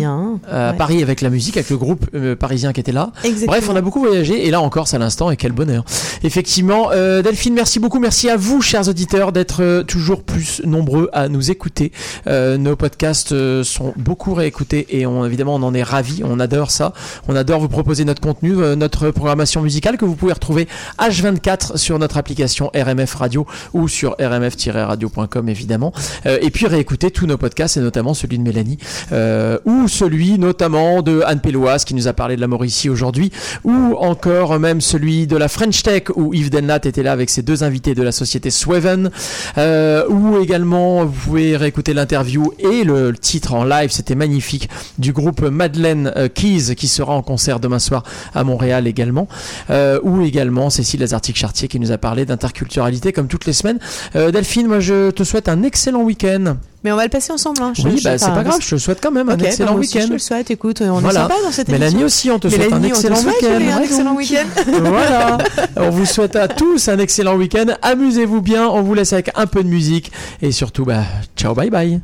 à. 0.49 0.73
Paris 0.73 1.01
avec 1.01 1.21
la 1.21 1.29
musique, 1.29 1.57
avec 1.57 1.69
le 1.69 1.77
groupe 1.77 2.05
parisien 2.37 2.71
qui 2.71 2.79
était 2.79 2.91
là. 2.91 3.11
Exactement. 3.23 3.51
Bref, 3.53 3.67
on 3.71 3.75
a 3.75 3.81
beaucoup 3.81 3.99
voyagé 3.99 4.45
et 4.47 4.51
là 4.51 4.61
en 4.61 4.69
Corse 4.69 4.93
à 4.93 4.99
l'instant 4.99 5.31
et 5.31 5.37
quel 5.37 5.51
bonheur. 5.53 5.83
Effectivement, 6.23 6.89
Delphine, 6.91 7.53
merci 7.55 7.79
beaucoup, 7.79 7.99
merci 7.99 8.29
à 8.29 8.37
vous, 8.37 8.61
chers 8.61 8.87
auditeurs, 8.87 9.31
d'être 9.31 9.83
toujours 9.87 10.21
plus 10.21 10.61
nombreux 10.65 11.09
à 11.13 11.27
nous 11.29 11.49
écouter. 11.51 11.91
Nos 12.27 12.75
podcasts 12.75 13.33
sont 13.63 13.93
beaucoup 13.97 14.33
réécoutés 14.33 14.85
et 14.91 14.98
on, 15.05 15.25
évidemment 15.25 15.55
on 15.55 15.63
en 15.63 15.73
est 15.73 15.83
ravis, 15.83 16.21
on 16.23 16.39
adore 16.39 16.71
ça. 16.71 16.93
On 17.27 17.35
adore 17.35 17.59
vous 17.59 17.69
proposer 17.69 18.05
notre 18.05 18.21
contenu, 18.21 18.57
euh, 18.57 18.75
notre 18.75 19.11
programmation 19.11 19.61
musicale 19.61 19.97
que 19.97 20.05
vous 20.05 20.15
pouvez 20.15 20.33
retrouver 20.33 20.67
H24 20.99 21.77
sur 21.77 21.99
notre 21.99 22.17
application 22.17 22.71
RMF 22.75 23.13
Radio 23.15 23.45
ou 23.73 23.87
sur 23.87 24.15
rmf-radio.com 24.19 25.49
évidemment. 25.49 25.93
Euh, 26.25 26.37
et 26.41 26.49
puis 26.49 26.67
réécouter 26.67 27.11
tous 27.11 27.25
nos 27.25 27.37
podcasts 27.37 27.77
et 27.77 27.81
notamment 27.81 28.13
celui 28.13 28.37
de 28.37 28.43
Mélanie 28.43 28.77
euh, 29.11 29.57
ou 29.65 29.87
celui 29.87 30.39
notamment 30.39 31.01
de 31.01 31.21
Anne 31.25 31.41
Péloise 31.41 31.85
qui 31.85 31.93
nous 31.93 32.07
a 32.07 32.13
parlé 32.13 32.35
de 32.35 32.41
la 32.41 32.47
Mauricie 32.47 32.89
aujourd'hui 32.89 33.31
ou 33.63 33.95
encore 33.99 34.59
même 34.59 34.81
celui 34.81 35.27
de 35.27 35.37
la 35.37 35.47
French 35.47 35.83
Tech 35.83 36.03
où 36.15 36.33
Yves 36.33 36.49
Denlat 36.49 36.81
était 36.83 37.03
là 37.03 37.11
avec 37.11 37.29
ses 37.29 37.41
deux 37.41 37.63
invités 37.63 37.95
de 37.95 38.03
la 38.03 38.11
société 38.11 38.49
Sweven 38.49 39.11
euh, 39.57 40.07
ou 40.09 40.41
également 40.41 41.05
vous 41.05 41.11
pouvez 41.11 41.57
réécouter 41.57 41.93
l'interview 41.93 42.53
et 42.59 42.83
le 42.83 43.13
titre 43.13 43.53
en 43.53 43.63
live 43.63 43.91
c'était 43.91 44.15
magnifique 44.15 44.69
du 44.97 45.13
groupe 45.13 45.41
Madeleine 45.41 46.11
euh, 46.15 46.27
Keys 46.27 46.75
qui 46.75 46.87
sera 46.87 47.13
en 47.13 47.21
concert 47.21 47.59
demain 47.59 47.79
soir 47.79 48.03
à 48.33 48.43
Montréal 48.43 48.87
également 48.87 49.27
euh, 49.69 49.99
ou 50.03 50.21
également 50.23 50.69
Cécile 50.69 50.99
Lazartic-Chartier 51.01 51.67
qui 51.67 51.79
nous 51.79 51.91
a 51.91 51.97
parlé 51.97 52.25
d'interculturalité 52.25 53.13
comme 53.13 53.27
toutes 53.27 53.45
les 53.45 53.53
semaines 53.53 53.79
Euh, 54.15 54.31
Delphine 54.31 54.67
moi 54.67 54.79
je 54.79 55.11
te 55.11 55.23
souhaite 55.23 55.47
un 55.49 55.63
excellent 55.63 56.01
week-end 56.01 56.57
Mais 56.83 56.91
on 56.91 56.95
va 56.95 57.03
le 57.03 57.09
passer 57.09 57.31
ensemble. 57.33 57.61
Hein. 57.61 57.73
Je- 57.75 57.83
oui, 57.83 57.99
bah, 58.03 58.17
c'est 58.17 58.27
pas 58.31 58.43
grave, 58.43 58.59
je 58.61 58.69
te 58.69 58.77
souhaite 58.77 58.99
quand 59.01 59.11
même 59.11 59.29
un 59.29 59.35
bah, 59.37 59.45
excellent 59.45 59.75
week-end. 59.75 60.05
Je 60.07 60.13
le 60.13 60.19
souhaite, 60.19 60.49
écoute, 60.49 60.81
on 60.81 60.99
Voilà. 60.99 61.19
est 61.19 61.23
sympa 61.23 61.35
dans 61.43 61.51
cette 61.51 61.67
Mélanie 61.67 61.91
émission. 62.01 62.05
aussi, 62.05 62.31
on 62.31 62.39
te 62.39 62.47
souhaite 62.47 62.71
un 62.71 62.79
Mélanie, 62.79 62.87
excellent 62.87 63.21
week-end. 63.23 63.77
Un 63.77 63.81
excellent 63.81 64.15
week-end. 64.15 64.47
voilà. 64.85 65.37
On 65.77 65.89
vous 65.89 66.05
souhaite 66.05 66.35
à 66.37 66.47
tous 66.47 66.87
un 66.87 66.97
excellent 66.99 67.35
week-end. 67.35 67.65
Amusez-vous 67.81 68.41
bien. 68.41 68.67
On 68.67 68.81
vous 68.81 68.93
laisse 68.93 69.11
avec 69.13 69.29
un 69.35 69.45
peu 69.45 69.61
de 69.63 69.67
musique. 69.69 70.11
Et 70.41 70.51
surtout, 70.53 70.85
bah, 70.85 71.03
ciao, 71.35 71.53
bye 71.53 71.69
bye. 71.69 71.99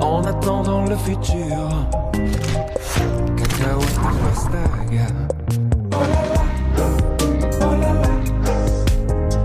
En 0.00 0.24
attendant 0.24 0.86
le 0.86 0.96
futur, 0.96 1.68
cacao 3.36 3.80
par 3.94 4.14
Bastag. 4.14 5.00
Oh 5.92 5.96
là 6.00 7.92
là, 7.92 8.08
oh. 8.46 8.54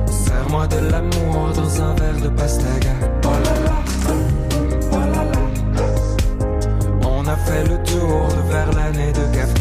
Serre-moi 0.09 0.67
de 0.67 0.77
l'amour 0.89 1.51
dans 1.53 1.81
un 1.81 1.93
verre 1.95 2.21
de 2.23 2.29
pastaga. 2.29 2.95
Oh 3.25 3.27
là 3.43 3.53
là, 3.65 3.75
oh. 4.07 4.13
On 7.05 7.27
a 7.27 7.35
fait 7.35 7.65
le 7.67 7.83
tour 7.83 8.27
vers 8.49 8.71
l'année 8.71 9.11
de 9.11 9.25
café. 9.35 9.58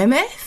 RMF 0.00 0.39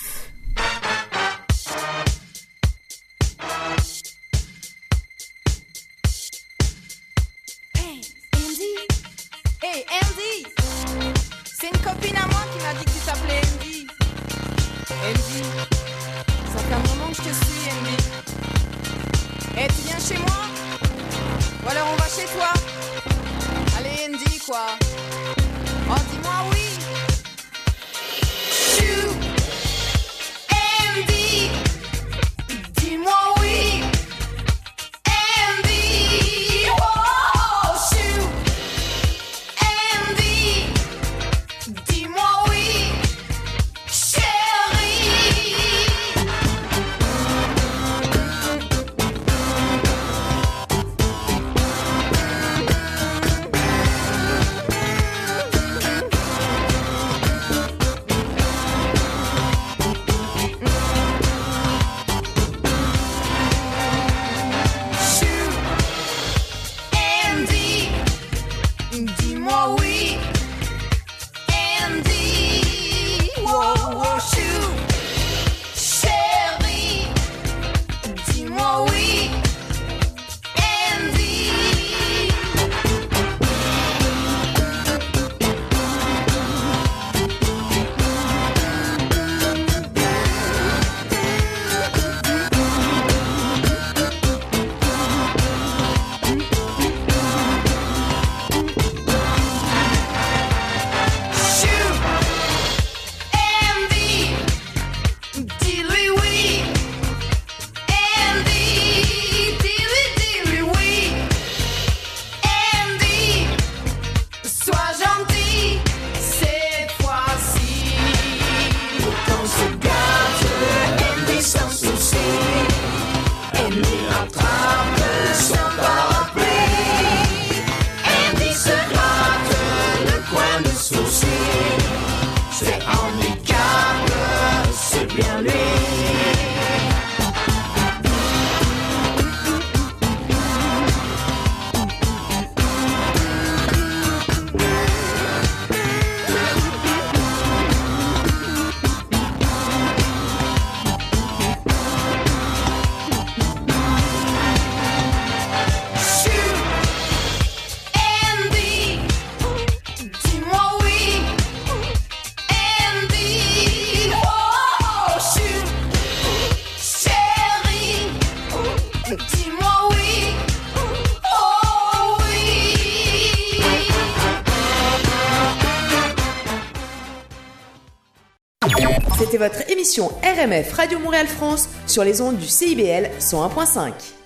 Radio 180.74 181.00
Montréal 181.00 181.28
France 181.28 181.70
sur 181.88 182.04
les 182.04 182.20
ondes 182.20 182.38
du 182.38 182.48
CIBL 182.48 183.12
101.5. 183.18 184.23